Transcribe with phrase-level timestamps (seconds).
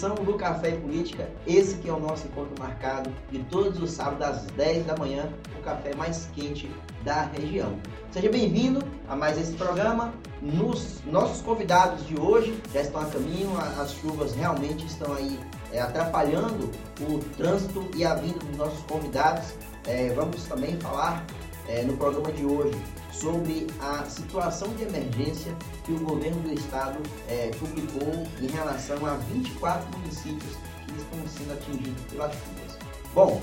[0.00, 1.28] edição do Café e Política.
[1.46, 5.28] Esse que é o nosso encontro marcado de todos os sábados às 10 da manhã,
[5.58, 6.70] o café mais quente
[7.04, 7.78] da região.
[8.10, 10.14] Seja bem-vindo a mais esse programa.
[10.40, 15.38] Nos nossos convidados de hoje já estão a caminho, as chuvas realmente estão aí
[15.70, 16.70] é, atrapalhando
[17.02, 19.52] o trânsito e a vinda dos nossos convidados.
[19.86, 21.26] É, vamos também falar
[21.68, 22.74] é, no programa de hoje
[23.20, 29.14] sobre a situação de emergência que o governo do estado é, publicou em relação a
[29.32, 32.78] 24 municípios que estão sendo atingidos pelas chuvas.
[33.14, 33.40] Bom,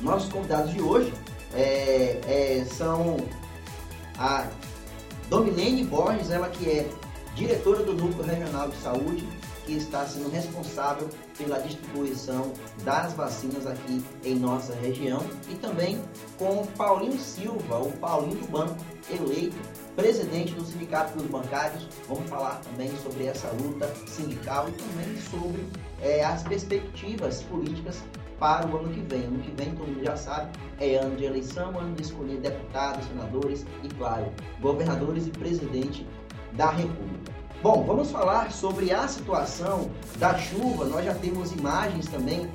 [0.00, 1.12] nossos convidados de hoje
[1.54, 3.16] é, é, são
[4.16, 4.46] a
[5.28, 6.88] Domilene Borges, ela que é
[7.34, 9.26] diretora do Núcleo Regional de Saúde
[9.68, 16.00] que está sendo responsável pela distribuição das vacinas aqui em nossa região e também
[16.38, 18.76] com Paulinho Silva, o Paulinho do Banco,
[19.10, 19.58] eleito
[19.94, 21.86] presidente do Sindicato dos Bancários.
[22.08, 25.66] Vamos falar também sobre essa luta sindical e também sobre
[26.00, 28.02] é, as perspectivas políticas
[28.38, 29.24] para o ano que vem.
[29.24, 33.06] Ano que vem, todo mundo já sabe, é ano de eleição, ano de escolher deputados,
[33.06, 36.06] senadores e, claro, governadores e presidente
[36.52, 37.37] da República.
[37.60, 40.84] Bom, vamos falar sobre a situação da chuva.
[40.84, 42.48] Nós já temos imagens também,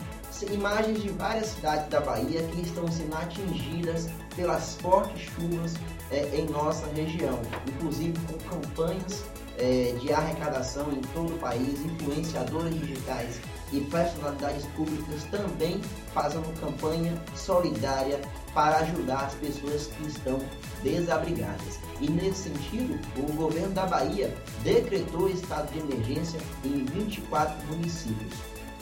[0.50, 5.74] imagens de várias cidades da Bahia que estão sendo atingidas pelas fortes chuvas
[6.10, 7.38] é, em nossa região,
[7.68, 9.26] inclusive com campanhas
[9.58, 13.42] é, de arrecadação em todo o país, influenciadores digitais
[13.74, 15.82] e personalidades públicas também
[16.14, 18.22] fazendo campanha solidária
[18.54, 20.40] para ajudar as pessoas que estão
[20.82, 21.80] desabrigadas.
[22.04, 28.34] E nesse sentido, o governo da Bahia decretou estado de emergência em 24 municípios.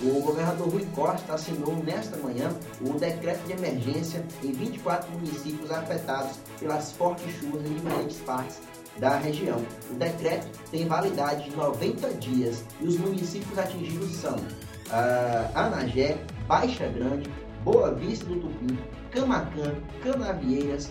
[0.01, 2.49] O governador Rui Costa assinou nesta manhã
[2.81, 8.59] o decreto de emergência em 24 municípios afetados pelas fortes chuvas em diferentes partes
[8.97, 9.63] da região.
[9.91, 16.17] O decreto tem validade de 90 dias e os municípios atingidos são uh, Anagé,
[16.47, 17.29] Baixa Grande,
[17.63, 18.79] Boa Vista do Tupim,
[19.11, 20.89] Camacan, Canavieiras,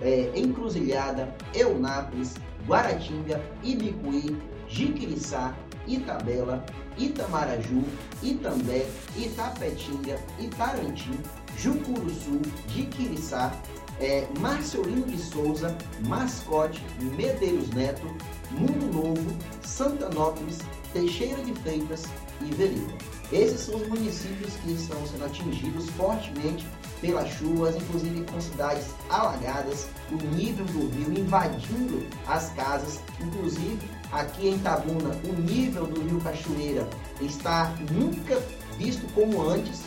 [0.00, 2.34] é, Encruzilhada, Eunápolis,
[2.66, 4.36] Guaratinga, Ibicuí,
[4.68, 5.54] Jiquiriçá,
[5.86, 6.64] Itabela,
[6.98, 7.82] Itamaraju,
[8.22, 11.18] Itambé, Itapetinga, Itarantim,
[11.56, 13.52] Jucuruçu, Jiquiriçá,
[14.00, 16.82] é, Marcelino de Souza, Mascote,
[17.16, 18.06] Medeiros Neto,
[18.52, 20.58] Mundo Novo, Santanópolis,
[20.92, 22.04] Teixeira de Freitas
[22.40, 23.19] e Vereda.
[23.32, 26.66] Esses são os municípios que estão sendo atingidos fortemente
[27.00, 33.78] pelas chuvas, inclusive com cidades alagadas, o nível do rio invadindo as casas, inclusive
[34.12, 36.88] aqui em Tabuna, o nível do rio Cachoeira
[37.20, 38.42] está nunca
[38.76, 39.80] visto como antes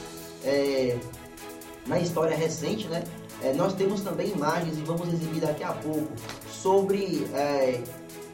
[0.43, 0.97] é,
[1.85, 3.03] na história recente, né?
[3.41, 6.07] É, nós temos também imagens, e vamos exibir daqui a pouco,
[6.49, 7.81] sobre é,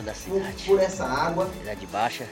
[0.66, 1.50] por, essa água.
[1.60, 2.28] Cidade baixa.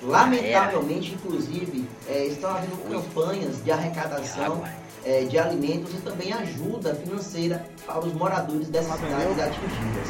[0.00, 4.62] Lamentavelmente, inclusive, é, estão havendo campanhas de arrecadação
[5.04, 10.08] é, de alimentos e também ajuda financeira para os moradores dessas cidades atingidas.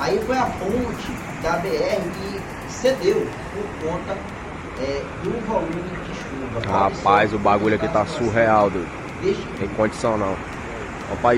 [0.00, 4.18] Aí foi a ponte da BR que cedeu por conta
[4.80, 6.66] é, do volume de chuva.
[6.66, 9.09] Rapaz, o bagulho aqui tá surreal, dude.
[9.20, 10.32] Tem condição não.
[11.12, 11.34] Opa,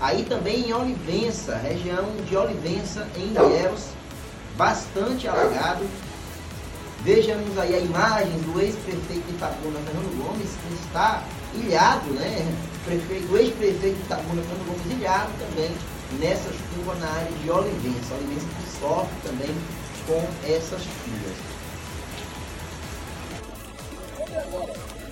[0.00, 3.88] Aí também em Olivença, região de Olivença, em Ilhéus,
[4.56, 5.84] bastante alagado.
[7.02, 11.22] Vejamos aí a imagem do ex-prefeito de Itabuna, Fernando Gomes, que está
[11.54, 12.46] ilhado, né?
[12.84, 15.70] Prefeito, o ex-prefeito de Itabuna, Fernando Gomes, ilhado também
[16.20, 18.14] nessa chuva na área de Olivença.
[18.14, 19.56] Olivença que sofre também
[20.06, 21.54] com essas chuvas.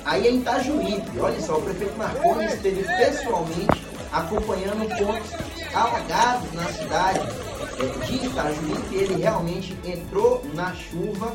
[0.04, 5.30] Aí em Itajuípe, olha só, o prefeito Marconi esteve pessoalmente acompanhando pontos
[5.72, 8.94] alagados na cidade é, de Itajuípe.
[8.94, 11.32] Ele realmente entrou na chuva.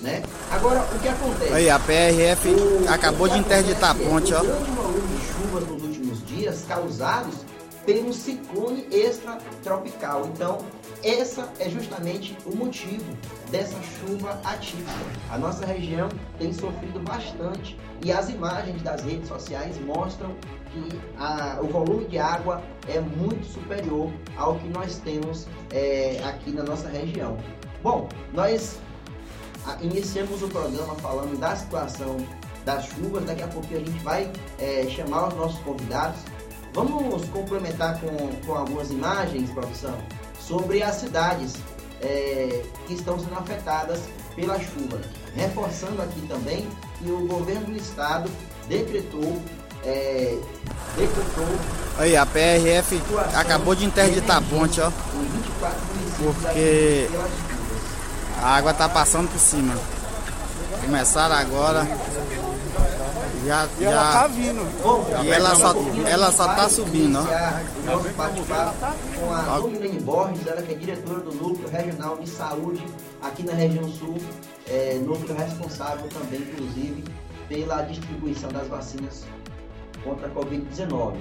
[0.00, 0.22] Né?
[0.52, 1.52] Agora, o que acontece?
[1.52, 4.42] Aí, a PRF o, acabou de interditar a ponte, ó.
[4.42, 7.34] O grande volume de chuvas nos últimos dias causados
[7.88, 10.26] pelo ciclone extratropical.
[10.26, 10.58] Então,
[11.02, 13.16] essa é justamente o motivo
[13.50, 14.92] dessa chuva atípica.
[15.30, 20.34] A nossa região tem sofrido bastante e as imagens das redes sociais mostram
[20.70, 26.50] que a, o volume de água é muito superior ao que nós temos é, aqui
[26.50, 27.38] na nossa região.
[27.82, 28.78] Bom, nós
[29.80, 32.18] iniciamos o programa falando da situação
[32.66, 36.20] das chuvas, daqui a pouco a gente vai é, chamar os nossos convidados.
[36.74, 39.98] Vamos complementar com, com algumas imagens, produção?
[40.48, 41.56] sobre as cidades
[42.00, 44.00] é, que estão sendo afetadas
[44.34, 44.98] pela chuva.
[45.36, 46.66] Reforçando aqui também
[46.98, 48.30] que o governo do estado
[48.66, 49.42] decretou.
[49.84, 50.38] É,
[50.96, 51.46] decretou
[51.98, 53.00] Aí, a PRF
[53.34, 54.90] acabou de interditar a ponte, ó.
[56.16, 57.08] Porque
[58.40, 59.74] a água tá passando por cima.
[60.84, 61.86] Começaram agora
[63.48, 65.24] já, e já, ela tá vindo.
[65.24, 65.74] E ela só,
[66.06, 67.22] ela só tá subindo, ó.
[67.86, 68.14] Nosso
[69.18, 72.84] com a Domilene Borges, ela que é diretora do Núcleo Regional de Saúde
[73.22, 74.16] aqui na região sul,
[74.68, 77.04] é, núcleo responsável também, inclusive,
[77.48, 79.24] pela distribuição das vacinas
[80.04, 81.16] contra a Covid-19.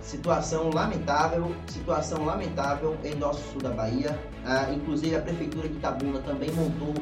[0.00, 4.18] Situação lamentável, situação lamentável em nosso sul da Bahia.
[4.44, 6.94] Ah, inclusive a prefeitura de Itabuna também montou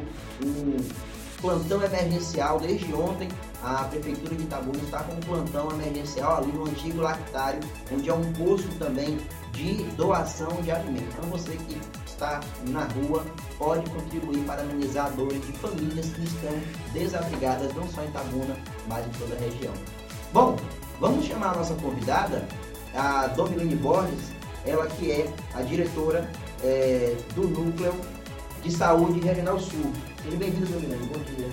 [0.45, 0.77] um
[1.43, 3.29] plantão emergencial desde ontem.
[3.63, 7.61] A prefeitura de Itabuna está com um plantão emergencial ali no antigo lactário,
[7.93, 9.19] onde é um posto também
[9.53, 11.15] de doação de alimentos.
[11.19, 13.25] Então você que está na rua
[13.59, 16.53] pode contribuir para amenizar dores de famílias que estão
[16.93, 18.57] desabrigadas não só em Itabuna,
[18.87, 19.75] mas em toda a região.
[20.33, 20.57] Bom,
[21.01, 22.47] vamos chamar a nossa convidada,
[22.95, 24.33] a Domiline Borges,
[24.65, 26.31] ela que é a diretora
[26.63, 27.95] é, do Núcleo
[28.63, 29.93] de Saúde Regional Sul.
[30.23, 31.07] Seja bem-vindo, Dominante.
[31.07, 31.49] Bom dia.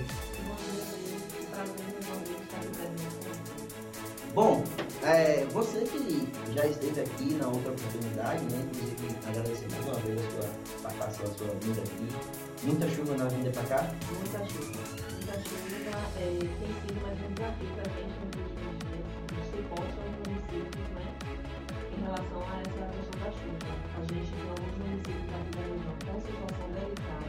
[4.35, 4.64] Bom,
[5.02, 8.69] é, você que já esteve aqui na outra oportunidade, né?
[8.69, 10.45] Inclusive agradecer mais uma vez a sua
[10.83, 12.07] participação, a sua vinda aqui.
[12.61, 13.92] Muita chuva na vinda para cá?
[14.06, 14.83] Muita chuva.
[15.18, 18.21] Muita chuva é, tem sido mais um desafio para a gente
[19.33, 21.09] nos suporte aos municípios, né?
[21.97, 23.66] Em relação a essa questão da chuva.
[23.97, 27.29] A gente tem alguns municípios da região com situação delicada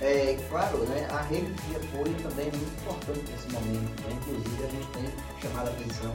[0.00, 4.02] É, claro, né, a rede de apoio também é muito importante nesse momento.
[4.02, 4.18] Né?
[4.20, 6.12] Inclusive, a gente tem chamado a atenção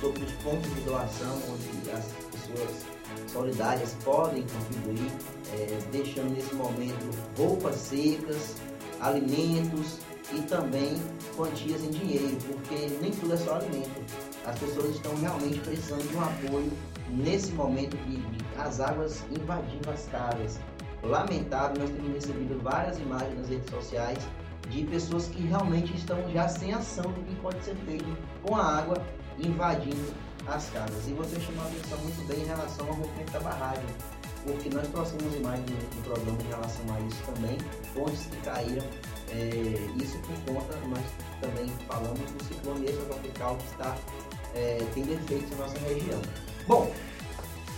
[0.00, 2.86] sobre os pontos de doação, onde as pessoas
[3.32, 5.12] solidárias podem contribuir,
[5.52, 8.56] é, deixando nesse momento roupas secas,
[9.00, 9.98] alimentos
[10.32, 11.00] e também
[11.36, 14.02] quantias em dinheiro, porque nem tudo é só alimento.
[14.44, 16.72] As pessoas estão realmente precisando de um apoio
[17.10, 20.58] nesse momento de, de as águas invadindo as casas,
[21.02, 24.18] lamentável, nós temos recebido várias imagens nas redes sociais
[24.68, 28.78] de pessoas que realmente estão já sem ação do que pode ser feito com a
[28.78, 28.96] água
[29.38, 30.12] invadindo
[30.46, 31.08] as casas.
[31.08, 33.84] E você chamou a atenção muito bem em relação ao rompimento da barragem,
[34.44, 37.58] porque nós trouxemos imagens do programa em relação a isso também,
[37.94, 38.84] pontes que caíram,
[39.30, 41.04] é, isso por conta, nós
[41.40, 43.96] também falamos do ciclone extratropical que está
[44.54, 46.20] é, tendo efeitos na nossa região.
[46.66, 46.92] Bom,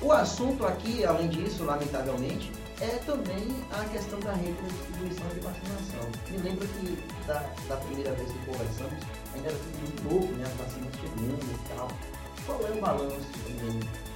[0.00, 2.50] o assunto aqui, além disso, lamentavelmente,
[2.82, 6.10] é também a questão da rede de distribuição de vacinação.
[6.30, 6.98] Me lembro que
[7.28, 10.44] da, da primeira vez que conversamos, ainda era tudo muito novo, né?
[10.44, 11.88] As vacinas chegando e tal.
[12.44, 13.28] qual é o balanço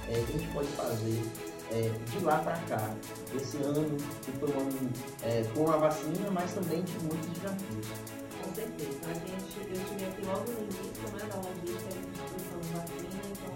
[0.09, 1.23] é, que a gente pode fazer
[1.71, 2.93] é, de lá para cá,
[3.33, 4.91] esse ano que foi um ano
[5.23, 7.87] é, com a vacina, mas também de muitos desafios?
[8.43, 8.99] Com certeza.
[9.07, 13.19] A gente, eu estive aqui logo no início né, da logística de distribuição de vacina,
[13.31, 13.55] então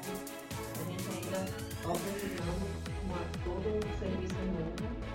[0.80, 1.40] a gente ainda
[1.84, 2.81] organizando
[3.12, 4.72] uma, todo um serviço novo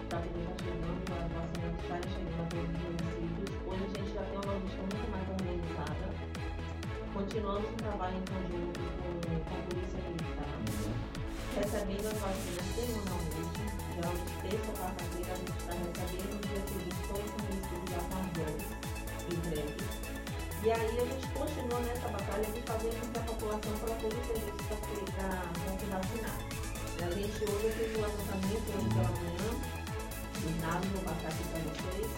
[0.09, 3.49] para poder estar chegando, a vacina estarem chegando a todos os municípios.
[3.67, 6.07] Hoje a gente já tem uma logística muito mais organizada.
[7.17, 10.53] Continuamos um trabalho em conjunto com, com a Polícia Militar,
[11.57, 13.65] recebendo as vacinas semanalmente.
[13.97, 16.61] Já hoje, terça ou quarta-feira, a gente está recebendo no dia
[17.09, 18.77] todos os municípios já com as doses.
[20.63, 24.65] E aí a gente continua nessa batalha de fazer com que a população procure serviço
[25.17, 26.66] para vacinar.
[26.97, 29.51] A gente hoje fez o lançamento hoje pela manhã,
[30.41, 32.09] dos dados, vou passar aqui para vocês.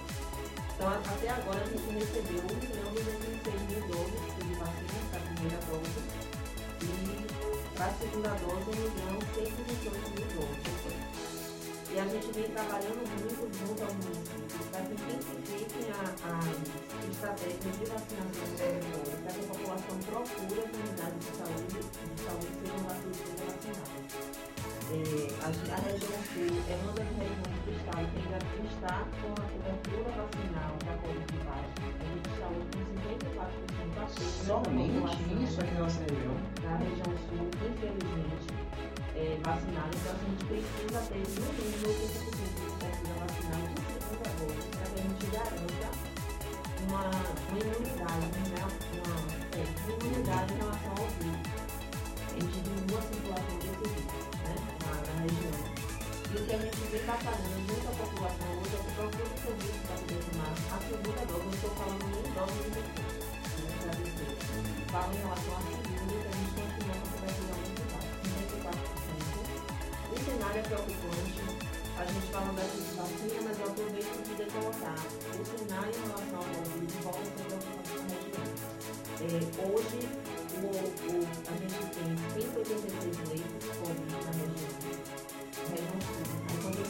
[0.74, 5.18] Então, até agora a gente recebeu 1 milhão e 206 mil doses de vacina para
[5.18, 5.98] a primeira dose.
[6.78, 6.94] E
[7.74, 10.78] para a segunda dose, 1 milhão e 128 mil doses.
[11.90, 16.14] E a gente vem trabalhando muito junto aos municípios para que intensifiquem as
[17.10, 22.52] estratégias de vacinação obrigatória, para que a população procure as unidades de saúde, de saúde
[22.62, 24.57] sejam vacinadas.
[24.88, 24.94] É,
[25.44, 28.40] a, a, região sul é uma das regiões do estado que ainda
[28.72, 31.76] está com a cobertura vacinal da Covid baixa.
[31.76, 33.68] A gente está hoje com 54%
[34.00, 34.48] apenas.
[34.48, 36.32] Somente isso aqui na nossa região?
[36.64, 38.48] Na região sul, infelizmente,
[39.12, 39.92] é, vacinada.
[39.92, 44.88] Então, a gente precisa ter no mínimo 80% de cobertura vacinal de segunda dose, para
[44.88, 45.88] que a gente garanta
[46.88, 48.64] uma, uma imunidade, né?
[49.04, 49.20] uma,
[49.52, 51.68] é, imunidade em relação ao vírus.
[52.24, 53.97] A gente diminua a circulação desse
[56.28, 59.80] E o que a gente vem batalhando junto à população hoje é que o serviço
[59.88, 61.40] para poder tomar a segunda dose.
[61.40, 62.84] Não estou falando nem dose de né?
[63.96, 64.36] dizer.
[64.92, 69.48] Falo em relação à segunda, que a gente com a cobertura muito baixa, 54%.
[70.04, 71.48] O cenário é preocupante.
[71.96, 75.00] A gente fala dessa vacina, mas eu aproveito para poder colocar
[75.32, 78.44] o cenário em relação ao Covid volta a ser preocupante na região.
[79.18, 80.00] É, hoje,
[80.60, 83.47] o, o, a gente tem 186 leitos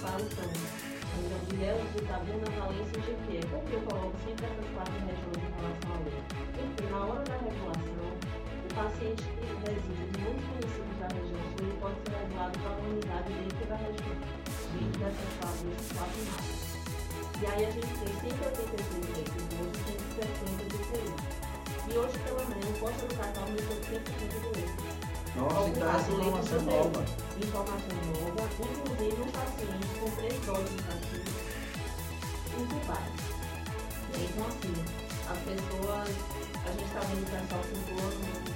[0.08, 3.44] São a região de de Itabuna, Valência e Jequié.
[3.52, 6.32] Por que eu coloco sempre essas quatro regiões em relação ao leito?
[6.48, 11.68] Porque na hora da regulação, o paciente que reside em muitos municípios da região sul
[11.76, 14.16] pode ser regulado para uma unidade dentro da região,
[14.72, 16.56] dentro dessas quatro, quatro mapas.
[17.28, 21.12] E aí a gente tem 186 leitos hoje, 160 de UTI.
[21.84, 25.17] E hoje pela manhã, o Costa do Cacau aumentou 100% do leito.
[25.36, 27.04] Nossa, então essa informação nova.
[27.42, 31.48] Informação nova, inclusive um paciente com três doses de vacina
[32.58, 33.22] intubados.
[34.14, 34.74] Então, assim,
[35.28, 36.08] as pessoas,
[36.64, 38.50] a gente está vendo o pessoal circulando muito,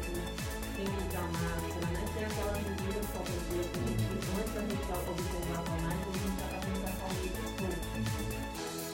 [0.74, 2.02] sem usar máscara, né?
[2.12, 6.34] Sem aquelas medidas protetivas que a gente, antes a gente observava mais, hoje a gente
[6.34, 7.86] está fazendo o pessoal meio que solto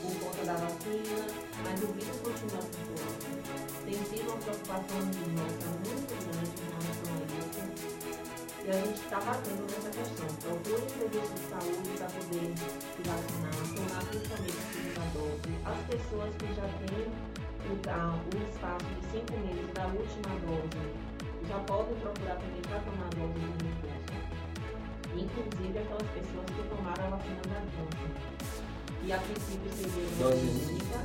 [0.02, 1.18] por conta da vacina,
[1.64, 3.23] mas o vírus continua circulando.
[3.85, 5.00] Tem sido uma preocupação
[5.38, 6.77] nossa muito grande
[8.68, 10.26] A gente está batendo nessa questão.
[10.44, 15.50] Procure serviço de saúde para poder se vacinar, tomar principalmente a segunda dose.
[15.64, 17.08] As pessoas que já têm
[17.64, 20.84] o, o espaço de cinco meses da última dose
[21.48, 24.12] já podem procurar também para tomar dose de reforço.
[25.16, 28.67] Inclusive aquelas pessoas que tomaram a vacina da Johnson.
[29.04, 30.98] E a princípio seria uma dose única.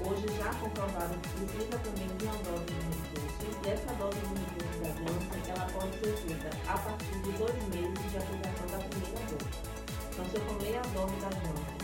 [0.00, 3.30] Hoje já comprovaram que precisa também de uma dose de reforço.
[3.64, 7.58] E essa dose de reforço da Johnson, ela pode ser feita a partir de dois
[7.68, 9.50] meses de aplicação da primeira dose.
[10.10, 11.80] Então, se eu tomei a dose da Johnson,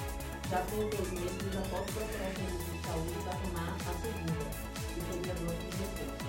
[0.48, 4.46] já tenho dois meses e já posso procurar serviço de saúde para tomar a segunda,
[4.94, 6.26] que seria a dose de reforço.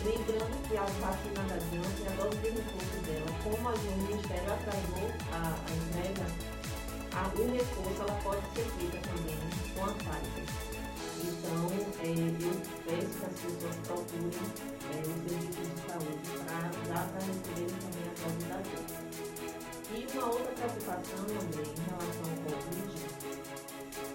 [0.00, 4.52] Lembrando que a vacina da Janssen, a dose de reforço dela, como a o Ministério
[4.52, 6.26] atrasou a, a entrega,
[7.14, 9.38] a, o reforço ela pode ser feita também
[9.74, 10.70] com a Pfizer.
[11.22, 11.68] Então,
[12.00, 12.08] é,
[12.40, 12.54] eu
[12.86, 18.04] peço que as pessoas procurem é, os serviços de saúde para dar para receberem também
[18.06, 19.10] a dose da Janssen.
[19.90, 22.92] E uma outra preocupação também em relação ao Covid,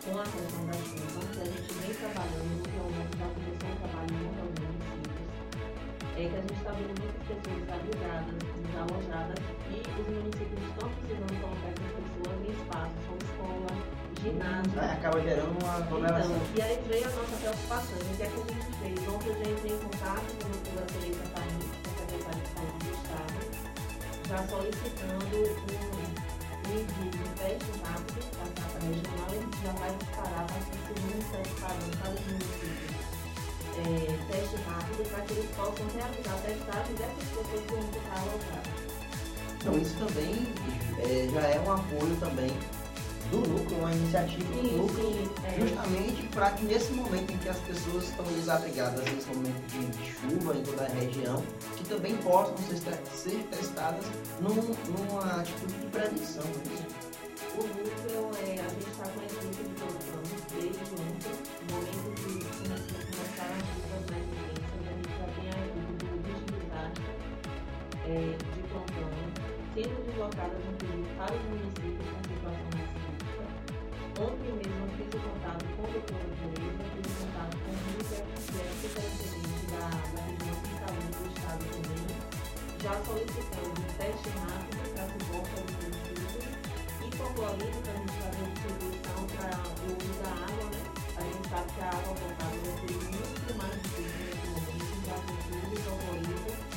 [0.05, 4.09] com a questão da chuva, que a gente vem trabalhando, momento já começou o trabalho
[4.09, 4.94] em muitos municípios,
[6.15, 11.35] é que a gente está vendo muitas pessoas desabrigadas, desalojadas, e os municípios estão precisando
[11.43, 13.71] colocar essas pessoas em espaços como escola,
[14.23, 14.79] ginásio.
[14.79, 16.35] É, acaba gerando uma aglomeração.
[16.35, 17.97] Então, e aí veio a nossa preocupação.
[17.99, 18.95] O que é que a gente fez?
[19.11, 22.49] Ontem eu já entrei em contato com a doutora Tereza Paris, é a secretária de
[22.55, 23.37] saúde do Estado,
[24.23, 25.75] já solicitando um,
[26.71, 30.71] envio de teste rápido para a capa regional, ele já vai disparar para o
[31.27, 32.94] teste padrão para os municípios
[33.77, 38.19] é, teste rápido para que eles possam realizar a testagem dessas pessoas que vão ficar
[38.19, 38.95] alocadas.
[39.55, 40.53] Então isso também
[40.99, 42.51] é, já é um apoio também
[43.31, 45.59] do núcleo, uma iniciativa do Sim, núcleo, sim, é.
[45.59, 50.11] justamente para que nesse momento em que as pessoas estão desabrigadas, nesse momento de, de
[50.11, 51.43] chuva em toda a região,
[51.75, 52.77] que também possam ser,
[53.13, 54.05] ser testadas
[54.39, 56.43] num, numa atitude de prevenção.
[56.43, 56.85] né?
[57.55, 60.21] O núcleo, é, a gente está com a equipe de produção
[60.53, 61.31] desde ontem,
[61.67, 62.04] no momento
[63.45, 67.01] de começar começar as chuvas mais intensas, a gente já tem a equipe do visibilidade
[68.05, 69.11] é, de plantão
[69.75, 73.43] sendo deslocadas inclusive para os municípios com situação mais crítica.
[74.15, 78.19] Ontem mesmo fiz o contato com o doutor Tereza, fiz o contato com o Rita,
[78.23, 79.83] que é superintendente da,
[80.15, 82.07] da região de saúde do estado também,
[82.81, 86.47] já solicitando um teste rápido para que volte aos municípios
[87.03, 90.74] e concluindo para a gente fazer a distribuição para o uso da água, né?
[91.55, 96.74] Sabe que a água ser muito mais nesse momento, já tem tudo concluído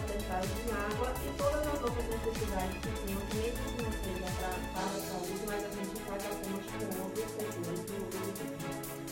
[0.00, 4.56] testagem de água e todas as outras necessidades que que mesmo que não seja para,
[4.80, 7.98] a saúde, mas a gente faz a ponte com outros setores do.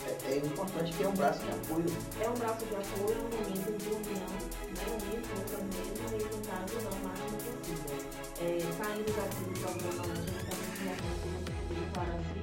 [0.07, 1.93] É, é importante que é um braço de apoio.
[2.21, 4.85] É um braço de apoio, um momento de união, né?
[4.89, 7.97] unir forças mesmo e tentar ajudar o máximo possível.
[8.41, 10.33] É, saindo daqui do programa, a gente
[11.89, 12.41] está muito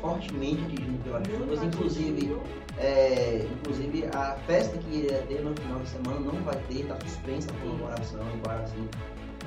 [0.00, 2.36] fortemente dirigido pelas chuvas, inclusive.
[2.80, 6.96] É, inclusive a festa que iria ter no final de semana não vai ter, está
[7.06, 8.88] suspensa a comemoração em Guaraci,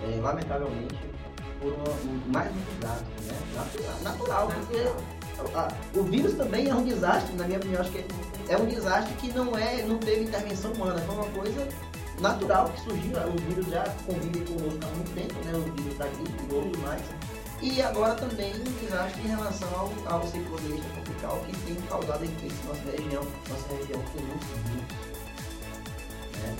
[0.03, 0.95] é, lamentavelmente,
[1.59, 2.97] por um- mais um né?
[3.55, 7.99] Natural, natural, porque a- o vírus também é um desastre, na minha opinião, acho que
[7.99, 8.05] é,
[8.49, 11.67] é um desastre que não é, não teve intervenção humana, foi uma coisa
[12.19, 15.53] natural que surgiu, o vírus já convive conosco há muito tempo, né?
[15.55, 17.01] O vírus da gripe e outros mais.
[17.63, 22.57] E agora também um desastre em relação ao, ao ciclone tropical que tem causado efeitos
[22.59, 23.23] na nossa região.
[23.23, 24.83] Nossa região tem muitos rios.
[26.39, 26.57] Né?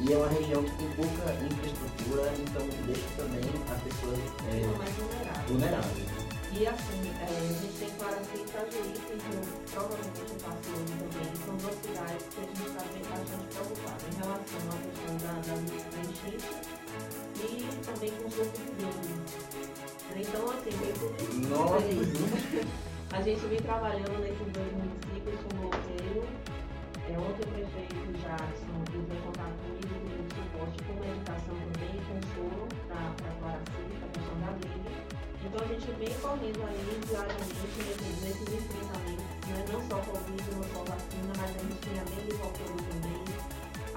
[0.00, 4.64] E é uma região que tem pouca infraestrutura, então deixa também as pessoas é,
[4.96, 5.46] vulneráveis.
[5.46, 6.08] vulneráveis.
[6.52, 10.94] E assim, é, a gente tem Guaraci e Itajuí, que eu provavelmente eu passo hoje
[11.04, 11.28] também.
[11.44, 15.32] São duas cidades que a gente está bem bastante preocupado em relação à questão da,
[15.36, 16.48] da, da enchente
[17.36, 19.89] e também com o surto de dengue.
[20.16, 20.70] Então, assim.
[21.48, 22.66] Nossa, aí.
[23.12, 26.24] A gente vem trabalhando nesses dois municípios com bloqueio.
[27.10, 32.18] É, ontem o prefeito Jackson entrou em contato comigo, deu suporte com medicação também, com
[32.34, 34.94] soro para Guaraci, para a questão da dengue.
[35.42, 39.64] Então a gente vem correndo aí diariamente nesses, nesses enfrentamentos, né?
[39.72, 42.99] não só Covid, não só vacina, mas a gente tem a também.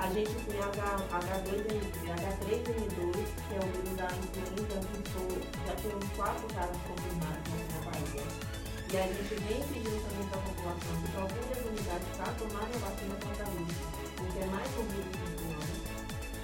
[0.04, 1.80] A gente tem H, H2N,
[2.12, 5.32] H3N2, que é o vírus da influenza, que sou,
[5.66, 8.28] já temos quatro casos confirmados na Bahia.
[8.92, 12.76] E a gente vem pedindo também para a população que procure as unidades para tomarem
[12.76, 13.80] a vacina contra a vírus,
[14.20, 15.72] porque é mais um vírus circulando.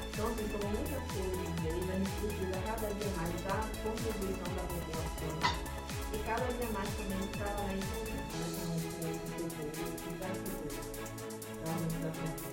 [0.08, 5.36] Então, assim, são muitas coisas a gente precisa cada dia mais da contribuição da população
[6.14, 10.96] e cada dia mais também trabalhar em conjunto, com os setores e das pessoas,
[11.60, 12.49] realmente da pessoa.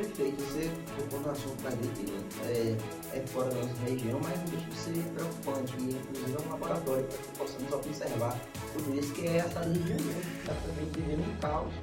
[0.00, 2.10] Perfeito, você tocou no assunto da gripe,
[2.46, 2.74] é,
[3.14, 5.74] é fora da nossa região, mas não deixa de ser preocupante.
[5.78, 8.40] E, inclusive, é um laboratório para que possamos observar
[8.72, 11.36] tudo isso, que é a cidade do Rio de Janeiro, que está também vivendo um
[11.36, 11.74] caos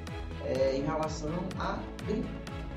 [0.45, 1.77] é, em relação à
[2.08, 2.27] gripe.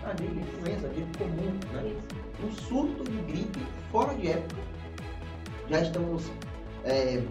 [0.04, 1.96] A gripe influenza, a gripe comum, né?
[2.44, 4.60] Um surto de gripe fora de época.
[5.70, 6.24] Já estamos
[6.84, 7.22] é,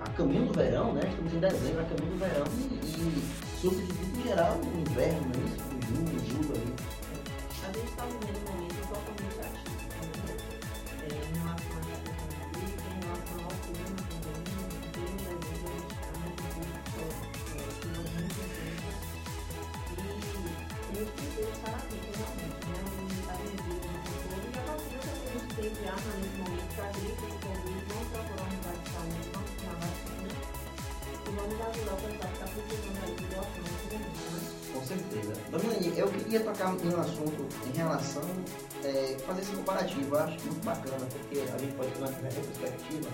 [0.00, 1.02] a caminho do verão, né?
[1.06, 2.46] Estamos em dezembro, a caminho do verão.
[2.56, 5.60] E, e surto de gripe em geral no inverno, não é isso?
[5.74, 6.79] Em junho, julho ali.
[8.00, 8.49] A
[36.00, 38.22] eu queria tocar em um assunto em relação,
[38.82, 43.08] é, fazer esse comparativo, eu acho muito bacana, porque a gente pode ter uma retrospectiva.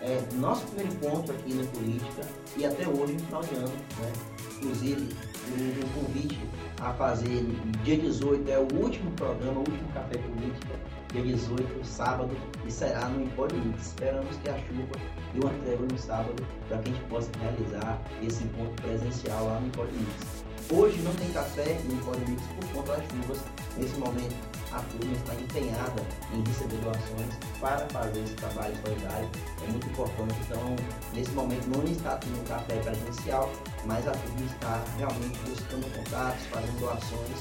[0.00, 2.22] É, nosso primeiro encontro aqui na política,
[2.56, 4.12] e até hoje, no final de ano, né?
[4.56, 5.16] inclusive,
[5.58, 6.40] um, um convite
[6.80, 7.44] a fazer
[7.84, 10.74] dia 18, é o último programa, o último Café Política,
[11.12, 12.34] dia 18, sábado,
[12.66, 13.88] e será no Empório Mix.
[13.88, 14.98] Esperamos que a chuva
[15.34, 19.60] dê uma trégua no sábado, para que a gente possa realizar esse encontro presencial lá
[19.60, 20.41] no Empório Mix.
[20.70, 23.38] Hoje não tem café no Empório Mix por conta das chuvas.
[23.76, 24.34] Nesse momento
[24.72, 29.28] a turma está empenhada em receber doações para fazer esse trabalho solidário.
[29.62, 30.34] É muito importante.
[30.46, 30.76] Então,
[31.12, 33.50] nesse momento não está tendo café presencial,
[33.84, 37.38] mas a turma está realmente buscando contatos, fazendo doações,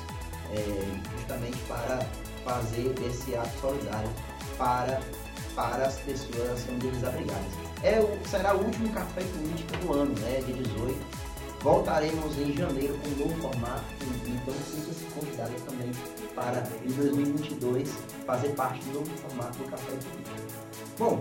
[0.52, 2.06] é, justamente para
[2.44, 4.10] fazer esse ato solidário
[4.58, 5.00] para,
[5.56, 7.54] para as pessoas que são desabrigadas.
[7.84, 11.31] É, será o último café político do ano, né, de 18
[11.63, 13.86] Voltaremos em janeiro com um novo formato,
[14.26, 15.91] então sinta-se convidado também
[16.34, 17.88] para em 2022
[18.26, 20.58] fazer parte do novo formato do Café Político.
[20.97, 21.19] Bom,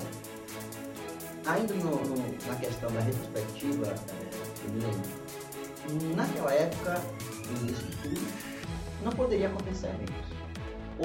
[1.44, 3.94] ainda no, no, na questão da retrospectiva, é,
[6.16, 7.03] naquela época,
[7.50, 8.26] no início de tudo,
[9.05, 10.40] não poderia acontecer eventos.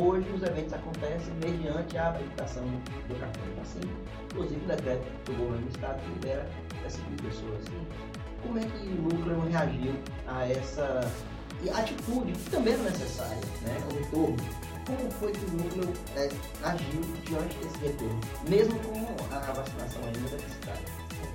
[0.01, 3.93] Hoje os eventos acontecem mediante a habilitação do de vacina,
[4.31, 6.49] inclusive o decreto do governo do estado que libera
[6.85, 7.65] essa tipo pessoas.
[8.45, 9.95] Como é que o núcleo reagiu
[10.27, 11.11] a essa
[11.73, 13.75] atitude que também era necessária, né?
[13.89, 14.37] o retorno?
[14.85, 16.29] Como foi que o núcleo é,
[16.63, 20.85] agiu diante desse retorno, mesmo com a vacinação ainda deficitária?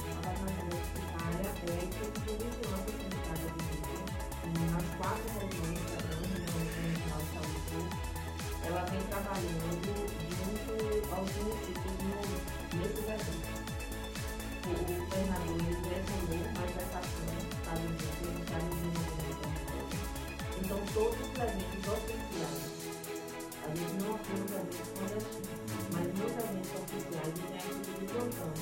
[0.06, 2.78] A vacinação deficitária é que o núcleo,
[4.70, 6.46] nas quatro regiões da União
[7.34, 7.90] Saúde,
[8.66, 9.90] ela vem trabalhando
[10.30, 10.72] junto
[11.12, 11.96] aos municípios
[12.74, 13.39] nesses eventos
[14.70, 18.90] o governador direcionou mais atuação para os estados de
[20.60, 22.70] Então, todos os eventos oficiais,
[23.62, 25.60] a gente não atua os eventos
[25.92, 28.52] mas nos eventos oficiais, a gente plantão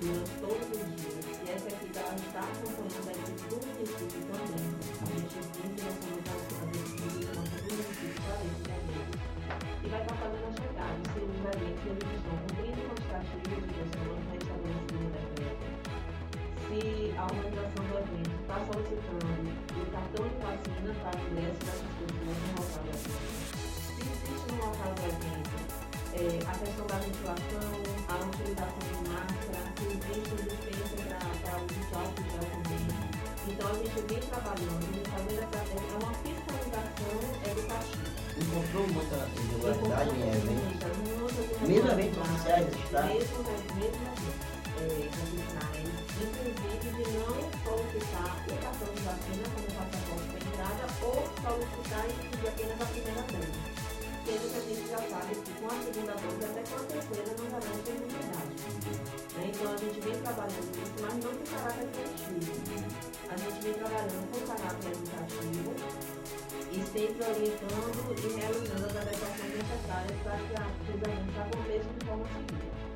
[0.00, 1.24] durante todos os dias.
[1.30, 4.66] E essa equipe está acompanhando a equipe do município também.
[5.00, 7.28] A gente direcionou para a equipe do
[7.68, 9.20] município para esses eventos.
[9.82, 13.60] E vai estar fazendo a chegada se os eventos eles estão cumprindo com os castigos
[13.60, 14.19] de pessoas
[17.20, 22.16] a organização do evento está solicitando o cartão de vacina para o ingresso dessas pessoas
[22.20, 23.60] no local do evento.
[23.60, 25.56] Se existe no local do evento
[26.16, 27.68] é, a questão da ventilação,
[28.08, 30.96] a utilização de máscara, se existe dispensa
[31.44, 32.88] para o de álcool gel também.
[33.48, 38.08] Então a gente vem trabalhando e fazendo essa é uma fiscalização educativa.
[38.40, 40.88] Encontrou muita irregularidade em eventos?
[41.68, 43.12] Mesmo eventos oficiais registrados?
[43.12, 43.44] Mesmo,
[43.76, 44.49] mesmo
[44.88, 47.32] registrados inclusive de não
[47.64, 52.86] solicitar o cartão de vacina como passaporte para entrada ou solicitar e pedir apenas a
[52.92, 53.80] primeira dose.
[54.20, 57.32] Sendo que a gente já sabe que com a segunda dose, até com a terceira,
[57.40, 58.52] não garante a imunidade.
[59.40, 62.84] Então a gente vem trabalhando isso, mas não com caráter preventivo.
[63.30, 65.70] A gente vem trabalhando com caráter educativo
[66.70, 72.26] e sempre orientando e realizando as adequações necessárias para que os eventos aconteçam de forma
[72.28, 72.89] segura.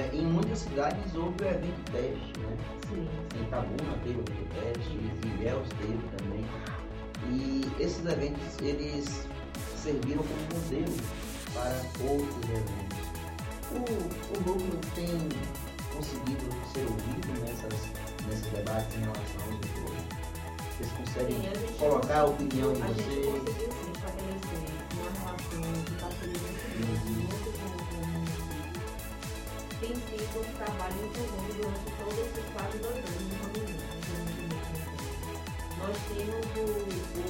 [0.00, 2.56] É, em muitas cidades houve o evento teste, né?
[2.88, 3.06] Sim.
[3.36, 6.44] Em Itabuna teve o evento teste, em Ilhéus teve também.
[7.28, 9.26] E esses eventos, eles
[9.76, 10.96] serviram como modelo
[11.52, 11.76] para
[12.10, 12.98] outros eventos.
[13.72, 15.28] O, o núcleo tem
[15.94, 17.90] conseguido ser ouvido nessas,
[18.26, 20.20] nesses debates em relação aos vetores?
[20.78, 22.96] Vocês conseguem sim, colocar a opinião de vocês?
[22.96, 24.64] A gente conseguiu estabelecer
[24.96, 26.40] uma relação de parceria
[26.86, 27.59] muito
[29.80, 33.80] tem sido um trabalho em comum durante todos esses quase dois anos de pandemia.
[35.80, 36.68] Nós temos o,
[37.16, 37.24] o,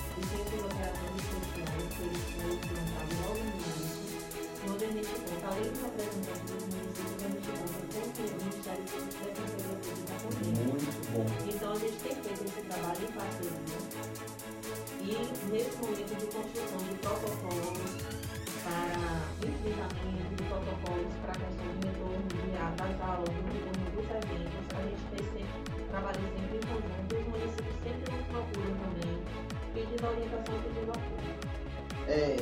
[0.00, 4.16] o Centro de Operações Especiais, que ele foi implantado logo no início,
[4.64, 8.84] onde a gente conta, além dos representantes dos municípios, a gente conta com o Ministério
[8.88, 10.56] Público da Pública também.
[10.72, 11.28] Muito bom.
[11.44, 13.76] Então a gente tem feito esse trabalho em parceria.
[15.00, 15.20] E
[15.52, 18.19] nesse momento de construção de protocolos
[18.62, 22.40] para enfrentamento de protocolos para a questão do retorno de,
[22.76, 24.60] das aulas, do retorno dos eventos.
[24.70, 29.16] A gente tem sempre, trabalha sempre em conjunto, os municípios sempre nos procuram também,
[29.74, 31.30] pedindo orientação e pedindo apoio.
[32.08, 32.36] É,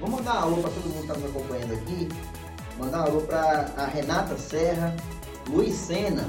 [0.00, 2.08] mandar um alô para todo mundo que está me acompanhando aqui.
[2.78, 4.94] Mandar alô para a Renata Serra,
[5.48, 6.28] Luiz Sena.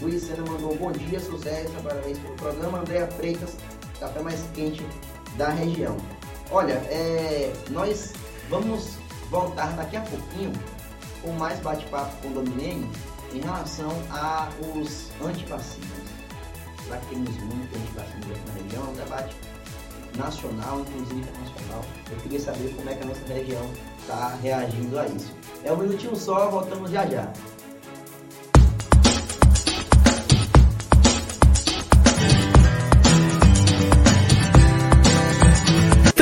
[0.00, 2.80] Luiz Sena mandou bom dia, sucesso, parabéns pelo programa.
[2.80, 3.56] Andréa Freitas,
[3.98, 4.84] café mais quente
[5.36, 5.96] da região.
[6.50, 8.12] Olha, é, nós
[8.48, 8.96] vamos
[9.30, 10.52] voltar daqui a pouquinho
[11.20, 12.96] com mais bate-papo com o Domingos
[13.34, 16.06] em relação aos antivacinas.
[16.88, 19.36] Lá que temos muito antivacinas na região, é um debate
[20.16, 21.84] nacional, inclusive internacional.
[22.10, 25.34] Eu queria saber como é que a nossa região está reagindo a isso.
[25.64, 27.32] É um minutinho só, voltamos já já.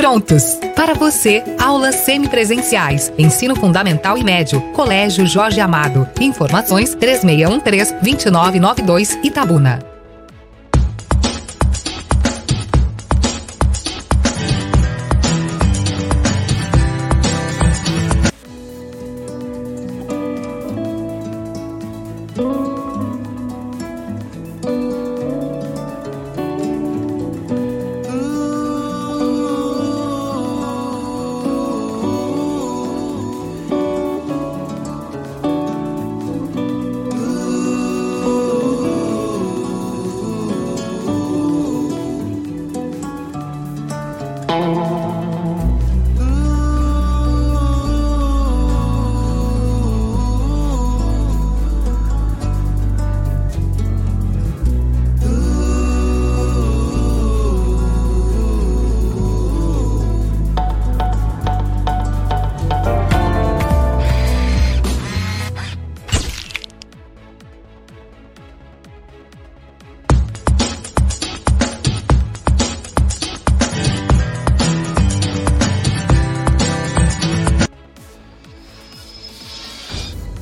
[0.05, 0.59] Prontos.
[0.75, 6.07] Para você, aulas semipresenciais, ensino fundamental e médio, Colégio Jorge Amado.
[6.21, 9.94] Informações 3613 2992 Itabuna.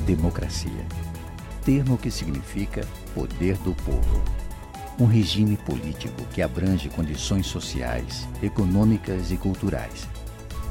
[0.03, 0.85] Democracia,
[1.65, 2.85] termo que significa
[3.15, 4.21] poder do povo.
[4.99, 10.07] Um regime político que abrange condições sociais, econômicas e culturais.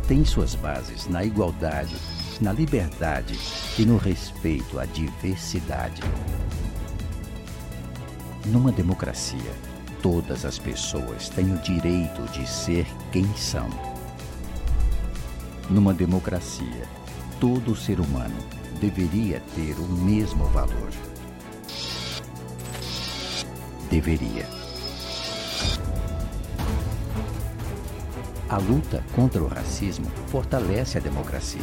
[0.07, 1.97] Tem suas bases na igualdade,
[2.41, 3.37] na liberdade
[3.79, 6.03] e no respeito à diversidade.
[8.47, 9.53] Numa democracia,
[10.03, 13.69] todas as pessoas têm o direito de ser quem são.
[15.71, 16.87] Numa democracia,
[17.41, 20.91] todo ser humano deveria ter o mesmo valor.
[23.89, 24.45] Deveria.
[28.49, 31.63] A luta contra o racismo fortalece a democracia.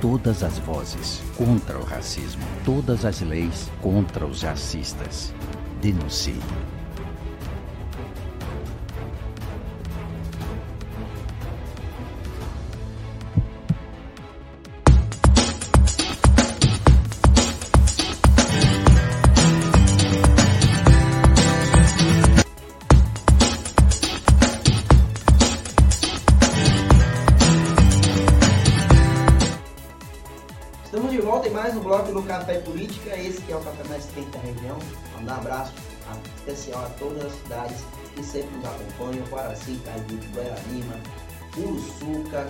[0.00, 5.34] Todas as vozes contra o racismo, todas as leis contra os racistas.
[5.82, 6.40] Denuncie.
[36.98, 40.96] Todas as cidades que sempre nos acompanham, Guaraci, Caiuto, Guararima,
[41.56, 42.46] Uruçuca,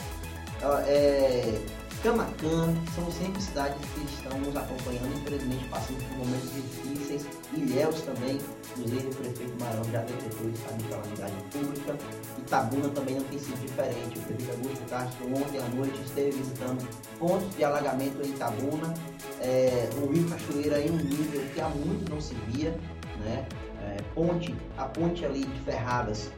[0.87, 1.61] é,
[2.05, 7.27] Camacan, são sempre cidades que estão nos acompanhando, infelizmente passando por momentos difíceis.
[7.55, 8.39] Ilhéus também,
[8.77, 11.97] inclusive o prefeito Marão já decretou estado de calamidade pública.
[12.39, 14.19] Itabuna também não tem sido diferente.
[14.19, 18.95] O prefeito Augusto Castro ontem à noite esteve visitando pontos de alagamento em Itabuna.
[19.41, 22.79] É, o Rio Cachoeira em um nível que há muito não se via,
[23.25, 23.47] né?
[23.85, 26.31] É, ponte, a ponte ali de Ferradas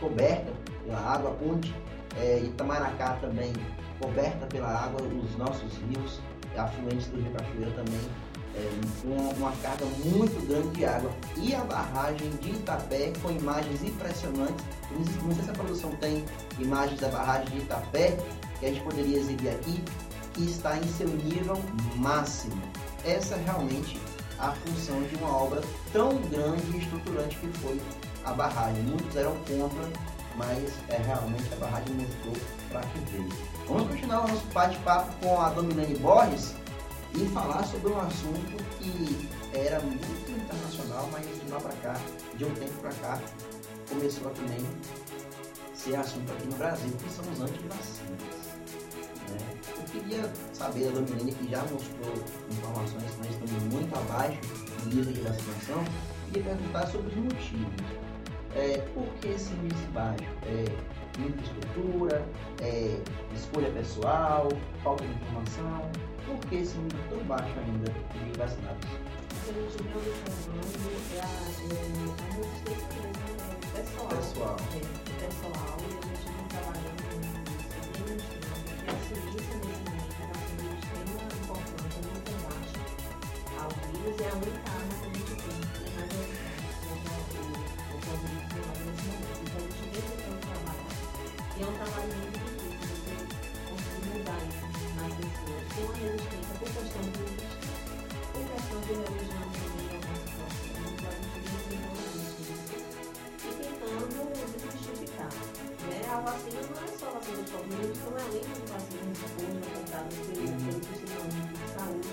[0.00, 0.52] coberta
[0.84, 1.74] pela água, a ponte
[2.16, 3.52] é, Itamaracá também
[4.00, 6.20] coberta pela água, os nossos rios
[6.56, 8.00] afluentes do Rio Cachoeira também
[8.58, 8.70] é,
[9.04, 11.10] uma, uma, carga muito grande de água.
[11.36, 14.64] E a barragem de Itapé com imagens impressionantes.
[15.22, 16.24] Não sei se a produção tem
[16.58, 18.16] imagens da barragem de Itapé,
[18.58, 19.82] que a gente poderia exibir aqui,
[20.34, 21.56] que está em seu nível
[21.96, 22.60] máximo.
[23.04, 23.98] Essa realmente
[24.38, 27.80] a função de uma obra tão grande e estruturante que foi
[28.24, 28.82] a barragem.
[28.84, 29.88] Muitos eram contra,
[30.36, 32.34] mas é realmente a barragem mostrou
[32.70, 33.28] para que veio.
[33.66, 36.54] Vamos continuar o nosso bate-papo com a Dominane Borges
[37.14, 42.00] e falar sobre um assunto que era muito internacional, mas de lá para cá,
[42.34, 43.20] de um tempo para cá,
[43.88, 44.64] começou a também
[45.74, 48.37] ser assunto aqui no Brasil, que são os antivacinas.
[49.30, 49.38] Né?
[49.76, 52.14] Eu queria saber da Dominane, que já mostrou
[52.50, 54.40] informações que nós estamos muito abaixo
[54.82, 55.84] do nível de vacinação,
[56.26, 58.08] queria perguntar sobre os motivos.
[58.54, 60.24] É, por que esse índice baixo?
[60.46, 60.64] É,
[61.18, 62.24] infraestrutura,
[62.62, 62.98] é,
[63.34, 64.48] escolha pessoal,
[64.82, 65.90] falta de informação?
[66.26, 68.88] Por que esse número tão baixo ainda de vacinados?
[69.48, 69.50] É
[73.74, 74.08] é, pessoal.
[74.08, 74.56] Pessoal.
[74.74, 74.80] É,
[75.24, 75.77] pessoal,
[78.88, 82.76] a ciência nesse momento está sendo de extrema importância no combate
[83.58, 85.52] ao vírus a única arma que a gente tem
[85.92, 89.52] mais eficaz contra o Covid-19 nesse momento.
[89.52, 90.88] A gente vem tentando trabalhar.
[91.78, 92.48] Trabalho muito
[94.68, 97.24] tem uma resistência por questão de
[98.32, 102.98] por questão de religião também em algumas situações, a gente vem desenvolvendo isso
[103.58, 105.32] tentando desmistificar.
[105.88, 105.98] Né?
[106.10, 107.50] A vacina não é só a vacina de
[108.38, 112.08] De vacinas hoje apontadas pelo sistema de saúde.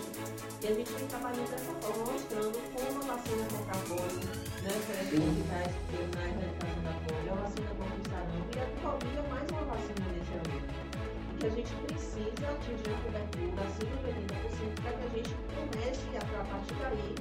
[0.59, 4.25] E a gente vem trabalhando dessa forma, mostrando como a vacina contra a polio,
[4.65, 5.69] né, que é eficaz
[6.15, 9.63] na erradicação da polio, a vacina contra o sarampo e a Covid é mais uma
[9.69, 10.95] vacina nesse ano
[11.37, 16.09] que a gente precisa atingir a cobertura acima de 80% para que a gente comece,
[16.09, 17.15] a, a partir daí,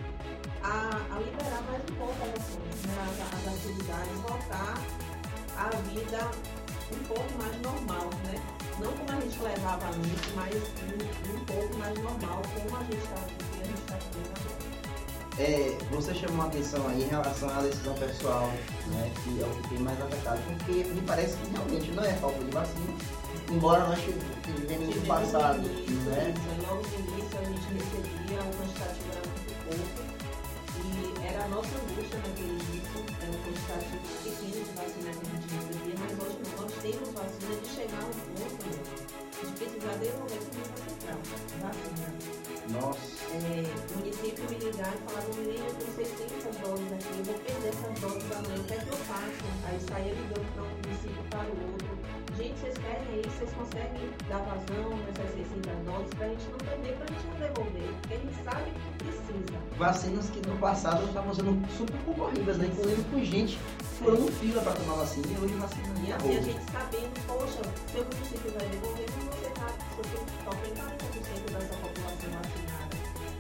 [0.63, 4.81] a, a, liberar mais um pouco as ações, né, as, as atividades, voltar
[5.57, 6.55] à vida
[6.93, 8.35] um pouco mais normal, né?
[8.79, 12.97] Não como a gente levava antes, mas um, um pouco mais normal, como a gente
[12.97, 14.65] está a gente está agora.
[15.37, 18.47] É, você chamou a atenção aí em relação à decisão pessoal,
[18.87, 22.13] né, que é o que tem mais afetado, porque me parece que realmente não é
[22.15, 22.95] falta de vacina,
[23.51, 25.59] embora nós tivemos no passado.
[25.59, 26.35] Início, né?
[26.63, 30.15] Logo no início a gente recebia um quantitativo era muito pouco
[30.85, 35.34] e era a nossa angústia naquele início, era um quantitativo pequeno de vacina
[36.85, 41.19] temos vacina de chegar a um ponto de precisar desenvolver com muita central,
[41.63, 42.13] vacina.
[42.69, 43.25] Nossa.
[43.33, 47.25] É, o município me ligar e falar, no menino, eu tenho 600 doses aqui, eu
[47.25, 49.45] vou perder essas doses amanhã, o que é que eu faço?
[49.65, 51.84] Aí saía ligando para um município para o outro.
[52.37, 56.59] Gente, vocês querem aí, vocês conseguem dar vazão nessas 600 doses para a gente não
[56.59, 59.59] perder, para a gente não devolver, porque a gente sabe que precisa.
[59.79, 62.67] Vacinas que no passado estavam sendo super concorridas, né?
[62.67, 63.59] Inclusive com gente
[63.99, 68.03] furando fila para tomar vacina e hoje vacina E assim, a gente sabendo, poxa, seu
[68.03, 72.95] município vai devolver, como você está, você só tem 40% dessa população vacinada.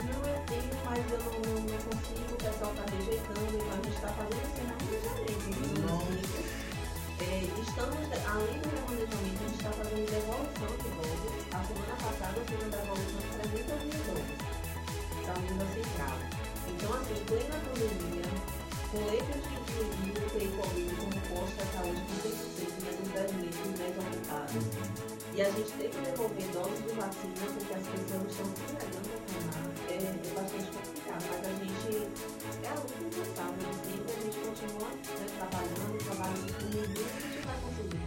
[0.07, 3.83] Não, eu tenho, mas eu não, não, não consigo, o pessoal está rejeitando, então a
[3.83, 4.84] gente está fazendo esse remanejamento
[7.61, 11.44] estamos, além do remanejamento, a gente está fazendo devolução de doses.
[11.52, 14.38] A semana passada fiz uma devolução de 300 mil doses
[15.24, 16.16] para a Unida Central.
[16.64, 18.26] Então, assim, plena pandemia,
[18.90, 19.54] com letras de,
[20.14, 24.64] UTI Covid como posto de saúde com 100% menos 10 litros, 10 aumentados.
[25.35, 29.11] E a gente tem que devolver doses de vacina porque as pessoas estão se negando
[29.11, 29.66] a tomar.
[29.90, 35.27] É, é bastante complicado, mas a gente é incansável de sempre, a gente continua né,
[35.38, 38.01] trabalhando, trabalhando com a gente vai conseguir,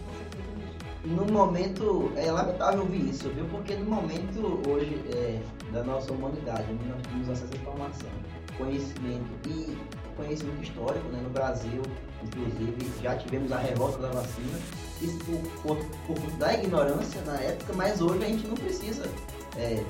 [1.05, 3.45] No momento, é lamentável ouvir isso, viu?
[3.45, 5.39] Porque no momento hoje é,
[5.71, 8.09] da nossa humanidade, onde nós temos acesso à informação,
[8.57, 9.77] conhecimento e
[10.15, 11.21] conhecimento histórico, né?
[11.21, 11.81] No Brasil,
[12.23, 14.59] inclusive, já tivemos a revolta da vacina,
[15.01, 15.19] isso
[15.61, 19.07] por, por, por da ignorância na época, mas hoje a gente não precisa
[19.55, 19.83] é,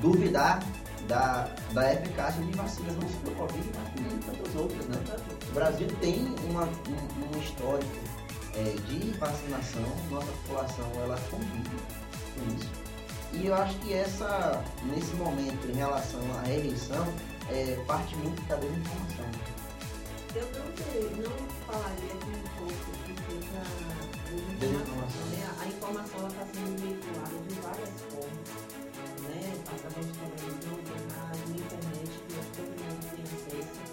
[0.00, 0.62] duvidar
[1.08, 4.96] da, da eficácia de vacinas, não só do Covid, mas de tantas outras, né?
[5.48, 7.90] O Brasil tem uma, um, um histórico
[8.54, 11.76] é, de vacinação, nossa população ela convive
[12.34, 12.82] com isso.
[13.32, 17.06] E eu acho que essa, nesse momento, em relação à eleição,
[17.50, 19.24] é, parte muito da desinformação.
[20.34, 22.72] Eu não, sei, não falaria que um pouco
[23.04, 23.62] que seja
[24.30, 24.58] desinformação.
[24.58, 25.26] Desinformação.
[25.30, 25.50] Né?
[25.60, 28.81] A informação está sendo veiculada de várias formas,
[29.28, 29.54] né?
[29.70, 33.92] através televisão, de rádio, internet, que todo mundo tem acesso.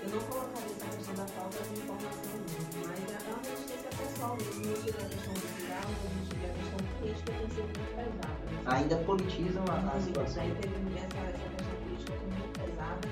[0.00, 4.36] Eu não colocaria essa questão da falta de informação, não, mas é uma resistência pessoal
[4.36, 4.60] mesmo.
[4.60, 7.94] A gente vê a questão cultural, a gente vê a questão política tem sido muito
[7.96, 8.40] pesada.
[8.40, 8.60] né?
[8.66, 10.42] Ainda politizam a, a situação.
[10.42, 13.08] daí teve essa, essa questão política foi muito pesada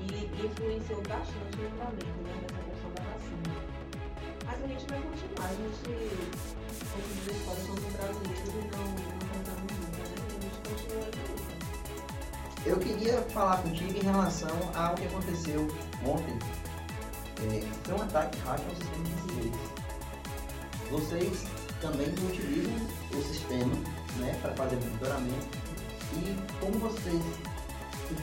[0.00, 3.54] e influenciou bastante no andamento né, dessa questão da vacina.
[4.46, 6.40] Mas a gente vai continuar, a gente,
[6.90, 9.29] somos brasileiros e não,
[12.66, 15.66] Eu queria falar contigo em relação ao que aconteceu
[16.04, 16.38] ontem.
[17.42, 19.80] É, foi um ataque hacker ao sistema de segurança.
[20.90, 21.46] Vocês
[21.80, 23.74] também utilizam o sistema
[24.18, 25.58] né, para fazer monitoramento
[26.12, 27.22] e como vocês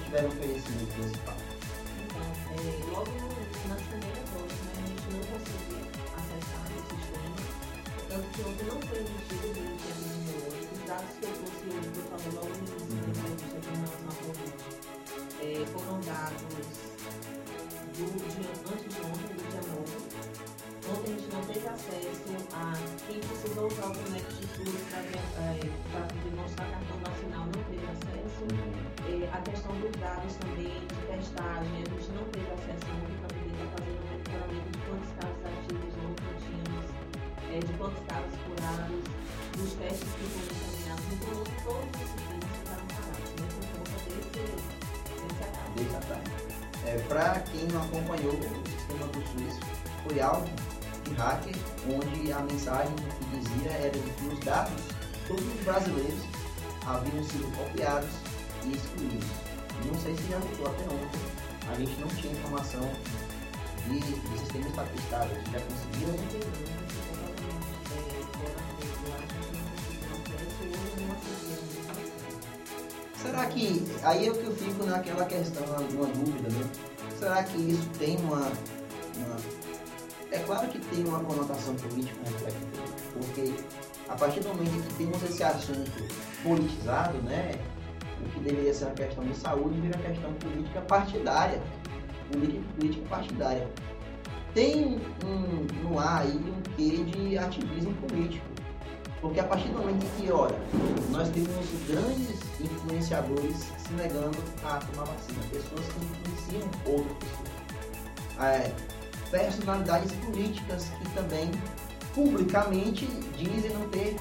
[0.04, 1.42] tiveram conhecimento desse fato?
[2.06, 3.12] Então, é, logo
[3.70, 5.84] nas primeiras horas, né, a gente não conseguia
[6.16, 7.40] acessar o sistema,
[8.10, 10.27] tanto que ontem não foi emitido boletim epidemiológico.
[10.88, 13.76] Os dados que eu trouxe hoje, que eu falei logo no início entrevista aqui em
[13.76, 14.56] relação à Covid,
[15.44, 16.48] é, foram dados
[17.92, 19.84] do dia antes de ontem, do dia 9.
[20.88, 22.72] Ontem a gente não teve acesso a
[23.04, 28.48] quem precisou usar o Connect Tour para demonstrar cartão vacinal, não teve acesso.
[29.12, 33.36] É, a questão dos dados também de testagem, a gente não teve acesso ontem para
[33.36, 36.88] poder estar fazendo o monitoramento de quantos casos ativos ontem tínhamos,
[37.52, 40.67] é, de quantos casos curados, dos testes que foram
[41.28, 41.68] sistemas
[46.10, 46.24] né.
[46.86, 49.60] É, para quem não acompanhou o sistema do SUS,
[50.08, 50.48] foi alvo
[51.04, 51.56] de hacker,
[51.88, 54.82] onde a mensagem que dizia era de que os dados
[55.28, 56.24] todos os brasileiros
[56.86, 58.10] haviam sido copiados
[58.64, 59.28] e excluídos.
[59.86, 61.22] Não sei se já voltou até ontem.
[61.70, 62.90] A gente não tinha informação
[63.88, 65.30] de, de sistema estar testado.
[65.30, 66.77] Vocês já conseguiram?
[73.28, 73.86] Será que.
[74.04, 76.70] Aí é que eu fico naquela questão, uma dúvida, né?
[77.20, 78.38] Será que isso tem uma.
[79.18, 79.38] uma-
[80.32, 82.20] É claro que tem uma conotação política
[83.14, 83.54] porque
[84.10, 85.92] a partir do momento que temos esse assunto
[86.44, 87.52] politizado, né?
[88.22, 91.62] O que deveria ser uma questão de saúde vira questão política partidária.
[92.32, 93.68] Política, política partidária.
[94.54, 98.46] Tem um, no ar aí um quê de ativismo político.
[99.22, 100.56] Porque a partir do momento que, ora,
[101.12, 101.50] nós temos
[101.88, 107.48] grandes influenciadores se negando a tomar vacina, pessoas que influenciam outras pessoas.
[108.40, 108.72] É,
[109.32, 111.50] personalidades políticas que também
[112.14, 113.06] publicamente
[113.36, 114.16] dizem não ter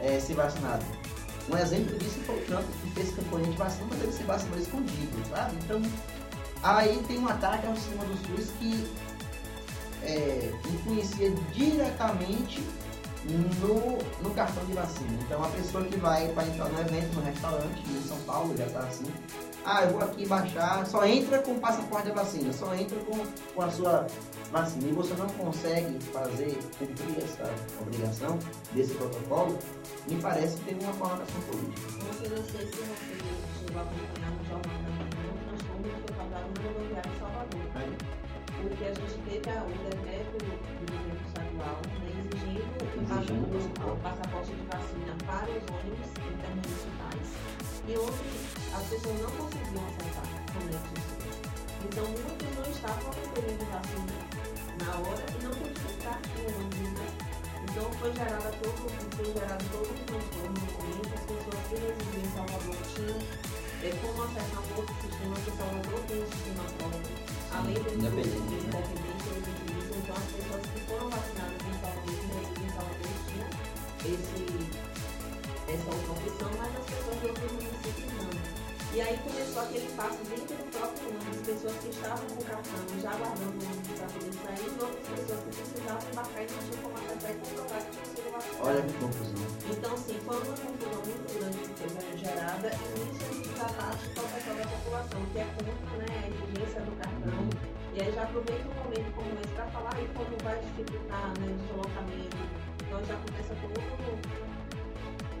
[0.00, 0.84] é, se vacinado.
[1.50, 4.58] Um exemplo disso foi o Trump, que fez campanha de vacina, mas ele se vacinou
[4.58, 5.56] escondido, sabe?
[5.64, 5.82] Então,
[6.62, 8.86] aí tem um ataque ao sistema do SUS que
[10.02, 12.60] é, influencia diretamente
[13.34, 15.18] no, no cartão de vacina.
[15.22, 18.66] Então a pessoa que vai para entrar no evento, no restaurante, em São Paulo, já
[18.66, 19.06] está assim.
[19.64, 23.18] Ah, eu vou aqui baixar, só entra com o passaporte da vacina, só entra com,
[23.52, 24.06] com a sua
[24.52, 24.88] vacina.
[24.88, 28.38] E você não consegue fazer, cumprir essa obrigação
[28.72, 29.58] desse protocolo,
[30.08, 31.88] me parece que tem uma conotação política.
[32.22, 33.16] Eu não sei se você
[33.58, 37.18] chegou a acompanhar no Jornal da Manhã, o transtorno que foi causado no rodoviário em
[37.18, 37.60] Salvador.
[38.62, 42.05] Porque a gente teve o decreto do governo estadual né,
[43.26, 47.28] exigindo o passaporte de vacina para os ônibus intermunicipais.
[47.86, 48.30] E onde
[48.74, 50.94] as pessoas não conseguiam acessar com isso.
[51.86, 54.16] Então, muitos não estavam recebendo vacina
[54.78, 57.06] na hora e não podiam estar no ônibus, né?
[57.66, 61.14] Então, foi gerado todo, foi gerado todo um transtorno no momento.
[61.14, 63.18] As pessoas que residiam em Salvador tinham
[63.82, 67.26] é, como acessar um outro sistema, porque Salvador tem um sistema próprio.
[67.56, 69.98] Além do independente, independente eles utilizam.
[69.98, 72.55] Então, as pessoas que foram vacinadas em Salvador, que
[74.06, 74.70] esse,
[75.66, 78.56] essa opção, mas as pessoas de outros municípios não.
[78.94, 82.80] E aí começou aquele passo dentro do próprio ônibus, pessoas que estavam com o cartão
[83.02, 86.60] já aguardando o ônibus para poder sair, e outras pessoas que precisavam embarcar e não
[86.64, 88.66] tinham como acessar e comprovar que tinham sido vacinadas.
[88.66, 89.46] Olha que confusão.
[89.66, 93.68] Então, assim, foi uma confusão muito grande que foi gerada, e nisso a gente já
[93.76, 97.42] parte com o pessoal da população, que é contra né, a exigência do cartão.
[97.96, 101.48] E aí já aproveita um momento como esse para falar aí como vai dificultar né,
[101.48, 102.35] deslocamento.
[102.96, 103.78] Então já começa todo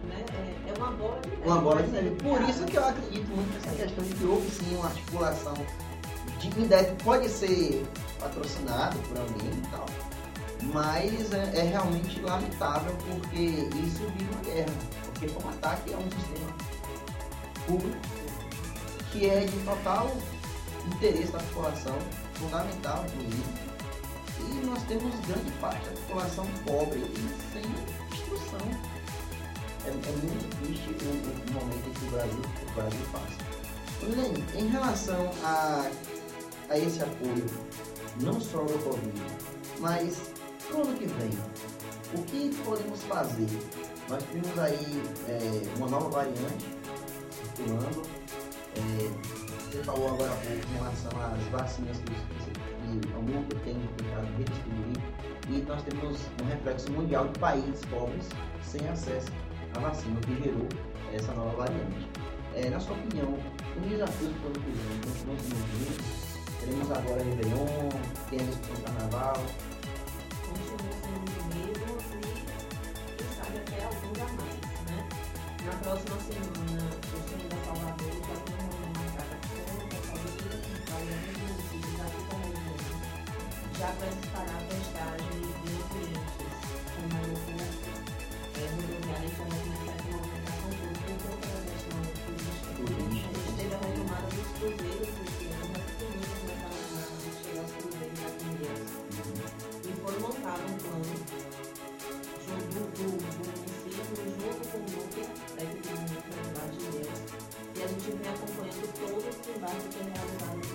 [0.08, 0.24] né?
[0.34, 1.42] É, é uma bola de neve.
[1.46, 2.08] Uma bola de neve.
[2.08, 5.54] é Por isso que eu acredito muito nessa questão de que houve sim uma articulação
[6.38, 7.86] de que pode ser
[8.20, 9.86] patrocinado por alguém e tal.
[10.64, 14.74] Mas é, é realmente lamentável porque isso vira uma guerra.
[15.04, 16.52] Porque um ataque a um sistema
[17.66, 17.96] público
[19.12, 20.14] que é de total
[20.88, 21.96] interesse da população,
[22.34, 23.65] fundamental inclusive.
[24.50, 27.62] E nós temos grande parte da população pobre e sem
[28.12, 28.60] instrução.
[29.84, 33.56] É, é muito triste o, o momento que o Brasil, o Brasil passa.
[34.58, 35.90] Em relação a,
[36.68, 37.46] a esse apoio,
[38.20, 39.22] não só do Covid,
[39.80, 40.32] mas
[40.66, 41.30] para o ano que vem,
[42.14, 43.48] o que podemos fazer?
[44.08, 46.66] Nós temos aí é, uma nova variante
[47.56, 48.02] circulando.
[48.76, 52.12] É, você falou agora há pouco em relação às vacinas que,
[52.96, 54.96] os- que o núcleo tem tentado redistribuir.
[55.48, 58.28] E nós temos um reflexo mundial de países pobres
[58.62, 59.28] sem acesso
[59.76, 60.68] à vacina, o que gerou
[61.12, 62.08] essa nova variante.
[62.54, 63.34] É, na sua opinião,
[63.76, 66.26] os desafios para o vem continuam sendo os mesmos?
[66.60, 67.88] Teremos agora Réveillon,
[68.30, 69.36] tem do Carnaval.
[70.46, 75.08] continua sendo o mesmo e quem sabe até alguns a mais, né?
[75.66, 76.90] Na próxima semana,
[83.78, 86.32] já para disparar a testagem de clientes
[86.96, 87.92] como aeroporto,
[88.56, 92.00] é, rodoviária, a já vai começar essa movimentação toda por conta da questão
[92.72, 93.28] turística.
[93.28, 95.08] A gente teve a retomada dos cruzeiros
[95.52, 98.88] ano, mas tem muitos começaram a chegar aos cruzeiros em Deus
[99.76, 101.12] e foi montado um plano
[102.46, 107.20] junto do, do município, junto com o núcleo da equipe lá de Deus.
[107.76, 110.65] E a gente vem acompanhando todos os embarques que é realizado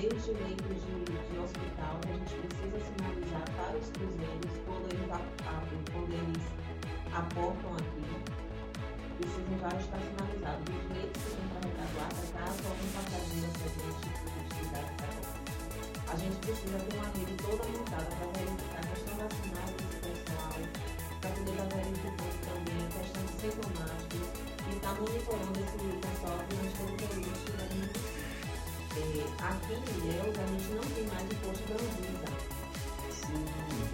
[0.00, 4.86] logística, desde leitos de, de hospital, que a gente precisa sinalizar para os cruzeiros quando
[4.88, 6.44] eles abrem, quando eles
[7.12, 8.08] aportam aqui.
[9.20, 14.08] Precisam já estar sinalizados os leitos que tem para retaguarda, caso algum passageiro apresente
[14.48, 15.20] dificuldade para
[16.10, 20.58] a gente precisa ter uma rede toda montada para verificar a questão vacinal desse pessoal,
[21.20, 24.26] para poder estar verificando também a questão de sintomáticos
[24.66, 26.09] e estar monitorando esse pessoal
[29.70, 32.28] É, Ilhéus, a gente não tem mais o posto da Anvisa.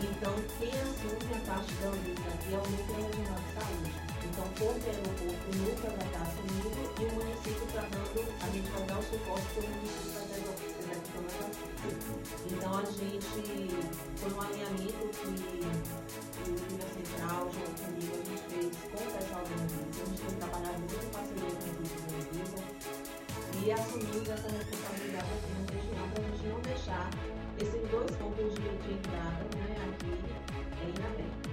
[0.01, 3.93] Então, quem assume a parte da Anvisa aqui é o Núcleo Regional de Saúde.
[4.25, 8.71] Então, por aeroporto, o núcleo vai estar assumindo e o município está dando, a gente
[8.71, 10.17] vai dar o suporte para o município
[10.87, 11.67] executando a vacina.
[12.51, 13.27] Então a gente
[14.17, 19.45] foi um alinhamento que o Vila Central, junto comigo, a gente fez com o pessoal
[19.45, 20.01] da Anvisa.
[20.01, 22.61] A gente tem trabalhado muito em parceria com da Anvisa
[23.63, 25.66] e assumimos essa responsabilidade aqui na
[26.47, 27.11] não deixar
[27.59, 30.11] esses dois pontos de, de entrada né, aqui
[30.83, 31.47] em aberto.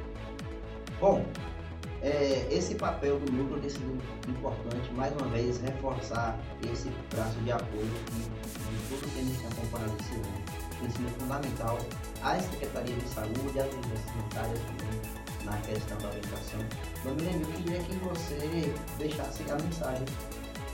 [1.00, 1.26] Bom,
[2.02, 6.38] é, esse papel do núcleo tem sido importante, mais uma vez, reforçar
[6.72, 11.20] esse braço de apoio que, de tudo que a gente acompanhado esse ano, tem sido
[11.20, 11.78] fundamental
[12.22, 16.60] às secretarias de saúde, às universidades sanitárias também, na questão da orientação.
[17.04, 20.06] Domingo, eu queria que você deixasse a mensagem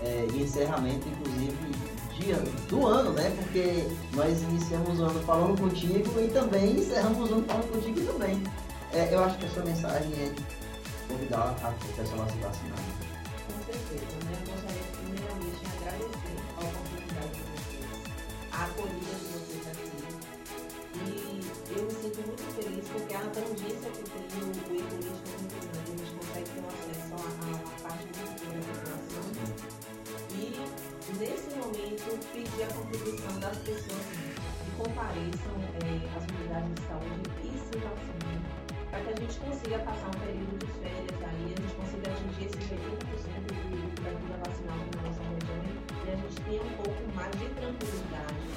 [0.04, 2.36] é, de encerramento, inclusive dia
[2.68, 3.32] do ano, né?
[3.38, 8.44] Porque nós iniciamos o ano falando contigo e também encerramos o ano falando contigo também.
[8.94, 10.34] É, eu acho que a sua mensagem é
[11.08, 12.80] convidar a pessoa a se vacinar.
[13.48, 14.34] Com certeza, né?
[14.34, 17.86] Eu gostaria primeiramente de agradecer a oportunidade de vocês,
[18.52, 19.90] a acolhida de vocês aqui.
[20.96, 25.29] E eu me sinto muito feliz porque a abrangência que tem o, o
[32.28, 38.70] pedir a contribuição das pessoas que compareçam é, às unidades de saúde e se vacinem
[38.90, 42.46] para que a gente consiga passar um período de férias aí, a gente consiga atingir
[42.46, 45.62] esses 80% de cobertura vacinal na nossa região
[46.06, 48.50] e a gente tenha um pouco mais de tranquilidade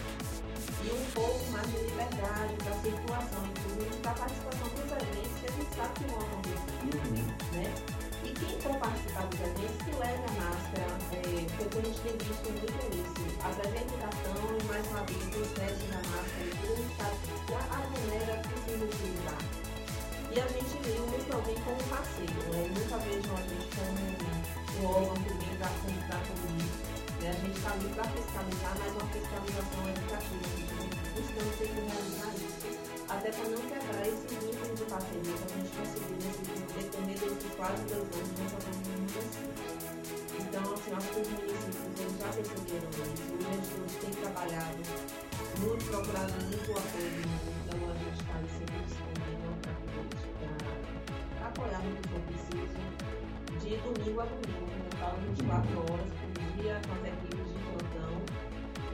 [0.82, 5.46] e um pouco mais de liberdade para circulação, inclusive para a participação dos eventos que
[5.46, 6.62] a gente sabe que vão acontecer.
[7.52, 7.91] Né?
[8.42, 12.48] Quem for participar dos eventos, que leve a máscara, é, porque a gente tem visto
[12.50, 13.22] muito isso.
[13.38, 17.62] As apresentação e mais uma vez os testes da máscara e tudo, a que a
[17.62, 19.38] galera precisa utilizar.
[20.32, 22.66] E a gente viu muito alguém como parceiro, né?
[22.74, 24.42] Nunca vejo a gente como
[24.74, 26.92] um órgão que vem comunicar comigo.
[27.22, 27.30] Né?
[27.30, 30.42] A gente está ali para fiscalizar, mas uma fiscalização educativa.
[30.42, 32.81] A gente buscando sempre realizar isso.
[33.12, 37.54] Até para não quebrar esse vínculo de parceria que a gente conseguiu nesse decorrer desses
[37.56, 39.52] quase dois anos não fazendo muito assim.
[40.40, 43.28] Então, assim, acho que os municípios eles já perceberam isso.
[43.36, 44.82] Os gestores têm trabalhado
[45.60, 47.20] muito, procurado muito apoio.
[47.62, 49.52] Então, a gente está aí sempre disponível
[51.36, 52.80] para apoiar no que for preciso,
[53.60, 54.88] de domingo a domingo, né?
[54.88, 57.41] eu falo 24 horas por dia, com as equipes de.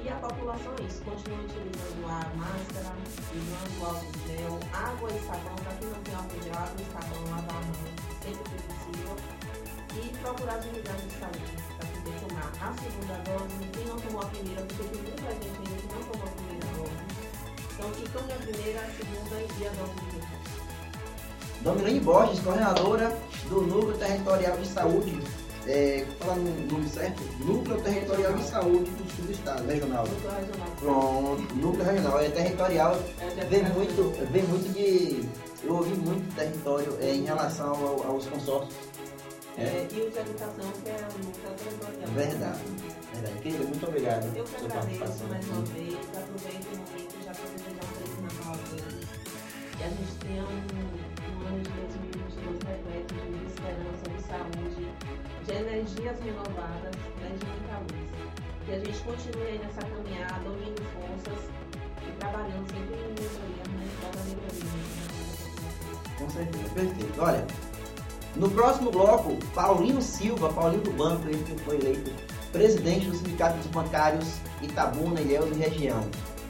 [0.09, 2.97] E a população é isso, continua utilizando a máscara,
[3.29, 6.85] usando o álcool gel, água e sabão, para quem não tem álcool de água e
[6.89, 9.17] sabão, lavar a mão sempre que possível.
[9.93, 14.23] E procurar as unidades de saúde para poder tomar a segunda dose, quem não tomou
[14.23, 16.97] a primeira, porque tem muita gente ainda que não tomou a primeira dose.
[17.75, 20.59] Então, que tome a primeira, a segunda e a dose de reforço.
[21.61, 23.19] Dominane Borges, coordenadora
[23.51, 25.23] do Núcleo Territorial de Saúde,
[25.67, 30.05] é, falando o nome certo, Núcleo Territorial de Saúde do do Estado, regional.
[30.07, 30.69] Núcleo regional.
[30.81, 35.29] Pronto, núcleo regional, é territorial, É, vem muito, vem muito de.
[35.65, 38.75] Eu ouvi muito território é, em relação ao- aos consórcios.
[39.59, 42.09] É, e o de habitação, que é o núcleo territorial.
[42.15, 42.61] Verdade,
[43.13, 43.39] verdade.
[43.43, 47.83] Querida, muito obrigado Eu que agradeço mais uma vez, aproveito o momento já para desejar
[47.83, 49.09] um feliz Natal a todos.
[49.77, 54.89] Que a gente tenha um, um ano de 2022 repleto de esperança, de saúde,
[55.45, 58.48] de energias renovadas, né, de muita luz.
[58.69, 61.43] Que a gente continue aí nessa caminhada, unindo forças
[62.07, 64.69] e trabalhando sempre em melhoria, né, para a melhoria.
[66.19, 67.23] Com certeza, perfeito.
[67.23, 67.47] Olha,
[68.37, 72.11] no próximo bloco, Paulinho Silva, Paulinho do Banco, ele que foi eleito
[72.53, 76.05] presidente do Sindicato dos Bancários Itabuna, Ilhéus e região.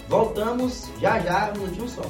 [0.08, 2.02] Voltamos já já, um minutinho só.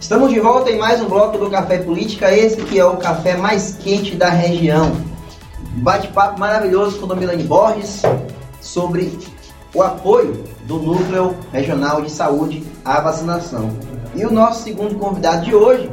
[0.00, 3.36] Estamos de volta em mais um bloco do Café Política, esse que é o café
[3.36, 4.96] mais quente da região.
[5.74, 8.00] Bate-papo maravilhoso com Domilane Borges
[8.62, 9.16] sobre
[9.74, 13.70] o apoio do Núcleo Regional de Saúde à vacinação.
[14.14, 15.90] E o nosso segundo convidado de hoje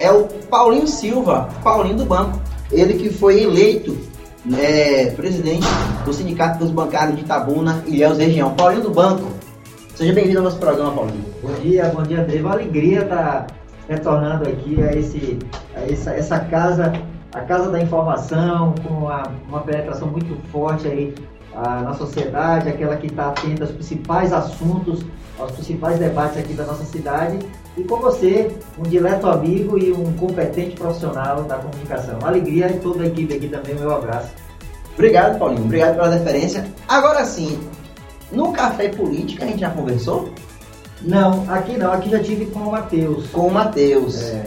[0.00, 2.40] é o Paulinho Silva, Paulinho do Banco.
[2.72, 3.94] Ele que foi eleito
[4.58, 5.68] é, presidente
[6.02, 8.54] do Sindicato dos Bancários de Itabuna, Ilhéus Região.
[8.54, 9.30] Paulinho do Banco,
[9.94, 11.29] seja bem-vindo ao nosso programa, Paulinho.
[11.42, 12.40] Bom dia, bom dia, André.
[12.40, 13.46] Uma alegria estar
[13.88, 15.38] retornando aqui a, esse,
[15.74, 16.92] a essa, essa casa,
[17.32, 21.14] a casa da informação, com a- uma penetração muito forte aí
[21.54, 25.04] ah, na sociedade, aquela que está atenta aos principais assuntos,
[25.38, 27.38] aos principais debates aqui da nossa cidade.
[27.76, 32.18] E com você, um dileto amigo e um competente profissional da comunicação.
[32.18, 34.28] Uma alegria e toda a equipe aqui também, meu abraço.
[34.94, 35.64] Obrigado, Paulinho.
[35.64, 36.64] Obrigado pela deferência.
[36.86, 37.58] Agora sim,
[38.30, 40.30] no Café Política a gente já conversou
[41.02, 43.28] Não, aqui não, aqui já tive com o Matheus.
[43.28, 44.20] com o Matheus.
[44.22, 44.46] É,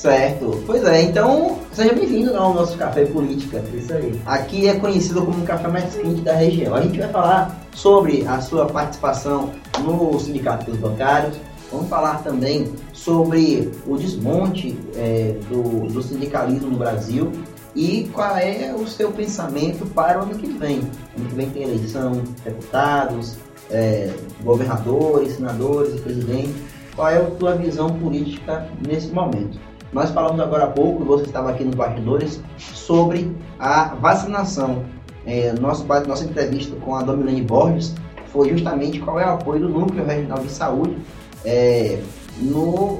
[0.00, 0.62] Certo.
[0.64, 3.62] Pois é, então seja bem-vindo ao nosso Café Política.
[3.74, 4.18] isso aí.
[4.24, 6.74] Aqui é conhecido como o café mais quente da região.
[6.74, 11.36] A gente vai falar sobre a sua participação no Sindicato dos Bancários.
[11.70, 17.30] Vamos falar também sobre o desmonte é, do, do sindicalismo no Brasil
[17.76, 20.78] e qual é o seu pensamento para o ano que vem.
[21.14, 23.36] Ano que vem tem eleição, deputados,
[23.70, 24.12] é,
[24.42, 26.54] governadores, senadores e presidente.
[26.94, 29.58] Qual é a tua visão política nesse momento?
[29.92, 34.84] Nós falamos agora há pouco, você estava aqui nos bastidores, sobre a vacinação.
[35.26, 37.94] É, nosso, nossa entrevista com a Domilene Borges
[38.32, 40.96] foi justamente qual é o apoio do Núcleo Regional de Saúde
[41.44, 42.00] é,
[42.40, 42.98] no,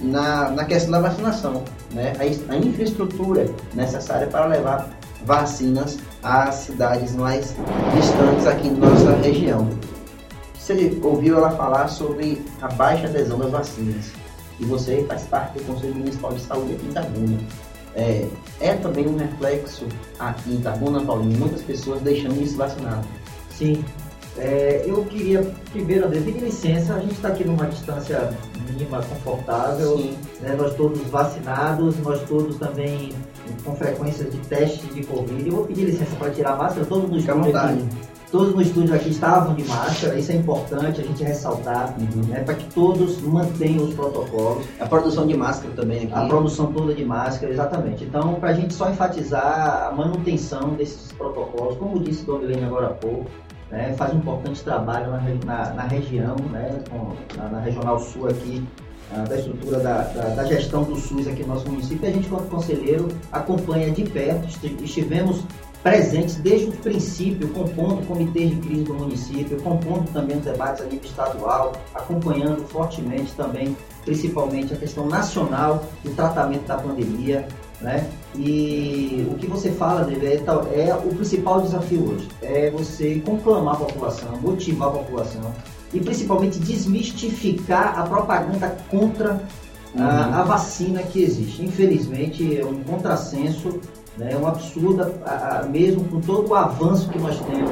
[0.00, 1.62] na, na questão da vacinação,
[1.92, 2.12] né?
[2.18, 4.88] a, a infraestrutura necessária para levar
[5.24, 7.54] vacinas às cidades mais
[7.94, 9.68] distantes aqui da nossa região.
[10.70, 14.12] Você ouviu ela falar sobre a baixa adesão das vacinas
[14.60, 17.38] e você faz parte do Conselho Municipal de Saúde aqui em Itabuna.
[17.96, 18.28] É,
[18.60, 19.88] é também um reflexo
[20.20, 23.02] aqui em Itabuna, Paulinho, muitas pessoas deixando de se vacinar.
[23.50, 23.84] Sim.
[24.38, 25.42] É, eu queria,
[25.72, 28.32] primeiro, André, pedir licença, a gente está aqui numa distância
[28.70, 29.98] mínima, confortável,
[30.40, 33.12] né, nós todos vacinados, nós todos também
[33.64, 35.48] com frequência de teste de Covid.
[35.48, 37.88] Eu vou pedir licença para tirar a máscara, todos no estúdio aqui.
[38.30, 42.22] Todos no estúdio aqui estavam de máscara, isso é importante a gente ressaltar, uhum.
[42.28, 44.64] né, para que todos mantenham os protocolos.
[44.78, 46.12] A produção de máscara também aqui.
[46.14, 48.04] A produção toda de máscara, exatamente.
[48.04, 52.86] Então, para a gente só enfatizar a manutenção desses protocolos, como disse Dona Helena agora
[52.86, 53.28] há pouco,
[53.68, 58.28] né, faz um importante trabalho na, na, na região, né, com, na, na, Regional Sul
[58.28, 58.64] aqui,
[59.28, 62.08] da estrutura da, da, da, gestão do SUS aqui no nosso município.
[62.08, 64.46] A gente, como conselheiro, acompanha de perto,
[64.84, 65.42] estivemos
[65.82, 70.84] presentes desde o princípio, compondo comitês de crise do município, compondo também os debates a
[70.84, 77.48] nível estadual, acompanhando fortemente também, principalmente a questão nacional do tratamento da pandemia,
[77.80, 78.06] né?
[78.36, 83.74] E o que você fala, David, é, é o principal desafio hoje, é você conclamar
[83.74, 85.52] a população, motivar a população
[85.92, 89.42] e principalmente desmistificar a propaganda contra
[89.94, 90.02] uhum.
[90.02, 91.64] a, a, vacina que existe.
[91.64, 93.80] Infelizmente, é um contrassenso?
[94.22, 95.06] É um absurdo,
[95.70, 97.70] mesmo com todo o avanço que nós temos,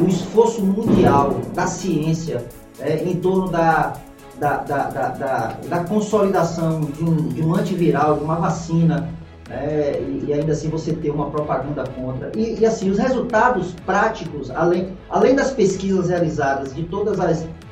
[0.00, 2.46] o esforço mundial da ciência
[2.80, 3.92] é, em torno da,
[4.38, 9.08] da, da, da, da consolidação de um, de um antiviral, de uma vacina,
[9.50, 12.32] é, e, ainda assim você ter uma propaganda contra.
[12.36, 16.84] E, e, assim, os resultados práticos, além, além das pesquisas realizadas, de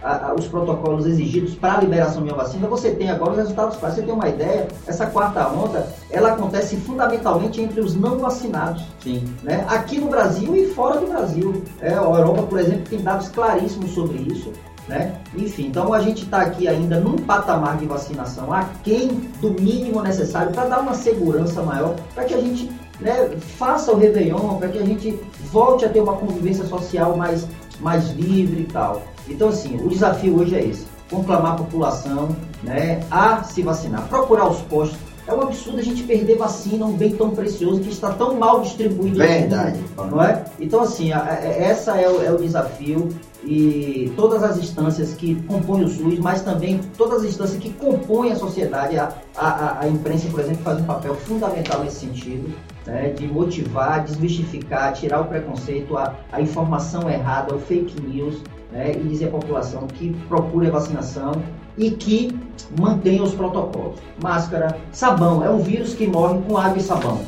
[0.00, 3.76] todos os protocolos exigidos para a liberação de uma vacina, você tem agora os resultados
[3.76, 4.00] práticos.
[4.00, 8.84] Você tem uma ideia, essa quarta onda, ela acontece fundamentalmente entre os não vacinados.
[9.02, 9.24] Sim.
[9.42, 9.64] Né?
[9.68, 11.62] Aqui no Brasil e fora do Brasil.
[11.80, 14.52] É, a Europa, por exemplo, tem dados claríssimos sobre isso.
[14.88, 15.14] Né?
[15.36, 19.08] Enfim, então a gente está aqui ainda num patamar de vacinação aquém
[19.40, 23.96] do mínimo necessário para dar uma segurança maior, para que a gente né, faça o
[23.96, 27.46] Réveillon, para que a gente volte a ter uma convivência social mais,
[27.80, 29.02] mais livre e tal.
[29.30, 34.48] Então, assim, o desafio hoje é esse: conclamar a população né, a se vacinar, procurar
[34.48, 34.98] os postos.
[35.26, 38.62] É um absurdo a gente perder vacina, um bem tão precioso que está tão mal
[38.62, 39.18] distribuído.
[39.18, 39.78] Verdade.
[39.96, 40.44] não é?
[40.58, 43.08] Então, assim, a, a, essa é o, é o desafio
[43.44, 48.32] e todas as instâncias que compõem o SUS, mas também todas as instâncias que compõem
[48.32, 52.52] a sociedade, a, a, a imprensa, por exemplo, faz um papel fundamental nesse sentido,
[52.86, 58.92] né, de motivar, desmistificar, tirar o preconceito, a, a informação errada, o fake news, né,
[58.92, 61.32] e dizer à população que procure a vacinação
[61.76, 62.36] e que
[62.78, 63.98] mantenha os protocolos.
[64.22, 67.20] Máscara, sabão, é um vírus que morre com água e sabão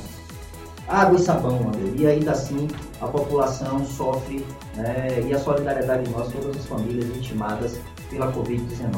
[0.92, 1.92] água e sabão, André.
[1.96, 2.68] E ainda assim
[3.00, 4.44] a população sofre
[4.76, 7.80] né, e a solidariedade de nós, todas as famílias vitimadas
[8.10, 8.92] pela Covid-19.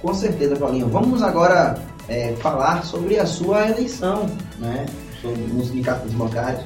[0.00, 0.88] Com certeza, Paulinho.
[0.88, 1.76] Vamos agora
[2.08, 4.26] é, falar sobre a sua eleição
[4.58, 4.86] né,
[5.20, 6.64] sobre, no Sindicato dos Bancários.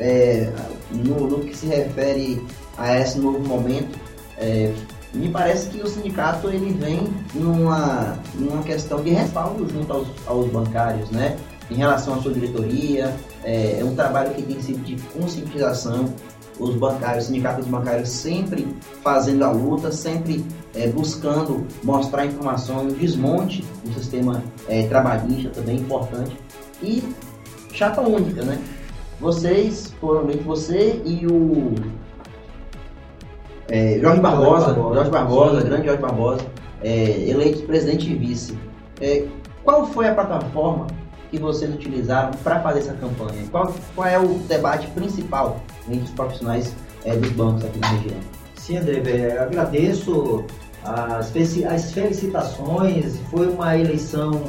[0.00, 0.50] É,
[0.90, 2.44] no, no, que se refere
[2.76, 3.98] a esse novo momento,
[4.38, 4.72] é,
[5.14, 10.50] me parece que o sindicato ele vem numa, numa questão de respaldo junto aos, aos
[10.50, 11.36] bancários, né?
[11.72, 13.14] em relação à sua diretoria.
[13.42, 16.12] É, é um trabalho que tem sido de conscientização.
[16.58, 18.68] Os bancários, sindicatos bancários sempre
[19.02, 20.44] fazendo a luta, sempre
[20.74, 26.36] é, buscando mostrar informação, o desmonte do sistema é, trabalhista também importante.
[26.82, 27.02] E
[27.72, 28.58] chapa única, né?
[29.20, 31.74] Vocês, provavelmente você e o
[33.68, 36.44] é, Jorge Barbosa, Jorge Barbosa, grande Jorge Barbosa,
[36.82, 38.58] é, eleitos presidente e vice.
[39.00, 39.26] É,
[39.64, 40.88] qual foi a plataforma
[41.30, 43.44] que vocês utilizaram para fazer essa campanha?
[43.50, 48.20] Qual, qual, é o debate principal entre os profissionais é, dos bancos aqui na região?
[48.56, 50.44] Sim, André, agradeço
[50.84, 51.32] as,
[51.64, 53.18] as felicitações.
[53.30, 54.42] Foi uma eleição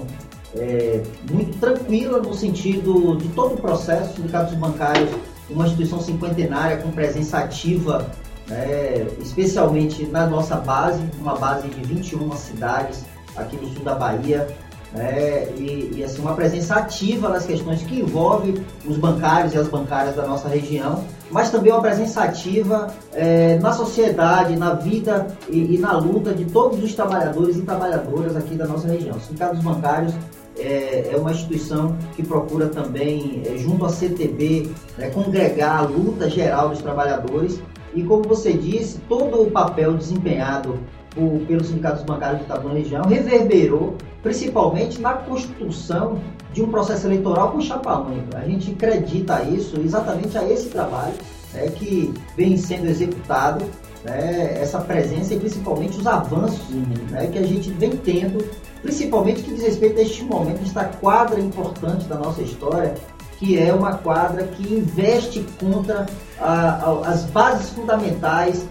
[0.56, 1.02] é,
[1.32, 4.16] muito tranquila no sentido de todo o processo.
[4.16, 5.10] Sindicatos bancários,
[5.50, 8.10] uma instituição cinquentenária com presença ativa,
[8.48, 13.04] né, especialmente na nossa base, uma base de 21 cidades
[13.36, 14.48] aqui no sul da Bahia,
[14.94, 19.68] né, e, e, assim, uma presença ativa nas questões que envolvem os bancários e as
[19.68, 25.76] bancárias da nossa região, mas também uma presença ativa é, na sociedade, na vida e,
[25.76, 29.18] e, na luta de todos os trabalhadores e trabalhadoras aqui da nossa região.
[29.18, 30.14] O Sindicato dos Bancários
[30.58, 36.30] é, é uma instituição que procura também, é, junto à CTB, né, congregar a luta
[36.30, 37.60] geral dos trabalhadores
[37.96, 40.80] e, como você disse, todo o papel desempenhado
[41.12, 46.20] por, pelos sindicatos bancários de Itabuna região reverberou principalmente na construção
[46.54, 48.38] de um processo eleitoral com chapa única.
[48.38, 51.14] A gente acredita isso exatamente a esse trabalho
[51.54, 53.66] né, que vem sendo executado,
[54.04, 56.70] né, essa presença e principalmente os avanços
[57.12, 58.44] né, que a gente vem tendo,
[58.84, 62.94] principalmente que diz respeito a este momento, esta quadra importante da nossa história,
[63.40, 66.06] que é uma quadra que investe contra
[66.40, 68.66] as bases fundamentais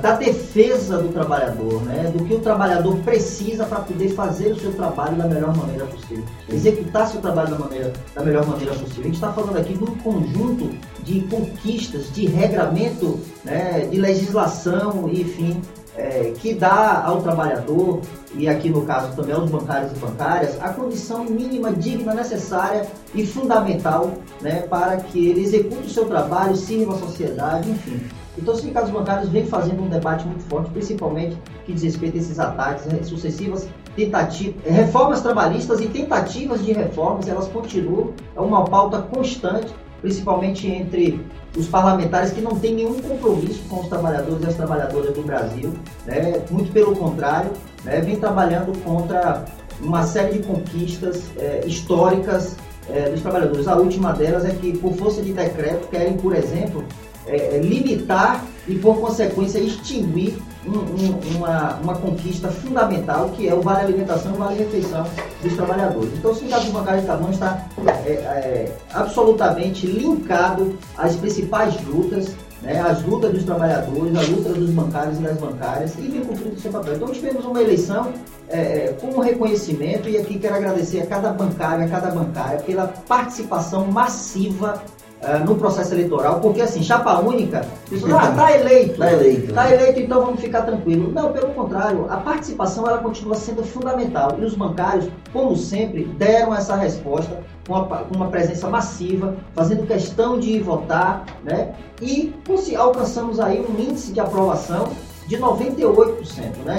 [0.00, 2.10] da defesa do trabalhador, né?
[2.10, 6.24] do que o trabalhador precisa para poder fazer o seu trabalho da melhor maneira possível,
[6.48, 9.02] executar seu trabalho da, maneira, da melhor maneira possível.
[9.02, 10.70] A gente está falando aqui de um conjunto
[11.04, 13.86] de conquistas, de regramento, né?
[13.90, 15.60] de legislação, enfim,
[15.96, 18.00] é, que dá ao trabalhador,
[18.34, 23.26] e aqui no caso também aos bancários e bancárias, a condição mínima, digna, necessária e
[23.26, 28.00] fundamental né, para que ele execute o seu trabalho, sirva à sociedade, enfim.
[28.38, 32.20] Então, os sindicatos bancários vem fazendo um debate muito forte, principalmente que diz respeito a
[32.20, 33.66] esses ataques, né, sucessivas
[33.96, 41.20] tentativas, reformas trabalhistas e tentativas de reformas, elas continuam, é uma pauta constante, principalmente entre
[41.56, 45.72] os parlamentares que não têm nenhum compromisso com os trabalhadores e as trabalhadoras do Brasil,
[46.04, 46.42] né?
[46.50, 47.50] muito pelo contrário,
[47.84, 48.00] né?
[48.00, 49.44] vem trabalhando contra
[49.80, 52.56] uma série de conquistas é, históricas
[52.90, 53.66] é, dos trabalhadores.
[53.66, 56.84] A última delas é que, por força de decreto, querem, por exemplo,
[57.26, 60.36] é, limitar e, por consequência, extinguir
[60.66, 65.06] um, um, uma, uma conquista fundamental que é o Vale Alimentação e o Vale Refeição
[65.42, 66.12] dos trabalhadores.
[66.14, 67.66] Então, o Sindicato Bancário de Tamanho está
[68.04, 74.70] é, é, absolutamente linkado às principais lutas, né, as lutas dos trabalhadores, a luta dos
[74.70, 76.96] bancários e das bancárias, e vem cumprindo seu papel.
[76.96, 78.12] Então, tivemos uma eleição
[78.48, 82.58] é, é, com um reconhecimento, e aqui quero agradecer a cada bancário, a cada bancária,
[82.60, 84.82] pela participação massiva
[85.26, 89.72] uh, no processo eleitoral, porque assim, chapa única, isso, ah, tá eleito, tá eleito, tá
[89.72, 91.12] eleito, então vamos ficar tranquilo.
[91.12, 96.54] Não, pelo contrário, a participação ela continua sendo fundamental e os bancários, como sempre, deram
[96.54, 101.74] essa resposta com uma, com uma presença massiva, fazendo questão de votar, né?
[102.00, 102.32] E
[102.76, 104.88] alcançamos aí um índice de aprovação
[105.26, 106.76] de 98%, né?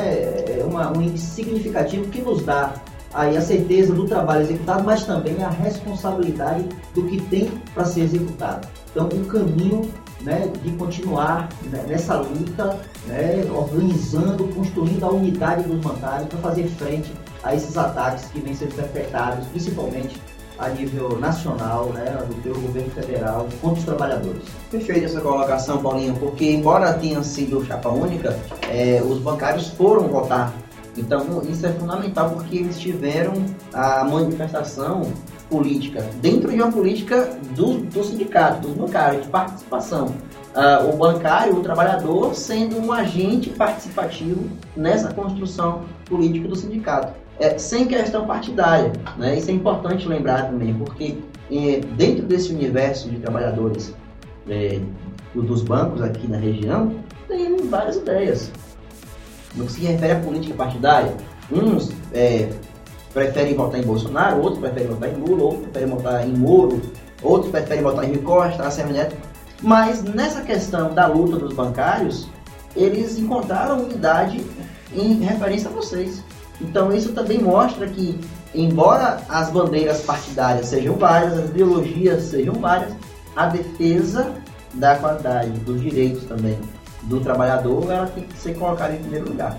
[0.60, 2.74] É uma, um índice significativo que nos dá
[3.14, 8.02] aí a certeza do trabalho executado, mas também a responsabilidade do que tem para ser
[8.02, 8.68] executado.
[8.92, 9.90] Então, o caminho
[10.22, 16.68] né, de continuar né, nessa luta, né, organizando, construindo a unidade dos bancários para fazer
[16.70, 17.12] frente
[17.44, 20.18] a esses ataques que vêm sendo perpetrados, principalmente
[20.60, 24.42] a nível nacional, né, do pelo governo federal, contra os trabalhadores.
[24.72, 28.38] Perfeita essa colocação, Paulinho, porque embora tenha sido chapa única,
[28.70, 30.52] é, os bancários foram votar
[30.98, 33.34] então, isso é fundamental porque eles tiveram
[33.74, 35.12] a manifestação
[35.50, 40.08] política dentro de uma política do, do sindicato, dos bancários, de participação.
[40.56, 44.44] Uh, o bancário, o trabalhador, sendo um agente participativo
[44.76, 48.92] nessa construção política do sindicato, é, sem questão partidária.
[49.18, 49.38] Né?
[49.38, 51.18] Isso é importante lembrar também, porque
[51.52, 53.94] é, dentro desse universo de trabalhadores
[54.50, 54.80] é,
[55.36, 56.96] dos bancos aqui na região,
[57.28, 58.52] tem várias ideias
[59.58, 61.14] no que se refere à política partidária,
[61.52, 62.50] uns é,
[63.14, 66.82] preferem votar em Bolsonaro, outros preferem votar em Lula, outros preferem votar em Moro,
[67.22, 69.16] outros preferem votar em Rio Costa, ACM Neto.
[69.62, 72.28] Mas nessa questão da luta dos bancários,
[72.76, 74.46] eles encontraram unidade
[74.94, 76.24] em referência a vocês.
[76.62, 78.20] Então isso também mostra que,
[78.54, 82.94] embora as bandeiras partidárias sejam várias, as ideologias sejam várias,
[83.36, 84.32] a defesa
[84.76, 86.58] da qualidade, dos direitos também
[87.08, 89.58] do trabalhador, ela tem que ser colocada em primeiro lugar.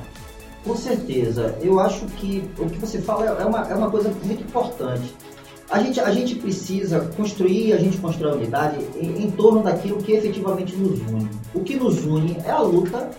[0.64, 1.56] Com certeza.
[1.60, 5.14] Eu acho que o que você fala é uma, é uma coisa muito importante.
[5.70, 9.98] A gente, a gente precisa construir, a gente constrói a unidade em, em torno daquilo
[9.98, 11.28] que efetivamente nos une.
[11.54, 13.10] O que nos une é a luta,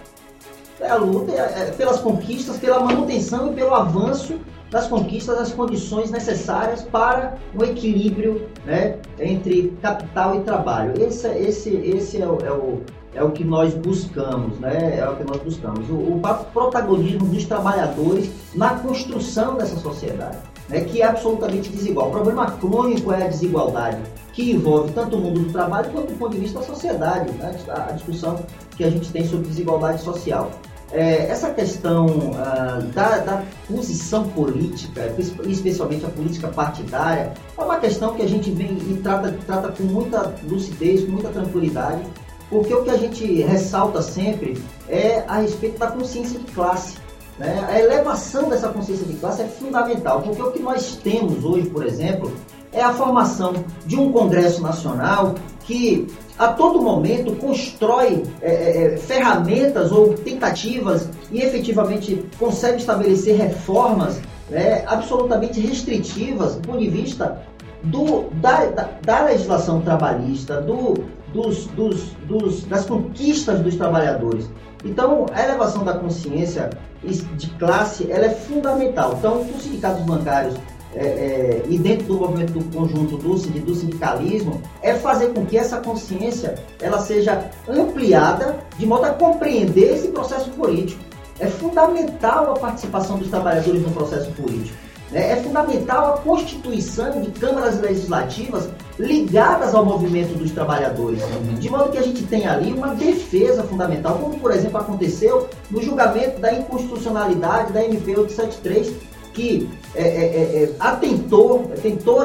[0.79, 4.39] é a luta é, é, pelas conquistas, pela manutenção e pelo avanço
[4.71, 10.93] das conquistas, das condições necessárias para o equilíbrio né, entre capital e trabalho.
[11.01, 12.81] Esse, esse, esse é o, é o
[13.13, 14.99] é o que nós buscamos, né?
[14.99, 15.89] É o que nós buscamos.
[15.89, 16.21] O, o
[16.53, 20.37] protagonismo dos trabalhadores na construção dessa sociedade,
[20.67, 20.81] né?
[20.81, 22.09] que é absolutamente desigual.
[22.09, 24.01] O problema crônico é a desigualdade,
[24.33, 27.55] que envolve tanto o mundo do trabalho quanto o ponto de vista da sociedade, né?
[27.69, 28.39] a discussão
[28.75, 30.51] que a gente tem sobre desigualdade social.
[30.91, 35.13] É, essa questão ah, da, da, posição política,
[35.45, 39.83] especialmente a política partidária, é uma questão que a gente vem e trata, trata com
[39.83, 42.01] muita lucidez, com muita tranquilidade,
[42.49, 46.97] porque o que a gente ressalta sempre é a respeito da consciência de classe.
[47.37, 47.65] Né?
[47.69, 51.85] A elevação dessa consciência de classe é fundamental, porque o que nós temos hoje, por
[51.85, 52.31] exemplo,
[52.73, 53.53] é a formação
[53.85, 61.09] de um Congresso Nacional que a todo momento constrói é, é, é ferramentas ou tentativas
[61.31, 64.19] e efetivamente consegue estabelecer reformas
[64.49, 67.41] né, absolutamente restritivas do ponto de vista
[67.83, 70.95] do, da, da, da legislação trabalhista, do,
[71.33, 74.49] dos, dos, dos, das conquistas dos trabalhadores.
[74.83, 76.69] Então, a elevação da consciência
[77.03, 79.15] de classe ela é fundamental.
[79.17, 80.55] Então, os sindicatos bancários
[80.95, 85.57] é, é, e dentro do movimento do conjunto do, do sindicalismo é fazer com que
[85.57, 91.03] essa consciência ela seja ampliada de modo a compreender esse processo político.
[91.39, 94.88] É fundamental a participação dos trabalhadores no processo político.
[95.11, 95.31] Né?
[95.31, 101.21] É fundamental a constituição de câmaras legislativas ligadas ao movimento dos trabalhadores,
[101.59, 105.81] de modo que a gente tenha ali uma defesa fundamental, como por exemplo aconteceu no
[105.81, 108.93] julgamento da inconstitucionalidade da MP 873,
[109.33, 112.21] que é, é, é, é, atentou, tentou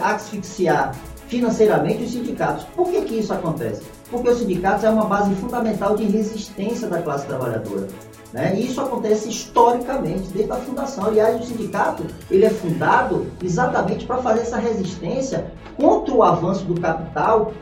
[0.00, 0.94] asfixiar
[1.28, 2.64] financeiramente os sindicatos.
[2.76, 3.82] Por que, que isso acontece?
[4.10, 7.88] Porque os sindicatos é uma base fundamental de resistência da classe trabalhadora.
[8.34, 8.56] Né?
[8.56, 11.04] E isso acontece historicamente, desde a fundação.
[11.04, 16.80] Aliás, o sindicato ele é fundado exatamente para fazer essa resistência contra o avanço do
[16.80, 17.52] capital,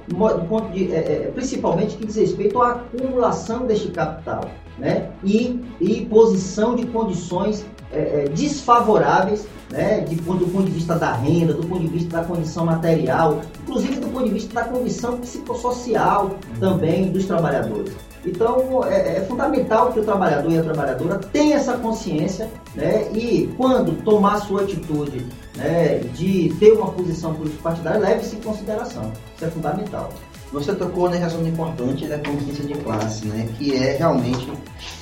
[0.75, 4.41] é, é, principalmente que diz respeito à acumulação deste capital
[4.79, 5.11] né?
[5.23, 11.13] e, e posição de condições é, é, desfavoráveis né, de, do ponto de vista da
[11.13, 15.19] renda, do ponto de vista da condição material, inclusive do ponto de vista da condição
[15.19, 17.93] psicossocial também dos trabalhadores.
[18.25, 23.53] Então, é, é, fundamental que o trabalhador e a trabalhadora tenham essa consciência né, e,
[23.57, 29.11] quando tomar sua atitude né, de ter uma posição político-partidária, leve-se em consideração.
[29.35, 30.11] Isso é fundamental.
[30.53, 34.53] Você tocou na razão importante da consciência de classe, né, que é realmente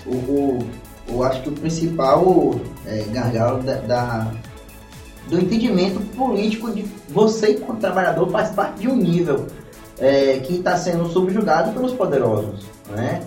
[0.07, 0.59] o,
[1.13, 2.55] o acho que o principal
[2.87, 4.33] é, gargalo da, da,
[5.29, 9.47] do entendimento político de você, como trabalhador, faz parte de um nível
[10.01, 12.67] é, que está sendo subjugado pelos poderosos.
[12.91, 13.21] Né?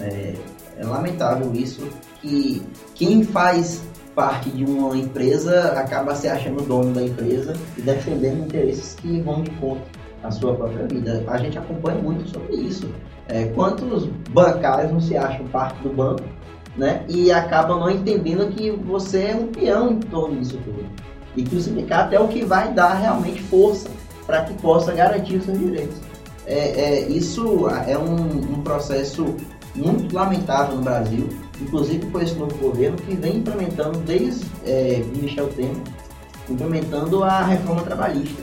[0.00, 0.34] É,
[0.78, 1.86] é lamentável isso,
[2.20, 2.62] que
[2.94, 3.82] quem faz
[4.14, 9.42] parte de uma empresa acaba se achando dono da empresa e defendendo interesses que vão
[9.42, 9.82] de conta
[10.22, 11.24] à sua própria vida.
[11.26, 12.88] A gente acompanha muito sobre isso.
[13.28, 16.24] É, quantos bancários não se acham parte do banco
[16.76, 17.04] né?
[17.08, 20.84] E acabam não entendendo que você é um peão em torno disso tudo.
[21.36, 23.88] E que o sindicato é o que vai dar realmente força
[24.26, 25.96] para que possa garantir os seus direitos.
[26.46, 29.36] É, é isso é um, um, processo
[29.74, 31.28] muito lamentável no Brasil,
[31.60, 35.76] inclusive por esse novo governo que vem implementando desde é, Michel Temer,
[36.48, 38.42] implementando a reforma trabalhista.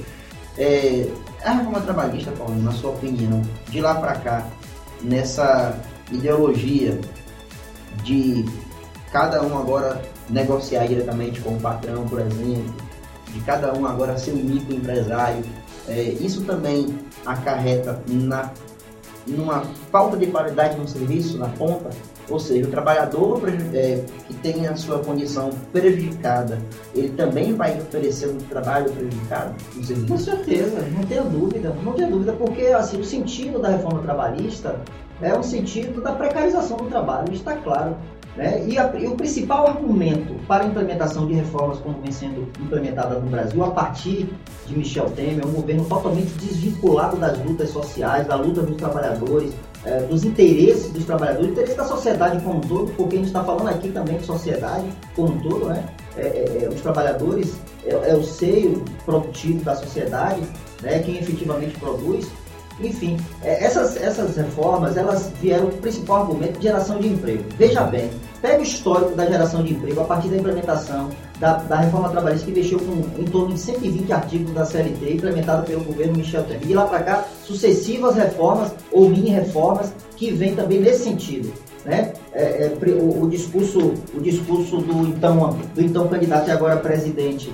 [0.57, 1.07] É,
[1.43, 4.47] a reforma trabalhista, Paulo, na sua opinião, de lá para cá,
[5.01, 5.77] nessa
[6.11, 6.99] ideologia
[8.03, 8.45] de
[9.11, 12.73] cada um agora negociar diretamente com o patrão, por exemplo,
[13.33, 15.43] de cada um agora ser um microempresário.
[15.87, 16.93] É, isso também
[17.27, 18.51] acarreta na,
[19.27, 21.89] numa falta de qualidade no serviço, na ponta,
[22.29, 23.41] ou seja, o trabalhador
[23.73, 26.57] é, que tem a sua condição prejudicada,
[26.93, 30.07] ele também vai oferecer um trabalho prejudicado no serviço?
[30.07, 34.79] Com certeza, não tenho dúvida, não tenho dúvida, porque assim, o sentido da reforma trabalhista
[35.21, 37.95] é um sentido da precarização do trabalho, está claro.
[38.37, 38.63] Né?
[38.67, 43.19] E, a, e, o principal argumento para a implementação de reformas como vem sendo implementada
[43.19, 44.29] no Brasil a partir
[44.67, 50.01] de Michel Temer, um governo totalmente desvinculado das lutas sociais, da luta dos trabalhadores, é,
[50.01, 53.69] dos interesses dos trabalhadores, interesse da sociedade como um todo, porque a gente está falando
[53.69, 54.85] aqui também de sociedade
[55.15, 55.83] como um todo, né?
[56.15, 57.57] É, é, é os trabalhadores
[57.87, 60.41] é, é, o seio produtivo da sociedade,
[60.81, 60.99] né?
[60.99, 62.27] quem efetivamente produz.
[62.79, 67.43] Enfim, é, essas, essas reformas, elas vieram o principal argumento de geração de emprego.
[67.57, 68.11] Veja bem,
[68.41, 71.09] pega o histórico da geração de emprego a partir da implementação
[71.39, 75.63] da, da reforma trabalhista que mexeu com em torno de 120 artigos da CLT implementada
[75.63, 76.69] pelo governo Michel Temer.
[76.69, 81.53] E lá para cá, sucessivas reformas ou mini-reformas que vêm também nesse sentido.
[81.85, 82.13] Né?
[82.33, 87.51] É, é, o, o, discurso, o discurso do então, do então candidato e agora presidente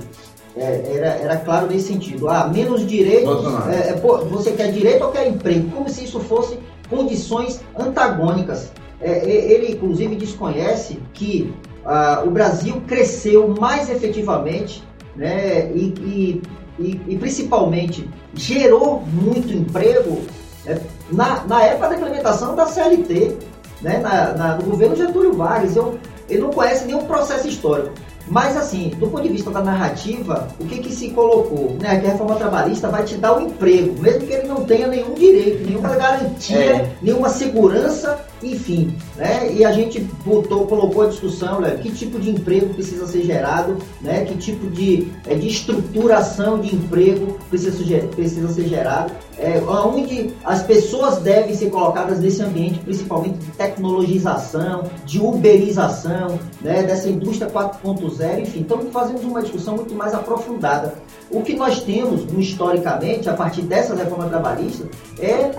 [0.55, 2.29] é, era, era claro nesse sentido.
[2.29, 3.45] Ah, menos direitos.
[3.69, 5.69] É, é, pô, você quer direito ou quer emprego?
[5.71, 6.57] Como se isso fosse
[6.89, 8.71] condições antagônicas.
[9.03, 11.53] É, ele, inclusive, desconhece que
[11.85, 14.83] ah, o Brasil cresceu mais efetivamente
[15.15, 16.41] né, e, e,
[16.79, 20.21] e, e principalmente gerou muito emprego
[20.65, 20.79] né,
[21.11, 23.37] na, na época da implementação da CLT,
[23.81, 25.75] né, na, na, no governo Getúlio Vargas.
[25.75, 25.99] Eu,
[26.29, 27.91] ele não conhece nenhum processo histórico.
[28.25, 31.75] Mas assim, do ponto de vista da narrativa, o que, que se colocou?
[31.81, 31.99] Né?
[31.99, 35.13] Que a reforma trabalhista vai te dar um emprego, mesmo que ele não tenha nenhum
[35.13, 36.91] direito, nenhuma garantia, é.
[37.01, 39.51] nenhuma segurança enfim, né?
[39.53, 41.79] E a gente botou, colocou a discussão, né?
[41.81, 44.25] que tipo de emprego precisa ser gerado, né?
[44.25, 50.63] Que tipo de, é, de estruturação de emprego precisa, precisa ser gerado, é, onde as
[50.63, 56.83] pessoas devem ser colocadas nesse ambiente, principalmente de tecnologização, de uberização, né?
[56.83, 58.59] Dessa indústria 4.0, enfim.
[58.59, 60.93] Então fazemos uma discussão muito mais aprofundada.
[61.31, 64.87] O que nós temos, historicamente, a partir dessa reforma trabalhista,
[65.19, 65.51] é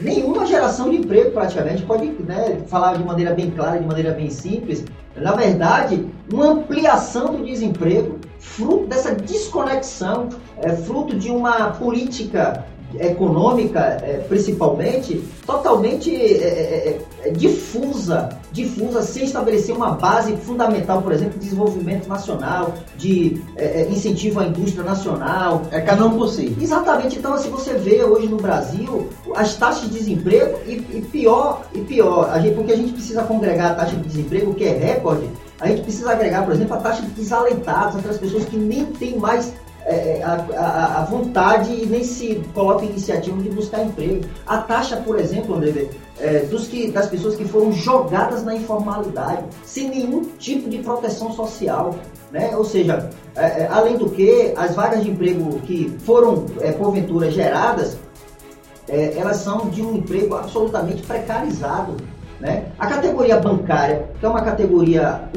[0.00, 4.30] nenhuma geração de emprego praticamente, pode né, falar de maneira bem clara, de maneira bem
[4.30, 4.84] simples,
[5.16, 10.28] na verdade, uma ampliação do desemprego, fruto dessa desconexão,
[10.60, 12.66] é, fruto de uma política
[12.98, 21.12] econômica, é, principalmente, totalmente é, é, é, difusa, difusa, sem estabelecer uma base fundamental, por
[21.12, 25.62] exemplo, de desenvolvimento nacional, de é, é, incentivo à indústria nacional.
[25.70, 26.56] É cada um por si.
[26.60, 27.18] Exatamente.
[27.18, 31.80] Então, assim, você vê hoje no Brasil as taxas de desemprego e, e pior, e
[31.80, 35.28] pior, a gente, porque a gente precisa congregar a taxa de desemprego, que é recorde,
[35.60, 39.18] a gente precisa agregar, por exemplo, a taxa de desalentados, aquelas pessoas que nem têm
[39.18, 39.54] mais
[39.86, 44.24] é, é, a, a, a, vontade e nem se coloca iniciativa de buscar emprego.
[44.46, 49.44] A taxa, por exemplo, André, é, dos que, das pessoas que foram jogadas na informalidade,
[49.62, 51.96] sem nenhum tipo de proteção social.
[52.32, 52.56] Né?
[52.56, 57.30] Ou seja, é, é além do que, as vagas de emprego que foram, é, porventura,
[57.30, 57.98] geradas,
[58.86, 61.96] elas são de um emprego absolutamente precarizado.
[62.38, 62.66] Né?
[62.78, 65.28] A categoria bancária, que é uma categoria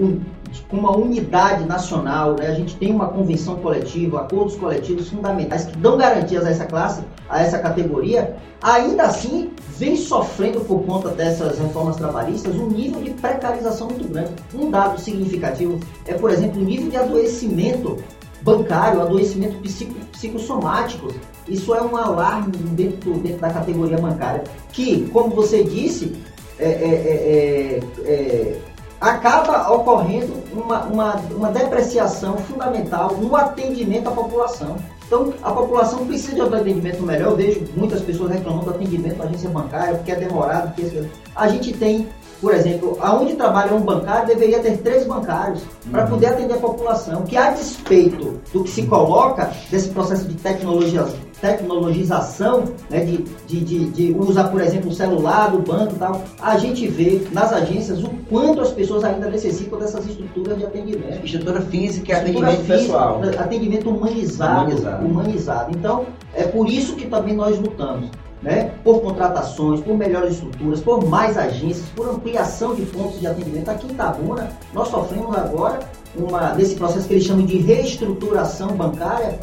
[0.72, 2.48] uma unidade nacional, né?
[2.48, 7.02] a gente tem uma convenção coletiva, acordos coletivos fundamentais que dão garantias a essa classe,
[7.30, 13.12] a essa categoria, ainda assim vem sofrendo por conta dessas reformas trabalhistas um nível de
[13.12, 14.32] precarização muito grande.
[14.54, 17.98] Um dado significativo é, por exemplo, o nível de adoecimento
[18.42, 21.14] bancário, adoecimento psico, psicossomático.
[21.48, 26.16] Isso é um alarme dentro, dentro da categoria bancária, que, como você disse,
[26.60, 28.62] é, é, é, é
[29.00, 34.78] acaba ocorrendo uma, uma, uma depreciação fundamental no atendimento à população.
[35.06, 37.32] Então, a população precisa de um atendimento melhor.
[37.32, 40.74] Eu vejo muitas pessoas reclamando do atendimento da agência bancária, porque é demorado.
[40.76, 42.10] Porque a gente tem,
[42.42, 46.10] por exemplo, aonde trabalha um bancário, deveria ter três bancários para uhum.
[46.10, 51.08] poder atender a população, que a despeito do que se coloca desse processo de tecnologia,
[51.42, 53.18] tecnologização, né, de,
[53.48, 57.22] de, de, de, usar, por exemplo, o celular do banco e tal, a gente vê
[57.32, 61.26] nas agências o quanto as pessoas ainda necessitam dessas estruturas de atendimento.
[61.26, 63.22] Estrutura física e atendimento física, pessoal.
[63.38, 65.78] Atendimento humanizado, humanizado, humanizado.
[65.78, 68.10] Então, é por isso que também nós lutamos.
[68.40, 73.68] Né, por contratações, por melhores estruturas, por mais agências, por ampliação de pontos de atendimento.
[73.68, 75.80] Aqui em Itabuna, nós sofremos agora
[76.16, 79.40] uma, nesse processo que eles chamam de reestruturação bancária,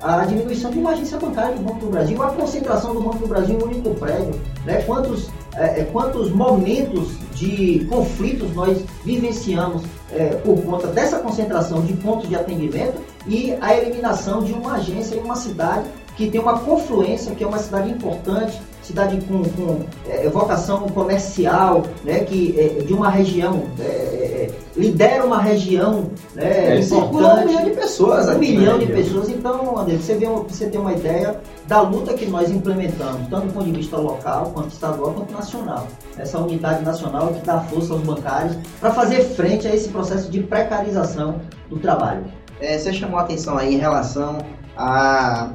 [0.00, 3.26] a diminuição de uma agência bancária do Banco do Brasil, a concentração do Banco do
[3.26, 4.82] Brasil em um único prédio, né?
[4.82, 9.82] quantos, é, é, quantos momentos de conflitos nós vivenciamos
[10.12, 15.16] é, por conta dessa concentração de pontos de atendimento e a eliminação de uma agência
[15.16, 19.84] em uma cidade que tem uma confluência, que é uma cidade importante, cidade com, com
[20.08, 26.76] é, vocação comercial, né, que é, de uma região, é, é lidera uma região né,
[26.76, 27.44] é, importante.
[27.44, 28.28] um milhão de pessoas.
[28.28, 29.28] Um milhão de pessoas.
[29.28, 33.52] Então, André, você, vê, você tem uma ideia da luta que nós implementamos, tanto do
[33.52, 35.86] ponto de vista local, quanto estadual, quanto nacional.
[36.16, 40.40] Essa unidade nacional que dá força aos bancários para fazer frente a esse processo de
[40.40, 42.24] precarização do trabalho.
[42.60, 44.38] É, você chamou a atenção aí em relação
[44.76, 45.50] a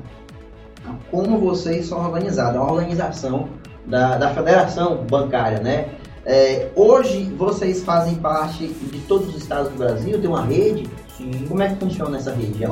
[1.11, 3.49] como vocês são organizados, a organização
[3.85, 5.89] da, da federação bancária, né?
[6.25, 10.89] É, hoje vocês fazem parte de todos os estados do Brasil, tem uma rede.
[11.17, 11.45] Sim.
[11.47, 12.63] Como é que funciona essa rede?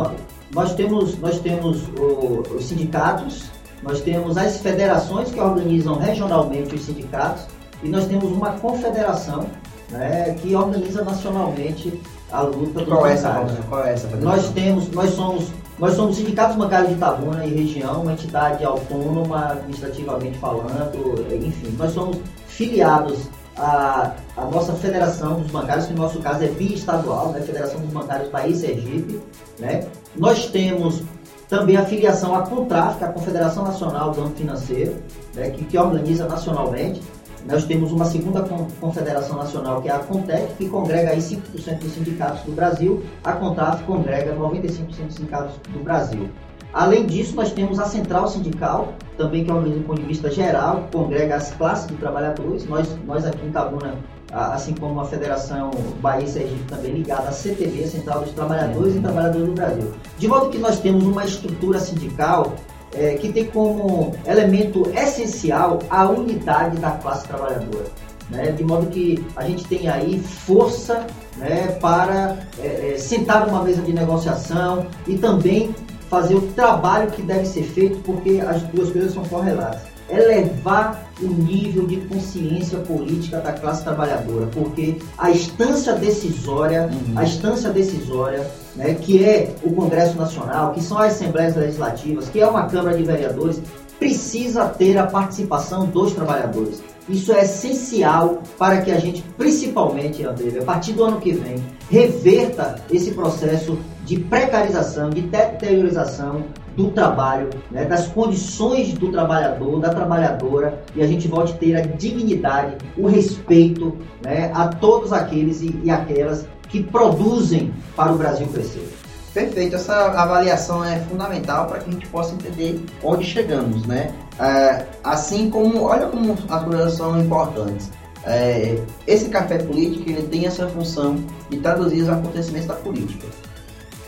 [0.53, 3.51] Nós temos, nós temos o, os sindicatos,
[3.83, 7.45] nós temos as federações que organizam regionalmente os sindicatos
[7.83, 9.45] e nós temos uma confederação
[9.89, 11.99] né, que organiza nacionalmente
[12.31, 13.45] a luta do Qual é essa?
[13.67, 14.07] Qual é essa?
[14.17, 15.51] Nós temos, nós somos
[15.81, 21.91] nós somos sindicatos bancários de Itabuna e região, uma entidade autônoma, administrativamente falando, enfim, nós
[21.91, 23.27] somos filiados
[23.57, 27.41] à, à nossa Federação dos Bancários, que no nosso caso é biestadual, né?
[27.41, 29.19] Federação dos Bancários País Sergipe.
[29.57, 29.87] Né?
[30.15, 31.01] Nós temos
[31.49, 34.95] também a filiação à Contraf, é a Confederação Nacional do Banco Financeiro,
[35.33, 35.49] né?
[35.49, 37.01] que, que organiza nacionalmente.
[37.45, 38.45] Nós temos uma segunda
[38.79, 43.03] confederação nacional, que é a CONTEC, que congrega aí 5% dos sindicatos do Brasil.
[43.23, 46.29] A CONTAF congrega 95% dos sindicatos do Brasil.
[46.73, 50.31] Além disso, nós temos a Central Sindical, também que é organiza do ponto de vista
[50.31, 52.65] geral, que congrega as classes de trabalhadores.
[52.65, 53.95] Nós, nós aqui em Cabuna,
[54.31, 58.99] assim como a Federação Bahia e Sergipe também ligada à CTB, Central dos Trabalhadores e
[59.01, 59.91] Trabalhadores do Brasil.
[60.17, 62.53] De modo que nós temos uma estrutura sindical
[62.93, 67.85] é, que tem como elemento essencial a unidade da classe trabalhadora.
[68.29, 73.61] né, de modo que a gente tem aí força né, para é, é, sentar numa
[73.61, 75.75] mesa de negociação e também
[76.09, 79.90] fazer o trabalho que deve ser feito, porque as duas coisas são correlatas.
[80.11, 87.17] Elevar o nível de consciência política da classe trabalhadora, porque a instância decisória, uhum.
[87.17, 88.45] a instância decisória,
[88.75, 92.97] né, que é o Congresso Nacional, que são as Assembleias Legislativas, que é uma Câmara
[92.97, 93.61] de Vereadores,
[93.99, 96.81] precisa ter a participação dos trabalhadores.
[97.07, 101.63] Isso é essencial para que a gente, principalmente, André, a partir do ano que vem,
[101.89, 106.43] reverta esse processo de precarização, de deteriorização
[106.75, 111.75] do trabalho, né, das condições do trabalhador, da trabalhadora, e a gente volte a ter
[111.75, 118.17] a dignidade, o respeito né, a todos aqueles e, e aquelas que produzem para o
[118.17, 118.89] Brasil crescer.
[119.33, 124.13] Perfeito, essa avaliação é fundamental para que a gente possa entender onde chegamos, né?
[124.37, 127.89] É, assim como, olha como as coisas são importantes.
[128.25, 131.15] É, esse café político ele tem essa função
[131.49, 133.25] de traduzir os acontecimentos da política.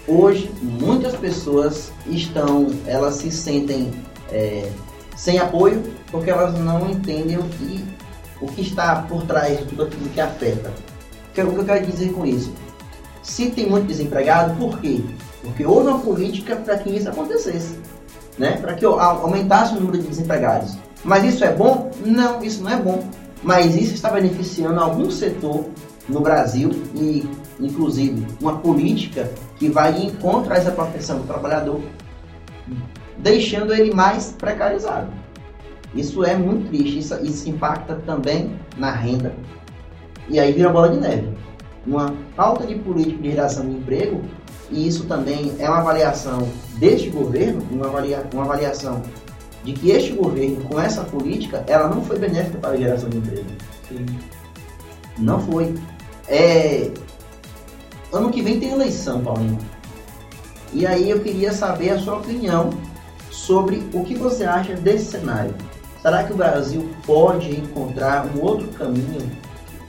[0.07, 3.91] Hoje, muitas pessoas estão, elas se sentem
[4.31, 4.69] é,
[5.15, 5.81] sem apoio
[6.11, 7.85] porque elas não entendem o que,
[8.41, 10.71] o que está por trás de tudo aquilo que afeta.
[11.29, 12.53] O que eu quero dizer com isso?
[13.21, 15.01] Se tem muito desempregado, por quê?
[15.41, 17.79] Porque houve uma política para que isso acontecesse,
[18.37, 18.57] né?
[18.57, 20.75] para que aumentasse o número de desempregados.
[21.03, 21.91] Mas isso é bom?
[22.05, 23.07] Não, isso não é bom.
[23.41, 25.65] Mas isso está beneficiando algum setor
[26.07, 27.27] no Brasil e,
[27.65, 31.81] inclusive, uma política que vai em contra essa proteção do trabalhador,
[33.17, 35.09] deixando ele mais precarizado.
[35.95, 39.33] Isso é muito triste, isso, isso impacta também na renda.
[40.27, 41.29] E aí vira bola de neve.
[41.85, 44.21] Uma falta de política de geração de emprego,
[44.71, 46.47] e isso também é uma avaliação
[46.77, 49.01] deste governo, uma, avalia, uma avaliação
[49.63, 53.17] de que este governo, com essa política, ela não foi benéfica para a geração de
[53.17, 53.45] emprego.
[53.87, 54.05] Sim.
[55.17, 55.73] Não foi.
[56.27, 56.89] É,
[58.13, 59.57] ano que vem tem eleição, Paulinho.
[60.71, 62.71] E aí eu queria saber a sua opinião
[63.29, 65.53] sobre o que você acha desse cenário.
[66.01, 69.31] Será que o Brasil pode encontrar um outro caminho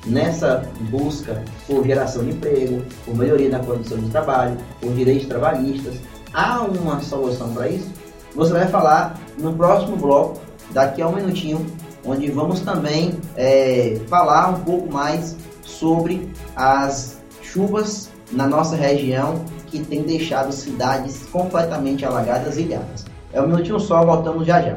[0.06, 5.94] nessa busca por geração de emprego, por melhoria na condição de trabalho, por direitos trabalhistas?
[6.32, 7.90] Há uma solução para isso?
[8.34, 11.64] Você vai falar no próximo bloco, daqui a um minutinho,
[12.04, 19.80] onde vamos também é, falar um pouco mais sobre as chuvas na nossa região que
[19.80, 23.04] tem deixado cidades completamente alagadas e ilhadas.
[23.32, 24.76] É um minutinho só, voltamos já já.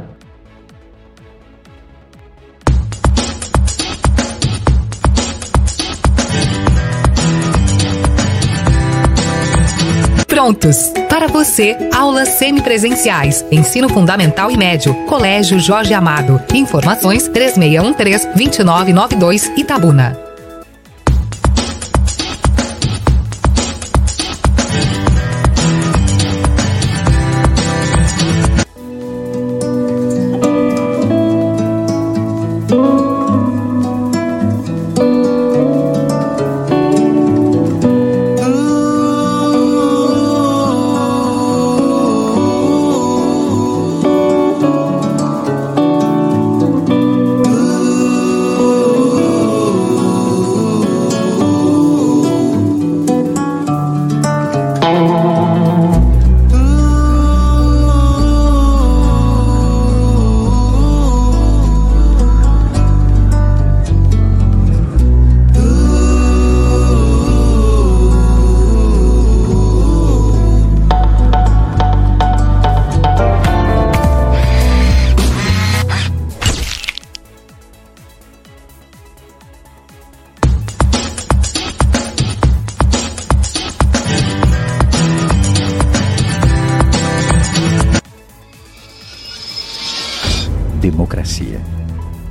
[10.28, 10.92] Prontos!
[11.10, 16.42] Para você, aulas semipresenciais, ensino fundamental e médio, Colégio Jorge Amado.
[16.54, 20.27] Informações 3613-2992 Itabuna.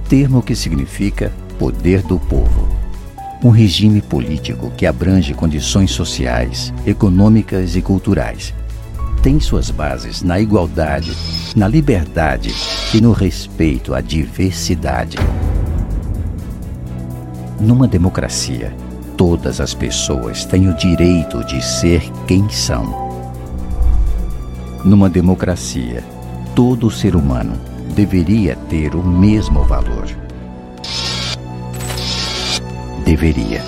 [0.08, 2.68] Termo que significa poder do povo.
[3.42, 8.54] Um regime político que abrange condições sociais, econômicas e culturais.
[9.22, 11.12] Tem suas bases na igualdade,
[11.54, 12.54] na liberdade
[12.94, 15.18] e no respeito à diversidade.
[17.60, 18.74] Numa democracia,
[19.16, 23.06] todas as pessoas têm o direito de ser quem são.
[24.84, 26.04] Numa democracia,
[26.54, 30.06] todo ser humano deveria ter o mesmo valor.
[33.02, 33.62] Deveria.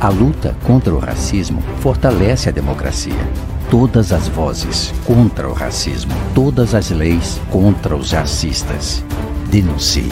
[0.00, 3.12] A luta contra o racismo fortalece a democracia.
[3.70, 9.04] Todas as vozes contra o racismo, todas as leis contra os racistas.
[9.50, 10.08] Denuncie.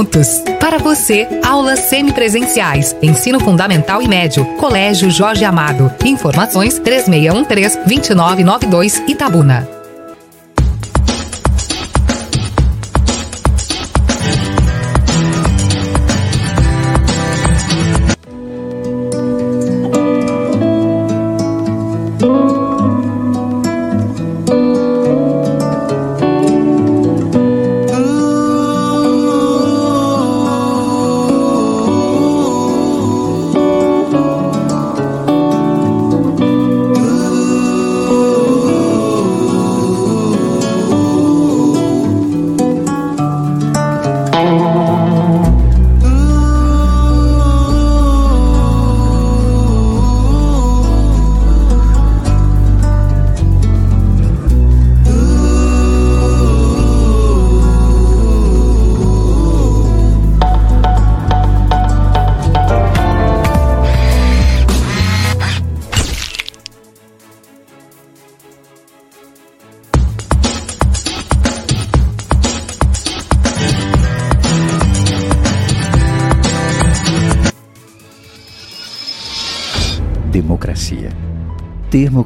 [0.00, 0.42] Prontos!
[0.58, 5.92] Para você, aulas semipresenciais, ensino fundamental e médio, Colégio Jorge Amado.
[6.06, 9.79] Informações 3613-2992 Itabuna.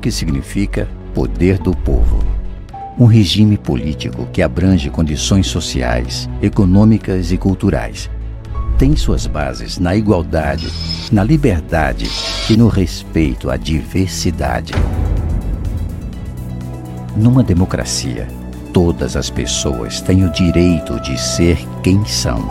[0.04, 2.18] Que significa poder do povo.
[2.98, 8.10] Um regime político que abrange condições sociais, econômicas e culturais.
[8.76, 10.68] Tem suas bases na igualdade,
[11.10, 12.06] na liberdade
[12.50, 14.74] e no respeito à diversidade.
[17.16, 18.28] Numa democracia,
[18.74, 22.46] todas as pessoas têm o direito de ser quem são.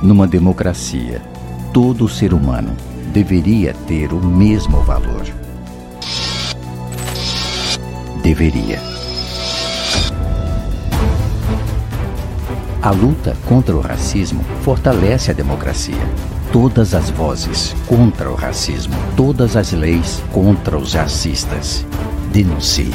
[0.00, 1.20] Numa democracia,
[1.72, 2.70] todo ser humano
[3.12, 5.45] deveria ter o mesmo valor.
[8.26, 8.80] Deveria.
[12.82, 15.94] A luta contra o racismo fortalece a democracia.
[16.50, 21.86] Todas as vozes contra o racismo, todas as leis contra os racistas.
[22.32, 22.90] Denuncie.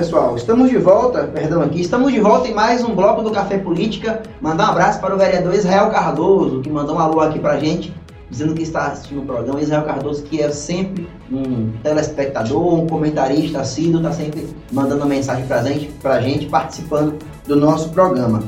[0.00, 3.58] Pessoal, estamos de volta, perdão aqui, estamos de volta em mais um bloco do Café
[3.58, 4.22] Política.
[4.40, 7.94] Mandar um abraço para o vereador Israel Cardoso, que mandou um alô aqui pra gente,
[8.30, 9.60] dizendo que está assistindo o programa.
[9.60, 15.62] Israel Cardoso, que é sempre um telespectador, um comentarista assíduo, está sempre mandando mensagem pra
[15.62, 18.42] gente, pra gente, participando do nosso programa.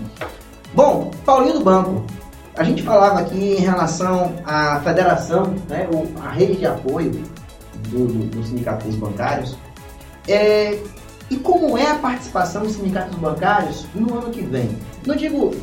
[0.73, 2.03] Bom, Paulinho do Banco,
[2.57, 5.87] a gente falava aqui em relação à federação, né,
[6.25, 7.11] a rede de apoio
[7.91, 9.55] do, do, dos sindicatos bancários.
[10.27, 10.79] É,
[11.33, 14.69] e como é a participação dos sindicatos bancários no ano que vem?
[15.07, 15.57] Não digo,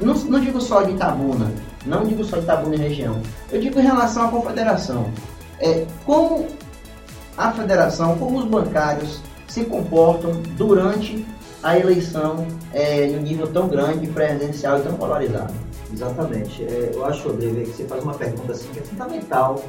[0.00, 1.52] não, não digo só de Itabuna,
[1.84, 3.20] não digo só de Itabuna e região.
[3.52, 5.10] Eu digo em relação à confederação.
[5.58, 6.46] É, como
[7.36, 11.26] a federação, como os bancários se comportam durante
[11.62, 15.52] a eleição é, em um nível tão grande, presencial e tão polarizado.
[15.92, 16.64] Exatamente.
[16.64, 19.62] É, eu acho, Rodrigo, que você faz uma pergunta assim que é fundamental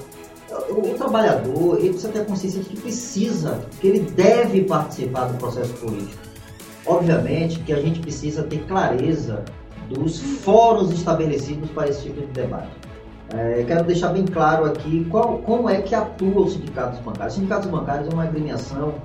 [0.69, 5.73] o, trabalhador ele precisa ter consciência de que precisa, que ele deve participar do processo
[5.73, 6.21] político.
[6.85, 9.43] Obviamente que a gente precisa ter clareza
[9.89, 12.71] dos fóruns estabelecidos para esse tipo de debate.
[13.33, 17.33] É, quero deixar bem claro aqui qual, como é que atua o sindicato dos bancários.
[17.33, 18.95] O sindicato dos bancários é uma agremiação,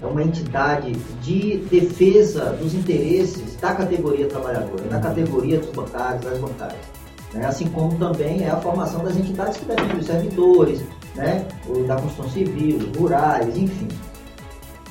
[0.00, 0.92] é uma entidade
[1.22, 6.93] de defesa dos interesses da categoria trabalhadora, da categoria dos bancários, das bancárias.
[7.34, 7.44] Né?
[7.46, 10.80] Assim como também é a formação das entidades que defendem os servidores,
[11.14, 11.46] né?
[11.86, 13.88] da construção civil, rurais, enfim.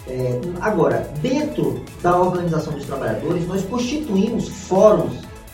[0.07, 5.13] É, agora, dentro da organização dos trabalhadores, nós constituímos fóruns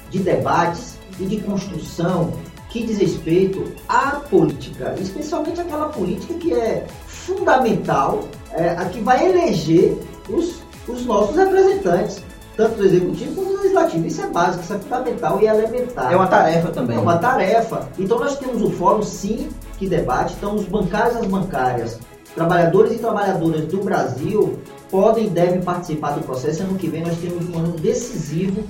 [0.10, 2.34] de debates e de construção
[2.70, 9.28] que diz respeito à política, especialmente aquela política que é fundamental, é, a que vai
[9.28, 9.98] eleger
[10.30, 12.24] os, os nossos representantes
[12.60, 14.06] tanto do executivo quanto do legislativo.
[14.06, 16.12] Isso é básico, isso é fundamental e elementar.
[16.12, 16.98] É uma tarefa também.
[16.98, 17.88] É uma tarefa.
[17.98, 22.00] Então nós temos o fórum sim que debate, então os bancários e as bancárias,
[22.36, 24.60] trabalhadores e trabalhadoras do Brasil
[24.92, 26.64] podem e devem participar do processo.
[26.64, 28.66] Ano que vem nós temos um ano decisivo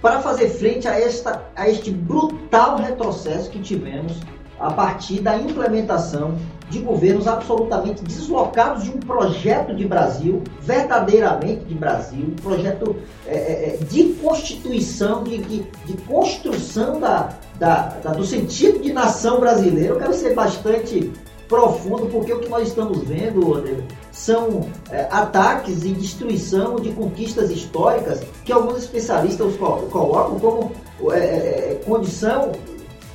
[0.00, 4.18] para fazer frente a, esta, a este brutal retrocesso que tivemos
[4.58, 6.38] a partir da implementação
[6.70, 12.96] de governos absolutamente deslocados de um projeto de Brasil, verdadeiramente de Brasil, um projeto
[13.26, 18.92] é, é, é de constituição, de, de, de construção da, da, da, do sentido de
[18.92, 19.94] nação brasileira.
[19.94, 21.12] Eu quero ser bastante
[21.48, 23.62] profundo, porque o que nós estamos vendo,
[24.10, 30.72] são é, ataques e destruição de conquistas históricas que alguns especialistas colocam como
[31.12, 32.52] é, é, é condição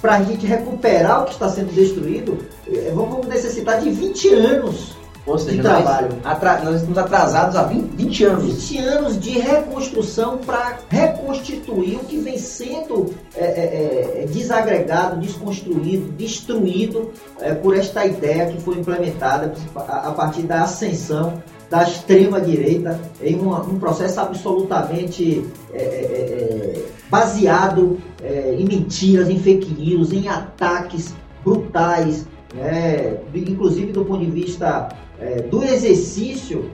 [0.01, 4.99] para a gente recuperar o que está sendo destruído, é, vamos necessitar de 20 anos
[5.26, 6.09] ou seja, de trabalho.
[6.23, 8.43] Nós, nós, estamos atrasados há 20, 20 anos.
[8.43, 16.11] 20 anos de reconstrução para reconstituir o que vem sendo é, é, é, desagregado, desconstruído,
[16.13, 22.99] destruído é, por esta ideia que foi implementada a, a partir da ascensão da extrema-direita
[23.21, 30.11] em uma, um processo absolutamente é, é, é baseado é, em mentiras, em fake news,
[30.11, 33.18] em ataques brutais, né?
[33.34, 36.69] inclusive do ponto de vista é, do exercício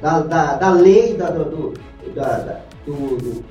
[0.00, 1.74] da, da, da, lei, da, do,
[2.14, 3.44] da, do, do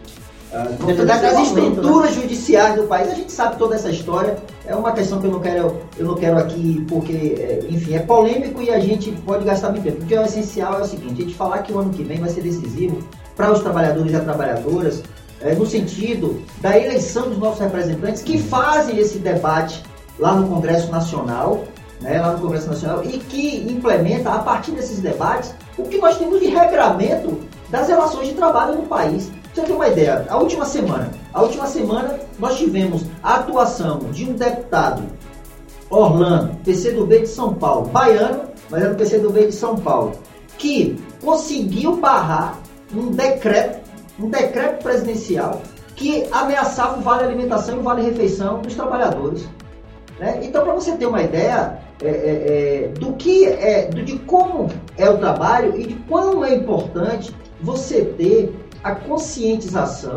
[0.56, 1.42] uh, das né?
[1.42, 2.22] estruturas né?
[2.22, 4.38] judiciais do país, a gente sabe toda essa história.
[4.66, 8.00] É uma questão que eu não quero, eu não quero aqui, porque, é, enfim, é
[8.00, 9.98] polêmico e a gente pode gastar muito tempo.
[9.98, 12.30] Porque o essencial é o seguinte: a gente falar que o ano que vem vai
[12.30, 12.98] ser decisivo
[13.36, 15.04] para os trabalhadores e as trabalhadoras,
[15.42, 19.84] é, no sentido da eleição dos nossos representantes que fazem esse debate
[20.18, 21.66] lá no Congresso Nacional
[22.02, 26.18] né, lá no Congresso Nacional, e que implementa, a partir desses debates, o que nós
[26.18, 27.40] temos de regramento
[27.70, 29.32] das relações de trabalho no país.
[29.54, 34.30] Você ter uma ideia, a última semana, a última semana nós tivemos a atuação de
[34.30, 35.04] um deputado
[35.90, 40.14] Orlando, PCdoB de São Paulo, baiano, mas é do PCdoB de São Paulo,
[40.58, 42.60] que conseguiu barrar
[42.94, 43.90] um decreto,
[44.20, 45.62] um decreto presidencial
[45.96, 49.48] que ameaçava o vale alimentação e o vale refeição dos trabalhadores.
[50.20, 50.42] Né?
[50.44, 55.10] Então, para você ter uma ideia, é, é, é, do que é, de como é
[55.10, 58.54] o trabalho e de quão é importante você ter
[58.84, 60.16] a conscientização,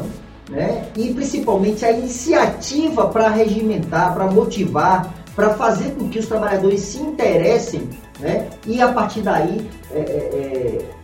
[0.51, 0.89] né?
[0.97, 6.99] E principalmente a iniciativa para regimentar, para motivar, para fazer com que os trabalhadores se
[6.99, 7.89] interessem,
[8.19, 8.49] né?
[8.66, 10.98] E a partir daí é, é, é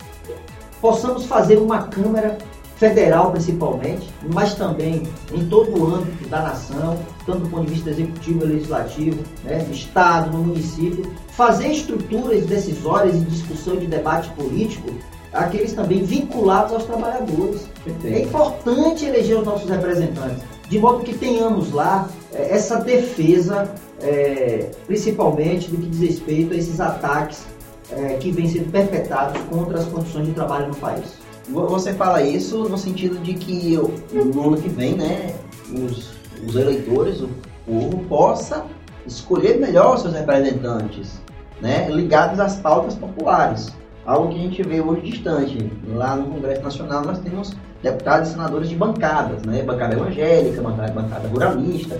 [0.85, 2.37] possamos fazer uma câmara
[2.75, 5.01] federal principalmente, mas também
[5.33, 9.63] em todo o âmbito da nação, tanto do ponto de vista executivo e legislativo, né,
[9.63, 14.91] do Estado, no município, fazer estruturas decisórias e discussão de debate político,
[15.33, 17.67] aqueles também vinculados aos trabalhadores.
[17.83, 18.17] Perfeito.
[18.17, 24.69] É importante eleger os nossos representantes, de modo que tenhamos lá é, essa defesa, é,
[24.85, 27.54] principalmente do que diz respeito a esses ataques
[27.91, 31.25] é, que vêm sendo perpetrados contra as condições de trabalho no país.
[31.49, 33.77] Você fala isso no sentido de que
[34.11, 35.35] no ano que vem, né,
[35.71, 37.29] os, os eleitores, o
[37.65, 38.65] povo, possa
[39.05, 41.21] escolher melhor os seus representantes,
[41.61, 43.71] né, ligados às pautas populares.
[44.05, 45.71] Algo que a gente vê hoje distante.
[45.87, 50.91] Lá no Congresso Nacional nós temos deputados e senadores de bancadas, né, bancada evangélica, bancada,
[50.91, 51.99] bancada ruralista,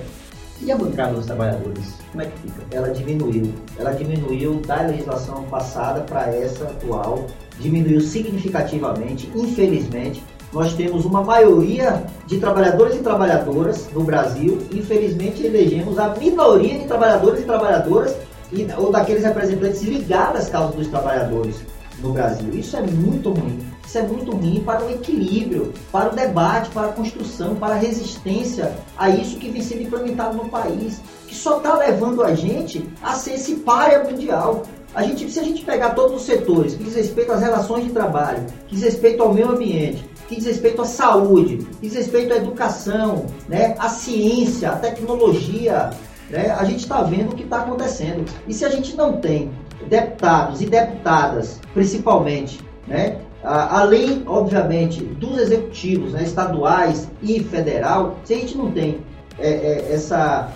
[0.61, 2.63] e a bancada dos trabalhadores, como é que fica?
[2.71, 3.53] Ela diminuiu.
[3.77, 7.25] Ela diminuiu da legislação passada para essa atual
[7.59, 10.23] diminuiu significativamente, infelizmente.
[10.53, 16.85] Nós temos uma maioria de trabalhadores e trabalhadoras no Brasil, infelizmente elegemos a minoria de
[16.85, 18.15] trabalhadores e trabalhadoras
[18.53, 21.57] e, ou daqueles representantes ligados às causas dos trabalhadores
[21.99, 22.49] no Brasil.
[22.53, 23.59] Isso é muito ruim.
[23.85, 27.77] Isso é muito ruim para o equilíbrio, para o debate, para a construção, para a
[27.77, 32.89] resistência a isso que vem sendo implementado no país, que só está levando a gente
[33.01, 34.63] a ser esse párea mundial.
[34.93, 37.91] A gente, se a gente pegar todos os setores que diz respeito às relações de
[37.91, 42.33] trabalho, que diz respeito ao meio ambiente, que diz respeito à saúde, que diz respeito
[42.33, 45.91] à educação, né, à ciência, à tecnologia,
[46.29, 48.25] né, a gente está vendo o que está acontecendo.
[48.47, 49.51] E se a gente não tem
[49.87, 58.37] deputados e deputadas, principalmente, né, além, obviamente, dos executivos né, estaduais e federal, se a
[58.37, 58.99] gente não tem
[59.37, 60.49] é, é, essa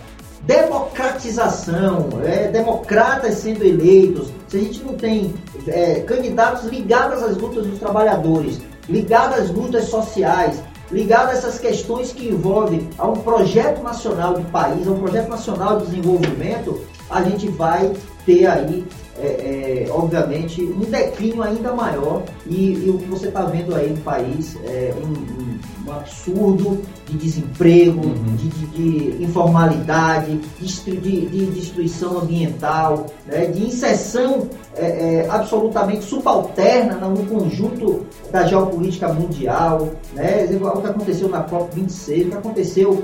[0.43, 5.33] democratização, é, democratas sendo eleitos, se a gente não tem
[5.67, 12.11] é, candidatos ligados às lutas dos trabalhadores, ligados às lutas sociais, ligados a essas questões
[12.11, 17.21] que envolvem a um projeto nacional de país, a um projeto nacional de desenvolvimento, a
[17.21, 17.91] gente vai
[18.25, 18.85] ter aí
[19.21, 23.89] é, é, obviamente, um declínio ainda maior e, e o que você está vendo aí
[23.89, 28.35] no país é um, um, absurdo de desemprego, uhum.
[28.35, 37.07] de, de, de, informalidade, de, de, destruição ambiental, né, de inserção é, é, absolutamente subalterna
[37.07, 43.03] no conjunto da geopolítica mundial, né, o que aconteceu na COP26, o que aconteceu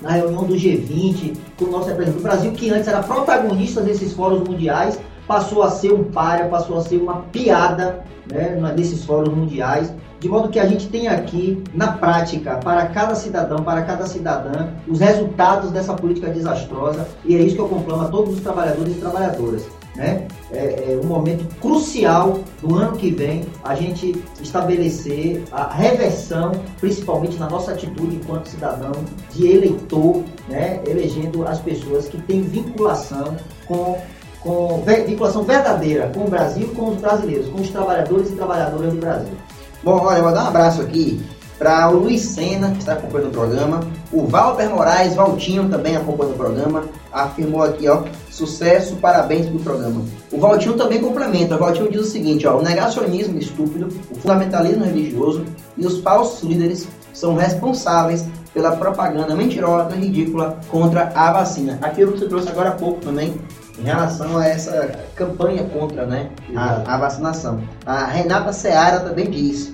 [0.00, 2.20] na reunião do G20, com o nosso representante.
[2.20, 6.78] O Brasil, que antes era protagonista desses fóruns mundiais, passou a ser um páreo, passou
[6.78, 9.92] a ser uma piada né, desses fóruns mundiais.
[10.18, 14.68] De modo que a gente tem aqui, na prática, para cada cidadão, para cada cidadã,
[14.88, 18.96] os resultados dessa política desastrosa, e é isso que eu conclamo a todos os trabalhadores
[18.96, 19.66] e trabalhadoras.
[19.94, 20.26] Né?
[20.52, 27.38] É, é um momento crucial do ano que vem a gente estabelecer a reversão, principalmente
[27.38, 28.92] na nossa atitude enquanto cidadão,
[29.34, 30.80] de eleitor, né?
[30.86, 33.36] elegendo as pessoas que têm vinculação
[33.66, 33.98] com
[34.46, 39.00] com vinculação verdadeira com o Brasil, com os brasileiros, com os trabalhadores e trabalhadoras do
[39.00, 39.34] Brasil.
[39.82, 41.20] Bom, olha, eu vou dar um abraço aqui
[41.58, 43.80] para o Luiz Sena, que está acompanhando o programa,
[44.12, 50.04] o Walter Moraes, Valtinho também acompanhando o programa, afirmou aqui, ó, sucesso, parabéns pelo programa.
[50.30, 54.84] O Valtinho também complementa, o Valtinho diz o seguinte, ó, o negacionismo estúpido, o fundamentalismo
[54.84, 55.44] religioso
[55.76, 61.78] e os falsos líderes são responsáveis pela propaganda mentirosa e ridícula contra a vacina.
[61.80, 63.34] Aquilo que você trouxe agora há pouco também,
[63.78, 67.60] em relação a essa campanha contra né, a, a, vacinação.
[67.84, 69.72] A Renata Seara também diz: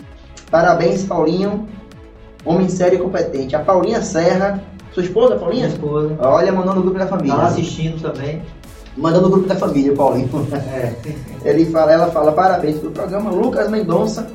[0.51, 1.69] parabéns, Paulinho,
[2.45, 3.55] homem sério e competente.
[3.55, 4.63] A Paulinha Serra,
[4.93, 5.67] sua esposa, Paulinha?
[5.67, 6.17] Minha esposa.
[6.21, 7.37] Olha, mandando no grupo da família.
[7.37, 8.43] Tá assistindo também.
[8.97, 10.29] Mandando no grupo da família, Paulinho.
[10.53, 10.93] É.
[11.49, 13.31] Ele fala, ela fala parabéns pelo programa.
[13.31, 14.27] Lucas Mendonça,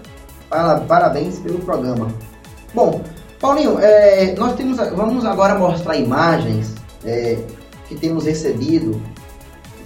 [0.49, 2.07] fala parabéns pelo programa.
[2.73, 3.01] Bom,
[3.39, 6.73] Paulinho, é, nós temos, vamos agora mostrar imagens
[7.05, 7.37] é,
[7.87, 8.99] que temos recebido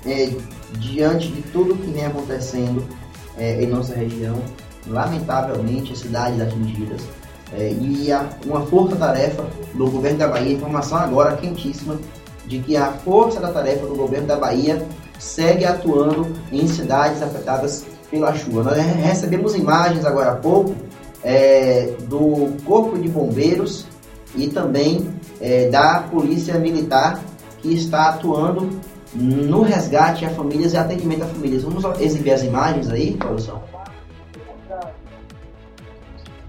[0.05, 0.31] é,
[0.79, 2.83] diante de tudo que vem acontecendo
[3.37, 4.37] é, em nossa região,
[4.87, 7.01] lamentavelmente, cidades atingidas,
[7.53, 11.99] é, e a, uma força-tarefa do governo da Bahia, informação agora quentíssima,
[12.45, 14.85] de que a força-tarefa do governo da Bahia
[15.19, 18.63] segue atuando em cidades afetadas pela chuva.
[18.63, 20.75] Nós recebemos imagens agora há pouco
[21.23, 23.85] é, do Corpo de Bombeiros
[24.35, 25.09] e também
[25.39, 27.21] é, da Polícia Militar
[27.61, 28.69] que está atuando
[29.13, 31.63] no resgate a famílias e atendimento a famílias.
[31.63, 33.61] Vamos exibir as imagens aí, produção?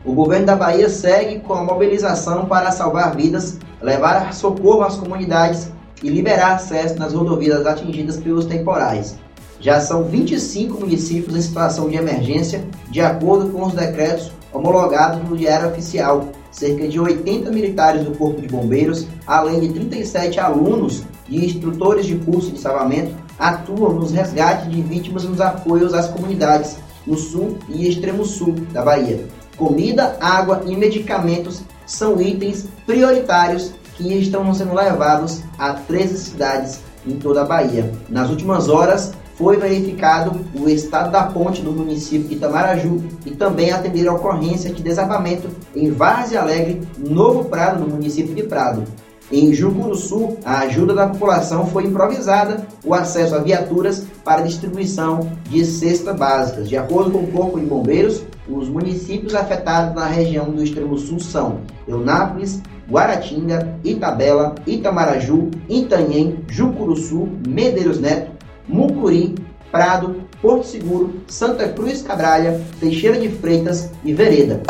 [0.05, 5.71] O governo da Bahia segue com a mobilização para salvar vidas, levar socorro às comunidades
[6.03, 9.17] e liberar acesso nas rodovias atingidas pelos temporais.
[9.61, 15.37] Já são 25 municípios em situação de emergência, de acordo com os decretos homologados no
[15.37, 16.29] Diário Oficial.
[16.51, 22.17] Cerca de 80 militares do Corpo de Bombeiros, além de 37 alunos e instrutores de
[22.17, 26.77] curso de salvamento atuam nos resgates de vítimas nos apoios às comunidades
[27.07, 29.27] no sul e extremo sul da Bahia.
[29.57, 37.17] Comida, água e medicamentos são itens prioritários que estão sendo levados a 13 cidades em
[37.17, 37.91] toda a Bahia.
[38.09, 43.73] Nas últimas horas, foi verificado o estado da ponte do município de Itamaraju e também
[43.73, 48.85] atender a ocorrência de desabamento em Várzea Alegre, Novo Prado, no município de Prado.
[49.33, 55.65] Em Jucuruçu, a ajuda da população foi improvisada, o acesso a viaturas para distribuição de
[55.65, 56.69] cestas básicas.
[56.69, 61.19] De acordo com o Corpo de Bombeiros, os municípios afetados na região do extremo sul
[61.19, 62.61] são Eunápolis,
[62.91, 68.33] Guaratinga, Itabela, Itamaraju, Itanhem, Jucuruçu, Medeiros Neto,
[68.69, 69.35] Mucuri,
[69.71, 74.61] Prado, Porto Seguro, Santa Cruz Cabralha, Teixeira de Freitas e Vereda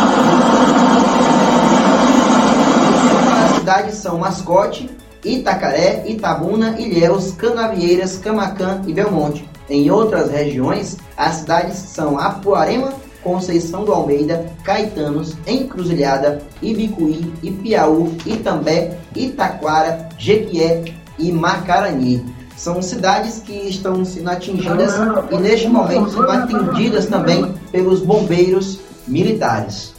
[3.62, 4.90] cidades são Mascote,
[5.24, 9.48] Itacaré, Itabuna, Ilhéus, Canavieiras, Camacã e Belmonte.
[9.70, 18.98] Em outras regiões, as cidades são Apuarema, Conceição do Almeida, Caetanos, Encruzilhada, Ibicuí, Ipiaú, Itambé,
[19.14, 20.82] Itaquara, Jequié
[21.16, 22.34] e Macarani.
[22.56, 24.94] São cidades que estão sendo atingidas
[25.30, 29.94] e neste momento são atendidas também pelos bombeiros militares.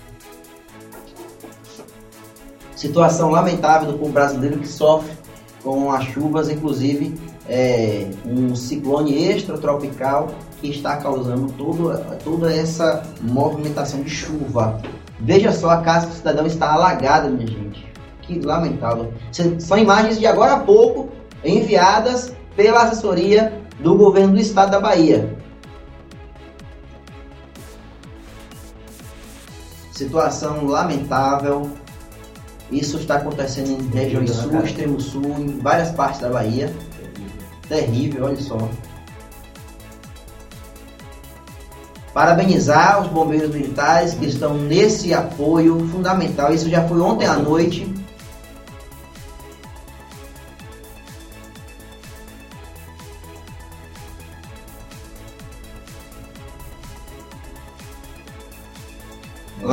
[2.83, 5.13] Situação lamentável do povo brasileiro que sofre
[5.63, 10.27] com as chuvas, inclusive é, um ciclone extratropical
[10.59, 14.81] que está causando todo, toda essa movimentação de chuva.
[15.17, 17.87] Veja só, a casa do cidadão está alagada, minha gente.
[18.21, 19.13] Que lamentável.
[19.59, 21.07] São imagens de agora a pouco
[21.41, 25.33] enviadas pela assessoria do governo do estado da Bahia.
[29.93, 31.71] Situação lamentável,
[32.77, 36.73] isso está acontecendo em regiões sul, extremo sul, em várias partes da Bahia.
[37.67, 38.69] Terrível, olha só.
[42.13, 46.53] Parabenizar os bombeiros militares que estão nesse apoio fundamental.
[46.53, 47.91] Isso já foi ontem à noite.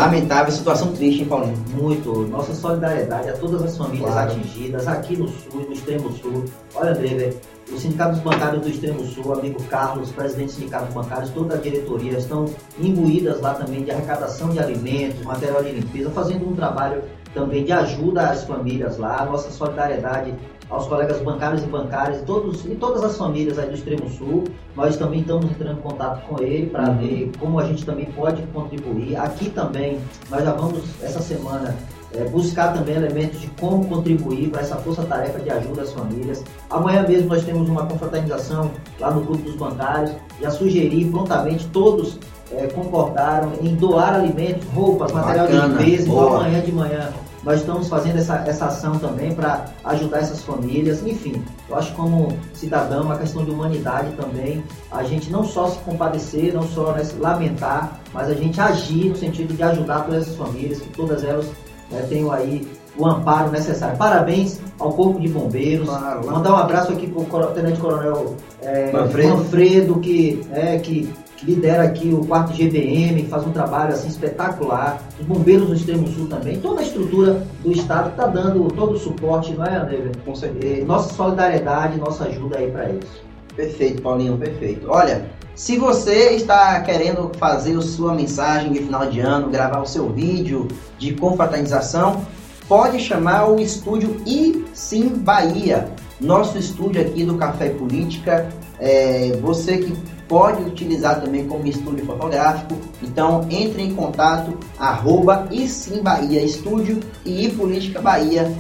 [0.00, 1.58] Lamentável, situação triste, hein, Paulinho?
[1.74, 2.26] Muito.
[2.28, 4.30] Nossa solidariedade a todas as famílias Claro.
[4.32, 6.44] atingidas aqui no sul, no extremo sul.
[6.74, 7.34] Olha, André,
[7.70, 11.54] o Sindicato dos Bancários do Extremo Sul, amigo Carlos, presidente do Sindicato dos Bancários, toda
[11.54, 12.46] a diretoria estão
[12.80, 17.02] imbuídas lá também de arrecadação de alimentos, material de limpeza, fazendo um trabalho
[17.34, 19.24] também de ajuda às famílias lá.
[19.26, 20.34] Nossa solidariedade
[20.70, 24.44] aos colegas bancários e bancárias e, todos, e todas as famílias aí do Extremo Sul.
[24.76, 26.98] Nós também estamos entrando em contato com ele para Uhum.
[26.98, 29.16] ver como a gente também pode contribuir.
[29.16, 29.98] Aqui também,
[30.30, 31.74] nós já vamos, essa semana,
[32.14, 36.42] é, buscar também elementos de como contribuir para essa força-tarefa de ajuda às famílias.
[36.68, 40.12] Amanhã mesmo nós temos uma confraternização lá no Clube dos Bancários.
[40.40, 42.18] Já sugeri prontamente, todos
[42.52, 46.08] é, concordaram em doar alimentos, roupas, material Bacana, de limpeza.
[46.08, 47.08] Então amanhã de manhã
[47.42, 51.02] nós estamos fazendo essa, essa ação também para ajudar essas famílias.
[51.06, 55.68] Enfim, eu acho que como cidadão, uma questão de humanidade também, a gente não só
[55.68, 60.04] se compadecer, não só né, se lamentar, mas a gente agir no sentido de ajudar
[60.04, 61.46] todas essas famílias, que todas elas
[61.90, 62.68] né, tenham aí
[62.98, 63.96] o amparo necessário.
[63.96, 65.88] Parabéns ao Corpo de Bombeiros.
[65.88, 66.26] Claro.
[66.26, 69.36] Mandar um abraço aqui para o Tenente Coronel é, Manfredo.
[69.36, 71.12] Manfredo, que, é, que
[71.42, 75.02] lidera aqui o quarto GBM, faz um trabalho assim espetacular.
[75.18, 78.98] Os bombeiros do Extremo Sul também, toda a estrutura do Estado está dando todo o
[78.98, 80.12] suporte, não é, André?
[80.24, 80.82] Com certeza.
[80.82, 83.08] Eh, Nossa solidariedade, nossa ajuda aí para eles.
[83.56, 84.86] Perfeito, Paulinho, perfeito.
[84.88, 89.86] Olha, se você está querendo fazer a sua mensagem de final de ano, gravar o
[89.86, 90.68] seu vídeo
[90.98, 92.24] de confraternização,
[92.68, 95.88] pode chamar o estúdio e sim Bahia,
[96.20, 98.48] nosso estúdio aqui do Café Política.
[98.78, 99.92] É, você que
[100.30, 107.00] pode utilizar também como estúdio fotográfico, então entre em contato arroba e sim Bahia Estúdio
[107.26, 108.54] e Política Bahia.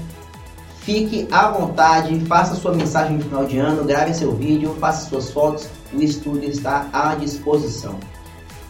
[0.80, 5.30] Fique à vontade, faça sua mensagem de final de ano, grave seu vídeo, faça suas
[5.30, 7.94] fotos, o estúdio está à disposição.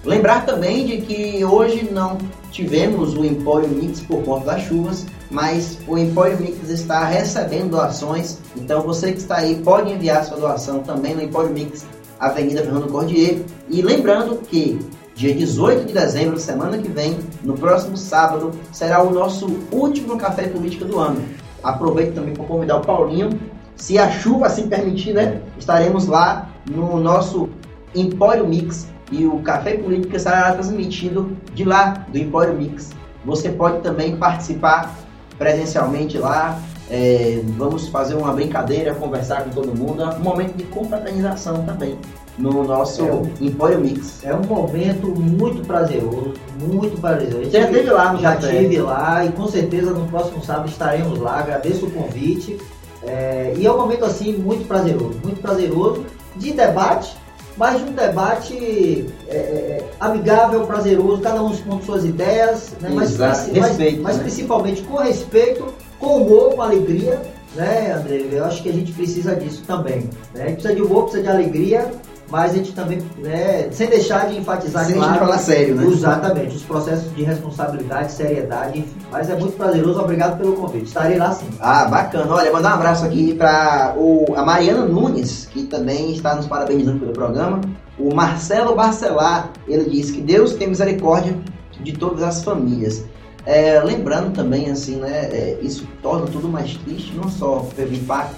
[0.05, 2.19] Lembrar também de que hoje não
[2.51, 8.39] tivemos o Empório Mix por conta das chuvas, mas o Empório Mix está recebendo doações,
[8.55, 11.87] então você que está aí pode enviar sua doação também no Empório Mix,
[12.21, 13.43] Avenida Fernando Cordier.
[13.69, 14.79] E lembrando que
[15.15, 20.47] dia 18 de dezembro, semana que vem, no próximo sábado, será o nosso último Café
[20.47, 21.23] Política do ano.
[21.63, 23.31] Aproveito também para convidar o Paulinho,
[23.77, 25.41] se a chuva assim permitir, né?
[25.59, 27.49] Estaremos lá no nosso
[27.95, 32.91] Empório Mix e o Café Política será transmitido de lá, do Empório Mix.
[33.25, 34.95] Você pode também participar
[35.37, 36.61] presencialmente lá.
[36.91, 40.03] É, vamos fazer uma brincadeira, conversar com todo mundo.
[40.03, 41.97] É um momento de confraternização também
[42.37, 43.23] no nosso É.
[43.45, 44.25] Empório Mix.
[44.25, 47.51] É um momento muito prazeroso, muito prazeroso.
[47.51, 48.55] Já esteve lá no Já café?
[48.57, 51.39] estive lá e com certeza no próximo sábado estaremos lá.
[51.39, 52.59] Agradeço o convite.
[53.03, 56.05] É, e é um momento assim muito prazeroso, muito prazeroso
[56.37, 57.17] de debate,
[57.57, 63.12] mas de um debate é, é, amigável, prazeroso, cada um com suas ideias, né, mas,
[63.12, 63.51] Exato.
[63.55, 64.23] mas- Respeito, mas né?
[64.25, 65.65] principalmente com respeito,
[66.01, 67.21] com humor, com alegria,
[67.55, 68.27] né, André?
[68.33, 70.09] Eu acho que a gente precisa disso também.
[70.35, 70.45] Né?
[70.45, 71.91] A gente precisa de humor, precisa de alegria,
[72.31, 75.85] mas a gente também, né, sem deixar de enfatizar, Sem claro, falar sério, né?
[75.85, 78.97] Exatamente, os processos de responsabilidade, seriedade, enfim.
[79.11, 80.87] Mas é muito prazeroso, obrigado pelo convite.
[80.87, 81.49] Estarei lá sim.
[81.59, 82.33] Ah, bacana.
[82.33, 83.97] Olha, mandar um abraço aqui para
[84.37, 87.61] a Mariana Nunes, que também está nos parabenizando pelo programa.
[87.99, 91.37] O Marcelo Barcelar, ele diz que Deus tem misericórdia
[91.83, 93.05] de todas as famílias.
[93.51, 98.37] É, lembrando também, assim, né, é, isso torna tudo mais triste, não só pelo impacto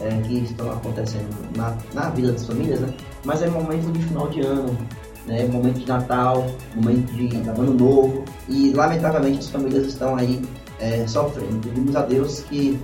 [0.00, 2.94] é, que estão acontecendo na, na vida das famílias, né,
[3.24, 4.78] mas é momento de final de ano,
[5.26, 6.46] né, momento de Natal,
[6.76, 10.40] momento de Ano Novo, e lamentavelmente as famílias estão aí
[10.78, 11.58] é, sofrendo.
[11.66, 12.78] Pedimos a Deus que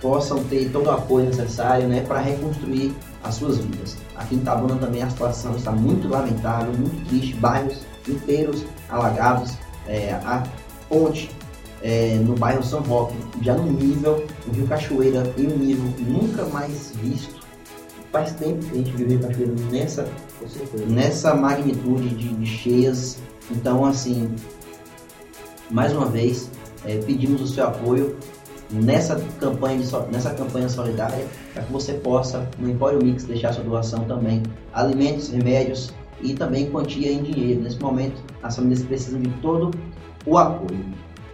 [0.00, 3.98] possam ter todo o apoio necessário né, para reconstruir as suas vidas.
[4.16, 10.14] Aqui em Itabuna também a situação está muito lamentável, muito triste, bairros inteiros alagados, é,
[10.24, 10.42] a
[10.90, 11.30] ponte
[11.82, 16.44] é, no bairro São Roque já no nível, o Rio Cachoeira em um nível nunca
[16.44, 17.40] mais visto.
[18.12, 20.08] Faz tempo que a gente viu o Rio Cachoeira nessa,
[20.88, 23.18] nessa magnitude de, de cheias.
[23.50, 24.30] Então, assim,
[25.70, 26.50] mais uma vez,
[26.84, 28.16] é, pedimos o seu apoio
[28.70, 33.64] nessa campanha, so- nessa campanha solidária para que você possa, no Empório Mix, deixar sua
[33.64, 34.42] doação também.
[34.72, 37.62] Alimentos, remédios e também quantia em dinheiro.
[37.62, 39.70] Nesse momento, as famílias precisam de todo
[40.26, 40.84] o apoio.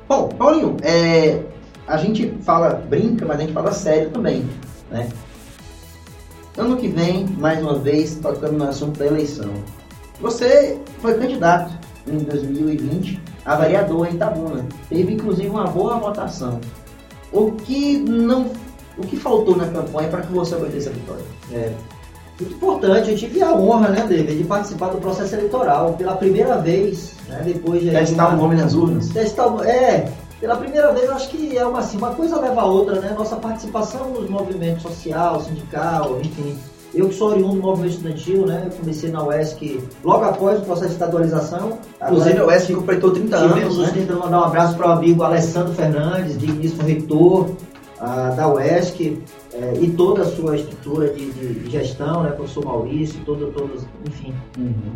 [0.08, 1.42] Bom, Paulinho, é,
[1.86, 4.48] a gente fala, brinca, mas a gente fala sério também,
[4.90, 5.08] né?
[6.56, 9.50] Ano que vem, mais uma vez, tocando no assunto da eleição.
[10.20, 11.72] Você foi candidato
[12.06, 14.66] em 2020 a vereador em Itabuna.
[14.88, 16.60] Teve inclusive uma boa votação.
[17.32, 18.50] O que não,
[18.96, 21.24] o que faltou na campanha para que você obtivesse a vitória?
[21.52, 21.72] É,
[22.38, 26.58] Muito importante, eu tive a honra, né, David, de participar do processo eleitoral pela primeira
[26.58, 27.90] vez, né, depois de...
[27.90, 29.08] Testar o nome nas urnas.
[29.08, 33.00] Testar, é, pela primeira vez, acho que é uma, assim, uma coisa leva a outra,
[33.00, 33.14] né?
[33.16, 36.56] Nossa participação nos movimentos social, sindical, enfim.
[36.94, 38.62] Eu que sou oriundo do movimento estudantil, né?
[38.66, 41.78] Eu comecei na UESC logo após o processo de estadualização.
[42.02, 43.88] Inclusive a UESC completou 30 anos, né?
[43.92, 47.50] 30 mandar um abraço para o amigo Alessandro Fernandes, digníssimo reitor
[47.98, 49.22] ah, da UESC,
[49.58, 52.30] eh, e toda a sua estrutura de, de- gestão, né?
[52.30, 54.34] Professor Maurício, todo, todos, enfim.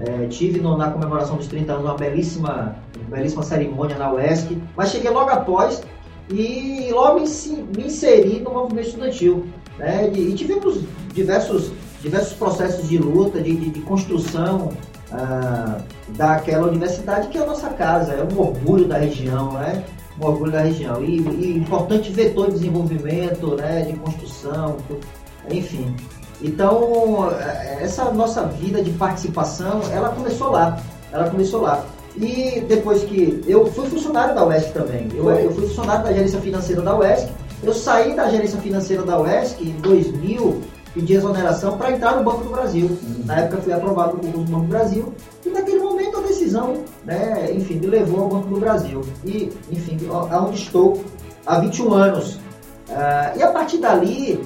[0.06, 2.76] É, tive no- na comemoração dos 30 anos uma belíssima,
[3.08, 5.82] belíssima cerimônia na UESC, mas cheguei logo após
[6.30, 9.46] e logo me inseri no movimento estudantil.
[9.78, 10.08] Né?
[10.08, 10.80] De- e tivemos
[11.14, 11.72] diversos,
[12.02, 14.70] diversos processos de luta, de, de- de construção
[15.12, 15.78] ah,
[16.16, 19.82] daquela universidade que é a nossa casa, é um orgulho da região, né?
[20.20, 21.02] Um orgulho da região.
[21.02, 23.82] E, e importante vetor de desenvolvimento, né?
[23.82, 24.76] de construção,
[25.50, 25.94] enfim.
[26.42, 30.80] Então, eh, essa nossa vida de participação, ela começou lá.
[31.12, 31.84] Ela começou lá.
[32.16, 36.40] E depois que eu fui funcionário da UESC também, eu, eu fui funcionário da gerência
[36.40, 37.28] financeira da UESC,
[37.62, 40.60] eu saí da gerência financeira da UESC em 2000,
[40.94, 42.98] pedi exoneração para entrar no Banco do Brasil.
[43.24, 45.14] Na época fui aprovado no concurso do Banco do Brasil
[45.44, 46.09] e naquele momento
[46.40, 49.02] decisão, né, enfim, me levou ao Banco do Brasil.
[49.24, 49.98] E, enfim,
[50.30, 51.04] aonde estou
[51.46, 52.38] há 21 anos.
[52.90, 54.42] Ah, e a partir dali,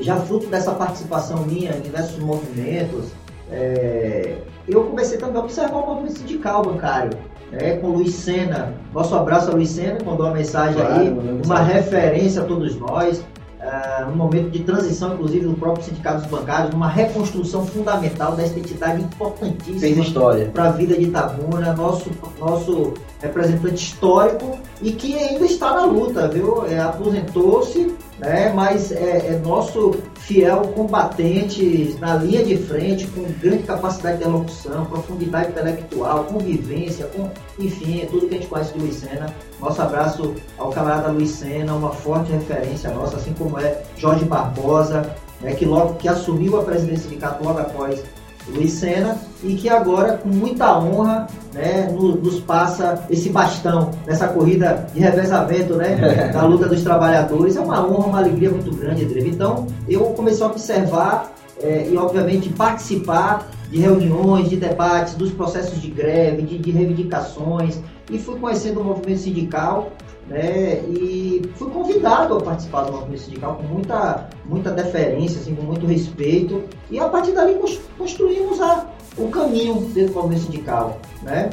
[0.00, 3.06] já fruto dessa participação minha em diversos movimentos,
[3.50, 4.36] é,
[4.68, 7.16] eu comecei também a observar o movimento sindical bancário.
[7.52, 11.22] né, com Luiz Sena, nosso abraço a Luiz Sena, mandou uma mensagem Claro, aí, uma
[11.22, 11.74] mensagem.
[11.74, 13.22] referência a todos nós,
[13.66, 18.58] ah, um momento de transição, inclusive, do próprio sindicato dos bancários, uma reconstrução fundamental dessa
[18.58, 20.50] entidade importantíssima Fez história.
[20.52, 26.28] para a vida de Itabuna, nosso, nosso representante histórico e que ainda está na luta,
[26.28, 26.64] viu?
[26.66, 28.52] É, Aposentou-se, né?
[28.54, 34.84] mas é, é nosso fiel combatente na linha de frente, com grande capacidade de elocução,
[34.86, 39.26] profundidade intelectual, convivência, com, enfim, é tudo que a gente conhece de Luiz Sena.
[39.60, 45.14] Nosso abraço ao camarada Luiz Sena, uma forte referência nossa, assim como é Jorge Barbosa,
[45.40, 48.02] né, que logo que assumiu a presidência do sindicato logo após
[48.48, 54.28] Luiz Sena e que agora, com muita honra, né, no- nos passa esse bastão nessa
[54.28, 55.96] corrida de revezamento né,
[56.32, 57.56] da luta dos trabalhadores.
[57.56, 59.20] É uma honra, uma alegria muito grande, André.
[59.26, 65.80] Então, eu comecei a observar eh, e, obviamente, participar de reuniões, de debates, dos processos
[65.80, 67.78] de greve, de, de reivindicações
[68.10, 69.90] e fui conhecendo o movimento sindical
[70.28, 75.62] né, e fui convidado a participar do movimento sindical com muita, muita deferência, assim, com
[75.62, 78.86] muito respeito e a partir dali cons- construímos a,
[79.16, 81.50] o caminho dentro do movimento sindical, né?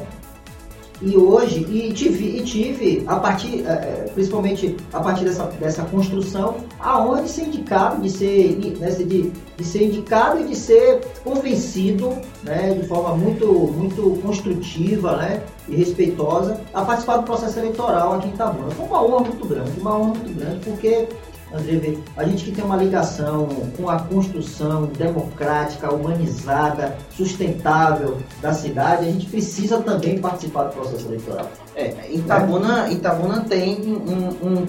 [1.05, 5.83] E hoje, e tive, e tive a partir, eh, eh, principalmente a partir dessa, dessa
[5.83, 10.55] construção, a honra de ser indicado, de ser, né, de, de ser indicado e de
[10.55, 12.09] ser convencido,
[12.43, 18.29] né, de forma muito, muito construtiva, né, e respeitosa, a participar do processo eleitoral aqui
[18.29, 18.71] em Itabuna.
[18.71, 21.07] Foi uma honra muito grande, uma honra muito grande, porque
[21.53, 23.47] André, a gente que tem uma ligação
[23.77, 31.05] com a construção democrática, humanizada, sustentável da cidade, a gente precisa também participar do processo
[31.07, 31.49] eleitoral.
[31.75, 34.65] É, Itabuna, Itabuna tem um- um-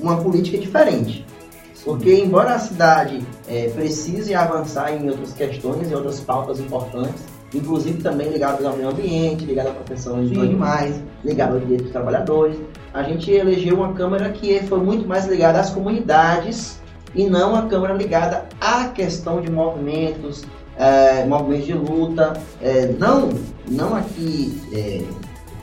[0.00, 1.24] uma política diferente.
[1.84, 7.22] Porque, embora a cidade é, precise avançar em outras questões, em outras pautas importantes,
[7.54, 11.92] inclusive também ligadas ao meio ambiente, ligadas à proteção dos animais, ligadas aos direitos dos
[11.92, 12.56] trabalhadores,
[12.92, 16.80] a gente elegeu uma Câmara que foi muito mais ligada às comunidades
[17.14, 20.44] e não uma Câmara ligada à questão de movimentos,
[20.76, 23.30] é, movimentos de luta, é, não,
[23.68, 25.02] não aqui é,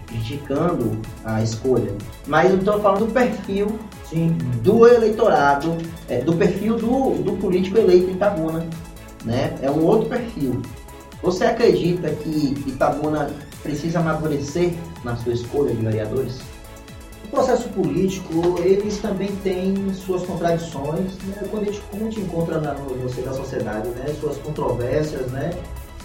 [0.07, 1.93] criticando a escolha,
[2.27, 4.37] mas eu estou falando do perfil Sim.
[4.61, 5.77] do eleitorado,
[6.09, 8.65] é, do perfil do, do político eleito em Itabuna.
[9.23, 9.55] Né?
[9.61, 10.61] É um outro perfil.
[11.21, 13.29] Você acredita que Itabuna
[13.61, 14.73] precisa amadurecer
[15.03, 16.39] na sua escolha de vereadores?
[17.25, 21.43] O processo político, eles também têm suas contradições, né?
[21.49, 24.13] quando a gente, como a gente encontra na, da sociedade, né?
[24.19, 25.51] suas controvérsias, né?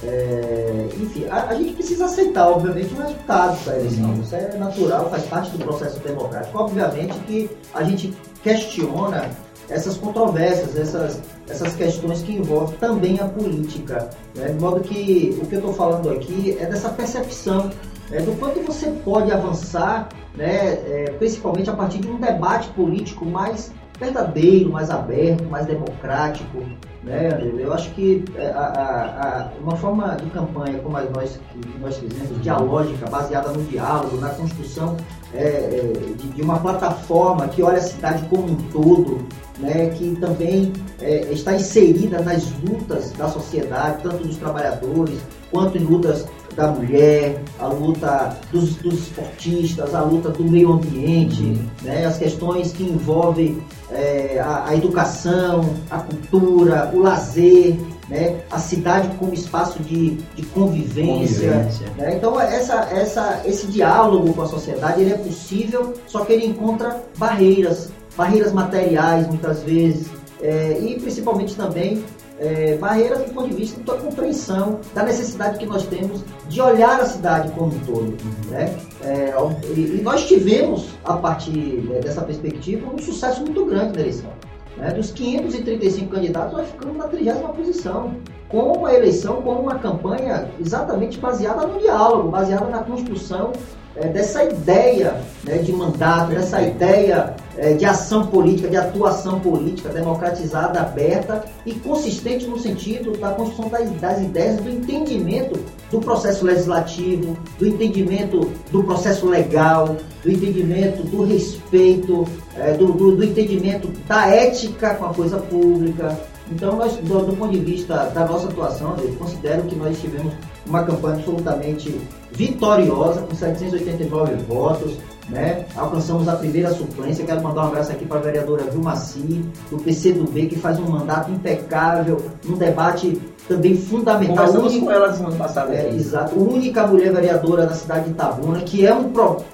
[0.02, 4.10] É, enfim, a, a gente precisa aceitar, obviamente, o resultado da eleição.
[4.10, 4.20] Uhum.
[4.20, 6.58] Isso é natural, faz parte do processo democrático.
[6.58, 9.30] Obviamente que a gente questiona
[9.68, 14.10] essas controvérsias, essas, essas questões que envolvem também a política.
[14.34, 14.48] Né?
[14.48, 17.70] De modo que o que eu estou falando aqui é dessa percepção
[18.10, 23.24] né, do quanto você pode avançar, né, é, principalmente a partir de um debate político
[23.24, 26.62] mais verdadeiro, mais aberto, mais democrático.
[27.02, 27.28] Né?
[27.58, 31.78] Eu acho que é, a, a, a, uma forma de campanha como a nós, que
[31.78, 34.96] nós fizemos, dialógica, baseada no diálogo, na construção
[35.32, 39.24] é, é, de, de, uma plataforma que olha a cidade como um todo,
[39.58, 39.90] né?
[39.90, 45.20] que também é, está inserida nas lutas da sociedade, tanto dos trabalhadores
[45.52, 51.42] quanto em lutas da mulher, a luta dos, dos esportistas, a luta do meio ambiente,
[51.42, 51.66] uhum.
[51.82, 57.76] né, as questões que envolvem é, a, a, educação, a cultura, o lazer,
[58.08, 61.52] né, a cidade como espaço de, de convivência.
[61.52, 61.86] convivência.
[61.96, 62.16] Né?
[62.16, 67.02] Então essa, essa, esse diálogo com a sociedade ele é possível, só que ele encontra
[67.16, 70.08] barreiras, barreiras materiais muitas vezes,
[70.42, 72.04] é, e principalmente também
[72.38, 77.00] é, barreiras do ponto de vista da compreensão da necessidade que nós temos de olhar
[77.00, 78.16] a cidade como um todo.
[78.50, 78.76] Né?
[79.06, 79.32] É,
[79.76, 84.30] e, nós tivemos, a partir né, dessa perspectiva, um sucesso muito grande na eleição.
[84.76, 84.90] Né?
[84.90, 88.16] Dos 535 candidatos, nós ficamos na 30 posição,
[88.48, 93.52] com uma eleição, com uma campanha exatamente baseada no diálogo, baseada na construção
[93.96, 99.88] é, dessa ideia né, de mandato, dessa ideia é, de ação política, de atuação política
[99.88, 105.58] democratizada, aberta e consistente no sentido da construção das, das ideias, do entendimento
[105.90, 112.26] do processo legislativo, do entendimento do processo legal, do entendimento do respeito,
[112.58, 116.18] é, do, do, do, entendimento da ética com a coisa pública.
[116.50, 120.32] Então, nós, do, do ponto de vista da nossa atuação, eu considero que nós tivemos
[120.66, 122.00] uma campanha absolutamente
[122.32, 124.96] vitoriosa, com 789 votos,
[125.28, 125.64] né?
[125.76, 127.24] Alcançamos a primeira suplência.
[127.24, 131.30] Quero mandar um abraço aqui para a vereadora Vilmaci, do PCdoB, que faz um mandato
[131.30, 134.46] impecável, um debate também fundamental.
[134.46, 135.74] Conversamos única, com ela semana passada.
[135.74, 136.38] É, exato.
[136.38, 139.12] Única mulher vereadora da cidade de Itabuna, que é um,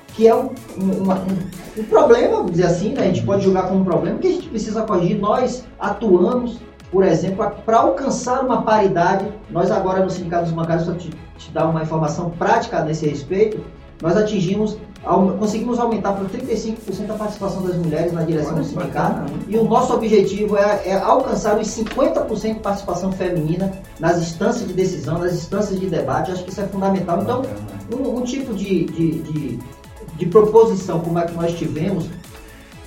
[0.09, 3.03] que é um, um, uma, um, um problema, vamos dizer assim, né?
[3.03, 5.19] a gente pode julgar como um problema, que a gente precisa corrigir.
[5.19, 6.59] Nós atuamos
[6.93, 10.87] por exemplo, para alcançar uma paridade, nós agora no Sindicato dos Bancários,
[11.43, 13.61] te, dar uma informação prática nesse respeito,
[14.01, 14.77] nós atingimos,
[15.39, 19.33] conseguimos aumentar para 35% a participação das mulheres na direção do sindicato.
[19.47, 24.75] e o nosso objetivo é, é alcançar os 50% de participação feminina nas instâncias de
[24.75, 27.23] decisão, nas instâncias de debate, acho que isso é fundamental.
[27.23, 27.43] Então,
[27.97, 29.59] um, um tipo de, de, de,
[30.17, 32.09] de proposição como a que nós tivemos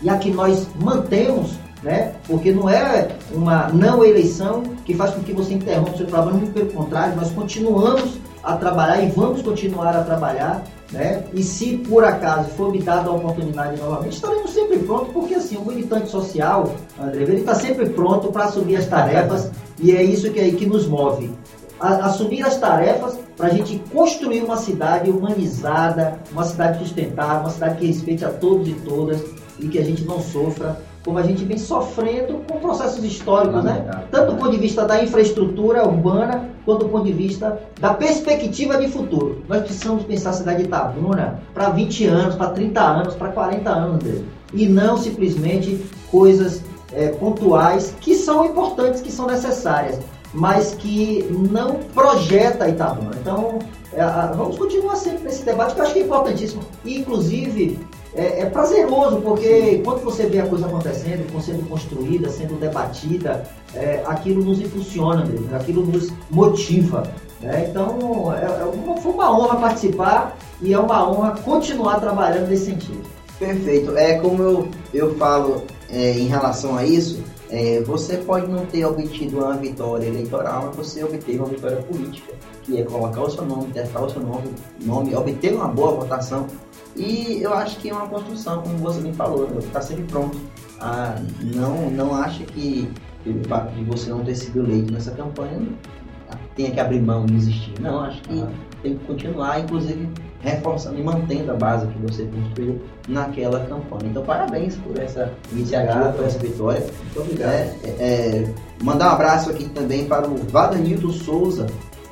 [0.02, 1.54] e a que nós mantemos
[1.86, 2.14] né?
[2.28, 6.38] Porque não é uma não eleição que faz com que você interrompa o seu trabalho,
[6.38, 11.24] muito pelo contrário, nós continuamos a trabalhar e vamos continuar a trabalhar, né?
[11.32, 15.58] E se por acaso for me dada a oportunidade novamente, estaremos sempre prontos, porque assim,
[15.58, 20.32] o militante social, André, ele está sempre pronto para assumir as tarefas e é isso
[20.32, 21.32] que, é, que nos move.
[21.80, 27.52] A, assumir as tarefas para a gente construir uma cidade humanizada, uma cidade sustentável, uma
[27.52, 29.24] cidade que respeite a todos e todas
[29.60, 33.86] e que a gente não sofra como a gente vem sofrendo com processos históricos, né?
[34.10, 38.76] Tanto do ponto de vista da infraestrutura urbana, quanto do ponto de vista da perspectiva
[38.78, 39.44] de futuro.
[39.48, 43.70] Nós precisamos pensar a cidade de Itabuna para 20 anos, para 30 anos, para 40
[43.70, 44.28] anos dele.
[44.52, 45.80] E não simplesmente
[46.10, 50.00] coisas é, pontuais que são importantes, que são necessárias,
[50.34, 53.12] mas que não projeta Itabuna.
[53.22, 53.60] Então,
[53.94, 54.04] é,
[54.36, 56.64] vamos continuar sempre nesse debate, que eu acho que é importantíssimo.
[56.84, 57.80] E, inclusive,
[58.16, 63.44] é, é, prazeroso, porque quando você vê a coisa acontecendo, sendo construída, sendo debatida,
[63.74, 67.04] é, aquilo nos impulsiona mesmo, aquilo nos motiva.
[67.42, 67.68] Né?
[67.70, 72.66] Então, é, é uma, foi uma honra participar e é uma honra continuar trabalhando nesse
[72.66, 73.02] sentido.
[73.38, 73.98] Perfeito.
[73.98, 78.86] É como eu, eu falo é, em relação a isso, é, você pode não ter
[78.86, 82.34] obtido uma vitória eleitoral, mas você obteve uma vitória política,
[82.64, 86.48] que é colocar o seu nome, testar o seu nome, nome obter uma boa votação
[86.96, 90.38] e eu acho que é uma construção, como você me falou, está sempre pronto.
[90.80, 91.16] Ah,
[91.54, 92.90] não, não acha que
[93.26, 95.60] o fato de você não ter sido eleito nessa campanha
[96.56, 97.74] tenha que abrir mão de existir.
[97.82, 98.50] Não, acho que ah.
[98.82, 100.10] tem que continuar, inclusive
[100.40, 104.12] reforçando e mantendo a base que você construiu naquela campanha.
[104.12, 106.82] Então, parabéns por essa iniciativa, por essa vitória.
[106.82, 107.50] Muito obrigado.
[107.50, 111.66] É, é, é, mandar um abraço aqui também para o Vadanildo Souza.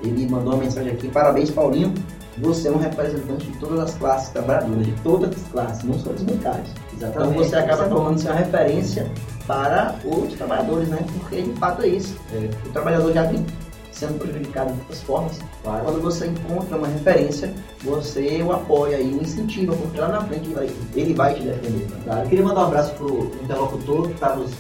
[0.04, 1.08] Ele mandou uma mensagem aqui.
[1.10, 1.94] Parabéns, Paulinho
[2.38, 6.12] você é um representante de todas as classes trabalhadoras, de todas as classes, não só
[6.12, 6.70] dos bancários.
[6.94, 9.12] Então você acaba tornando-se uma referência
[9.46, 11.06] para os trabalhadores, né?
[11.20, 12.18] Porque de fato é isso.
[12.34, 12.50] É.
[12.68, 13.46] O trabalhador já vem
[13.92, 15.40] sendo prejudicado de outras formas.
[15.62, 15.86] Claro.
[15.86, 17.54] Quando você encontra uma referência,
[17.84, 21.44] você o apoia e o incentiva, porque lá na frente ele vai, ele vai te
[21.44, 21.88] defender.
[22.04, 22.22] Claro.
[22.22, 24.52] Eu queria mandar um abraço para o interlocutor que está nos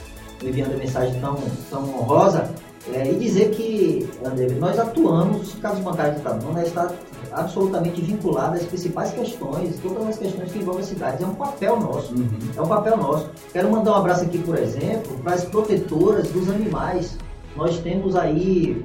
[0.43, 1.37] enviando a mensagem tão,
[1.69, 2.49] tão honrosa
[2.93, 6.91] É, e dizer que, André, nós atuamos, o caso bancário de Itabuna está
[7.35, 11.23] absolutamente vinculado às principais questões, todas as questões que envolvem a cidade.
[11.23, 12.13] É um papel nosso.
[12.13, 12.29] Uhum.
[12.55, 13.29] É um papel nosso.
[13.51, 17.17] Quero mandar um abraço aqui, por exemplo, para as protetoras dos animais.
[17.55, 18.83] Nós temos aí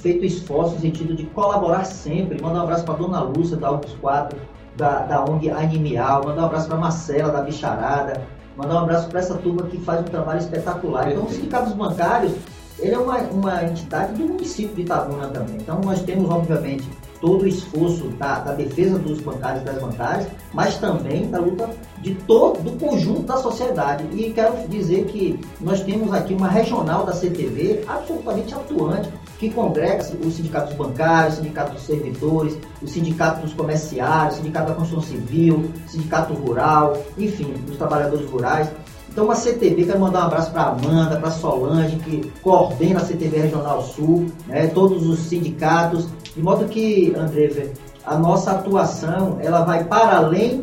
[0.00, 2.40] feito esforços no sentido de colaborar sempre.
[2.40, 4.38] Mandar um abraço para a Dona Lúcia, da Alpes 4,
[4.76, 6.24] da, da ONG Animal.
[6.24, 8.22] Mandar um abraço para a Marcela, da Bicharada.
[8.56, 11.10] Mandar um abraço para essa turma que faz um trabalho espetacular.
[11.10, 12.32] Então, os sindicatos bancários,
[12.78, 15.56] ele é uma, uma entidade do município de Itabuna também.
[15.56, 16.88] Então, nós temos, obviamente,
[17.22, 21.70] todo o esforço da, da, defesa dos bancários e das bancárias, mas também da luta
[22.00, 24.04] de todo do conjunto da sociedade.
[24.12, 29.08] E quero dizer que nós temos aqui uma regional da CTV absolutamente atuante,
[29.38, 34.68] que congrega os sindicatos bancários, os sindicatos dos servidores, o sindicato dos comerciários, o sindicato
[34.68, 38.68] da construção civil, o sindicato rural, enfim, dos trabalhadores rurais.
[39.12, 43.04] Então, a CTV, quero mandar um abraço para a Amanda, para Solange, que coordena a
[43.04, 47.72] CTV Regional Sul, né, todos os sindicatos, de modo que, André,
[48.04, 50.62] a nossa atuação ela vai para além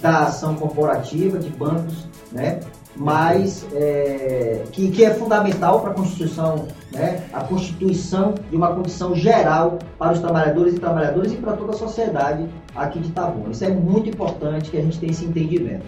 [0.00, 2.60] da ação corporativa de bancos, né,
[2.96, 9.14] mas é, que, que é fundamental para a Constituição, né, a constituição de uma condição
[9.14, 13.50] geral para os trabalhadores e trabalhadoras e para toda a sociedade aqui de Itabuna.
[13.50, 15.86] Isso é muito importante que a gente tenha esse entendimento.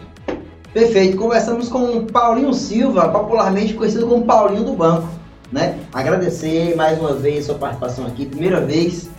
[0.72, 1.16] Perfeito.
[1.16, 5.08] Conversamos com Paulinho Silva, popularmente conhecido como Paulinho do Banco.
[5.50, 5.80] Né?
[5.92, 9.10] Agradecer mais uma vez a sua participação aqui, primeira vez,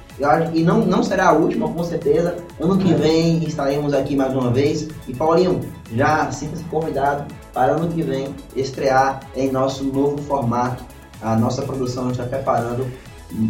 [0.53, 2.35] e não, não será a última, com certeza.
[2.59, 4.87] Ano que vem estaremos aqui mais uma vez.
[5.07, 5.61] E Paulinho,
[5.93, 10.83] já sinta-se convidado para ano que vem estrear em nosso novo formato.
[11.21, 12.87] A nossa produção está preparando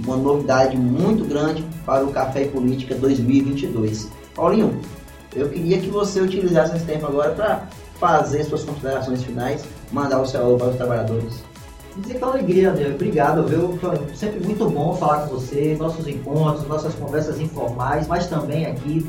[0.06, 4.10] uma novidade muito grande para o Café e Política 2022.
[4.36, 4.80] Paulinho,
[5.36, 7.68] eu queria que você utilizasse esse tempo agora para
[8.00, 11.51] fazer suas considerações finais, mandar o seu alô para os trabalhadores.
[11.98, 12.88] Dizer que é uma alegria, André.
[12.94, 13.78] Obrigado, viu?
[13.78, 19.06] Foi sempre muito bom falar com você, nossos encontros, nossas conversas informais, mas também aqui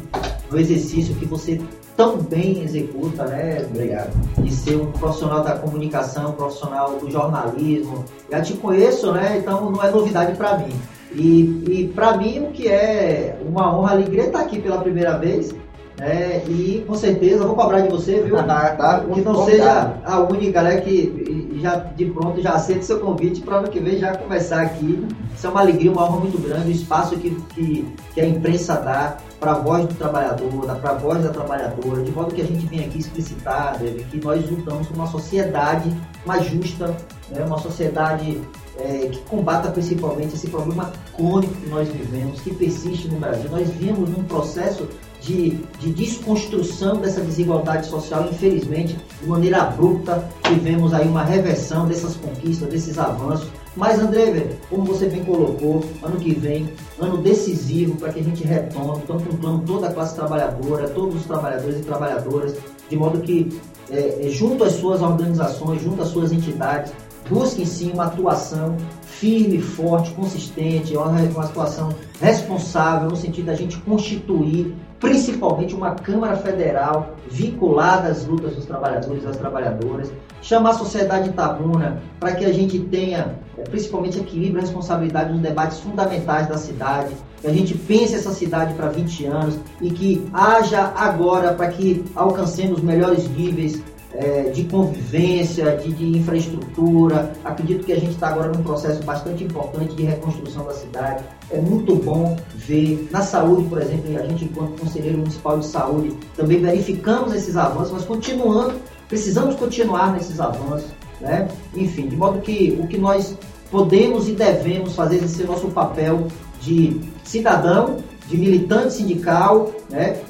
[0.51, 1.61] no exercício que você
[1.97, 3.65] tão bem executa, né?
[3.71, 4.11] Obrigado.
[4.39, 8.05] De ser um profissional da comunicação, um profissional do jornalismo.
[8.31, 9.39] Já te conheço, né?
[9.39, 10.73] Então não é novidade para mim.
[11.15, 15.55] E, e para mim o que é uma honra, alegria estar aqui pela primeira vez
[16.01, 18.39] é, e com certeza vou cobrar de você, viu?
[18.39, 23.01] Ah, tá, que não seja a única né, que já de pronto já aceita seu
[23.01, 25.07] convite para ano que vem já começar aqui.
[25.35, 28.75] Isso é uma alegria, uma honra muito grande, o espaço que, que, que a imprensa
[28.77, 32.45] dá para a voz do trabalhador, para a voz da trabalhadora, de modo que a
[32.45, 33.79] gente vem aqui explicitar
[34.11, 35.93] que nós lutamos por uma sociedade
[36.25, 36.95] mais justa,
[37.31, 38.41] né, uma sociedade
[38.79, 43.51] é, que combata principalmente esse problema crônico que nós vivemos, que persiste no Brasil.
[43.51, 44.89] Nós vimos num processo
[45.23, 52.17] de, de desconstrução dessa desigualdade social, infelizmente, de maneira abrupta, tivemos aí uma reversão dessas
[52.17, 53.49] conquistas, desses avanços.
[53.77, 56.69] Mas, André, como você bem colocou, ano que vem,
[57.01, 61.79] ano decisivo para que a gente retome, contemplando toda a classe trabalhadora, todos os trabalhadores
[61.79, 62.55] e trabalhadoras,
[62.91, 63.59] de modo que,
[63.91, 66.93] é, é junto às suas organizações, junto às suas entidades,
[67.31, 68.77] busquem sim uma atuação
[69.07, 77.17] firme, forte, consistente, uma atuação responsável no sentido da gente constituir principalmente uma Câmara Federal
[77.29, 82.53] vinculada às lutas dos trabalhadores e das trabalhadoras, chamar a sociedade Itabuna para que a
[82.53, 87.75] gente tenha, é, principalmente, equilíbrio e responsabilidade nos debates fundamentais da cidade, que a gente
[87.75, 93.83] pense essa cidade para 20 anos e que haja agora para que alcancemos melhores níveis
[94.15, 97.33] é, de convivência, de, de, infraestrutura.
[97.45, 101.25] Acredito que a gente está agora num processo bastante importante de reconstrução da cidade.
[101.51, 106.17] É muito bom ver na saúde, por exemplo, a gente, enquanto Conselheiro Municipal de Saúde,
[106.37, 108.75] também verificamos esses avanços, mas continuando,
[109.09, 110.91] precisamos continuar nesses avanços.
[111.21, 111.49] Né?
[111.75, 113.37] Enfim, de modo que o que nós
[113.71, 116.27] podemos e devemos fazer esse nosso papel
[116.61, 117.99] de cidadão,
[118.29, 120.21] de militante sindical, né?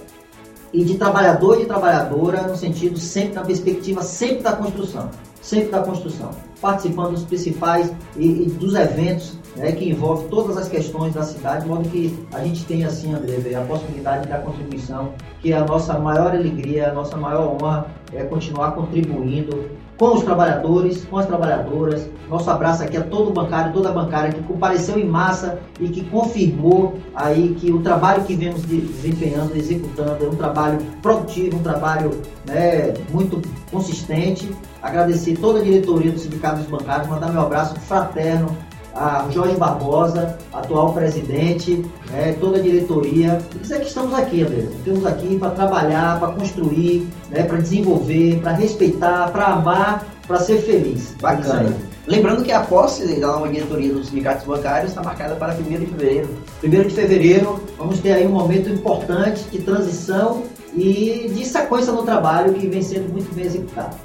[0.72, 5.70] E de trabalhador e de trabalhadora no sentido sempre na perspectiva sempre da construção, sempre
[5.70, 6.30] da construção,
[6.60, 11.62] participando dos principais e, e dos eventos né, que envolvem todas as questões da cidade,
[11.64, 15.64] de modo que a gente tem assim, André, a possibilidade da contribuição, que é a
[15.64, 21.26] nossa maior alegria, a nossa maior honra é continuar contribuindo com os trabalhadores, com as
[21.26, 22.08] trabalhadoras.
[22.28, 26.98] Nosso abraço aqui a todo bancário, toda bancária que compareceu em massa e que confirmou
[27.14, 32.10] aí que o trabalho que vemos desempenhando, executando é um trabalho produtivo, um trabalho
[32.46, 34.50] né, muito consistente.
[34.82, 38.48] Agradecer toda a diretoria do Sindicato dos Bancários, mandar meu abraço fraterno
[38.94, 43.39] a Jorge Barbosa, atual presidente, né, toda a diretoria.
[43.55, 44.69] E dizer que estamos aqui, André.
[44.78, 50.59] Estamos aqui para trabalhar, para construir, né, para desenvolver, para respeitar, para amar, para ser
[50.62, 51.14] feliz.
[51.20, 51.74] Bacana.
[52.06, 55.86] Lembrando que a posse da nova diretoria dos sindicatos bancários está marcada para 1 de
[55.86, 56.28] fevereiro.
[56.62, 60.43] 1 de fevereiro, vamos ter aí um momento importante de transição
[60.74, 63.97] e de sequência no trabalho que vem sendo muito bem executado.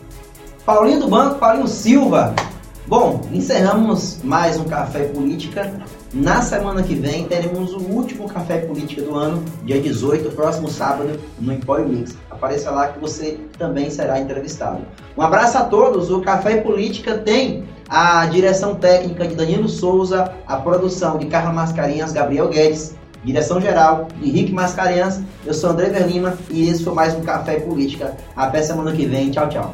[0.64, 2.36] Paulinho do Banco, Paulinho Silva.
[2.88, 5.74] Bom, encerramos mais um Café Política.
[6.14, 11.20] Na semana que vem teremos o último Café Política do ano, dia 18, próximo sábado,
[11.38, 12.16] no Empório Mix.
[12.32, 14.80] Apareça lá que você também será entrevistado.
[15.18, 16.10] Um abraço a todos.
[16.10, 22.14] O Café Política tem a direção técnica de Danilo Souza, a produção de Carla Mascarenhas,
[22.14, 25.20] Gabriel Guedes, direção geral de Henrique Mascarenhas.
[25.46, 28.16] Eu sou André Verlima e esse foi mais um Café Política.
[28.34, 29.30] Até semana que vem.
[29.30, 29.74] Tchau, tchau.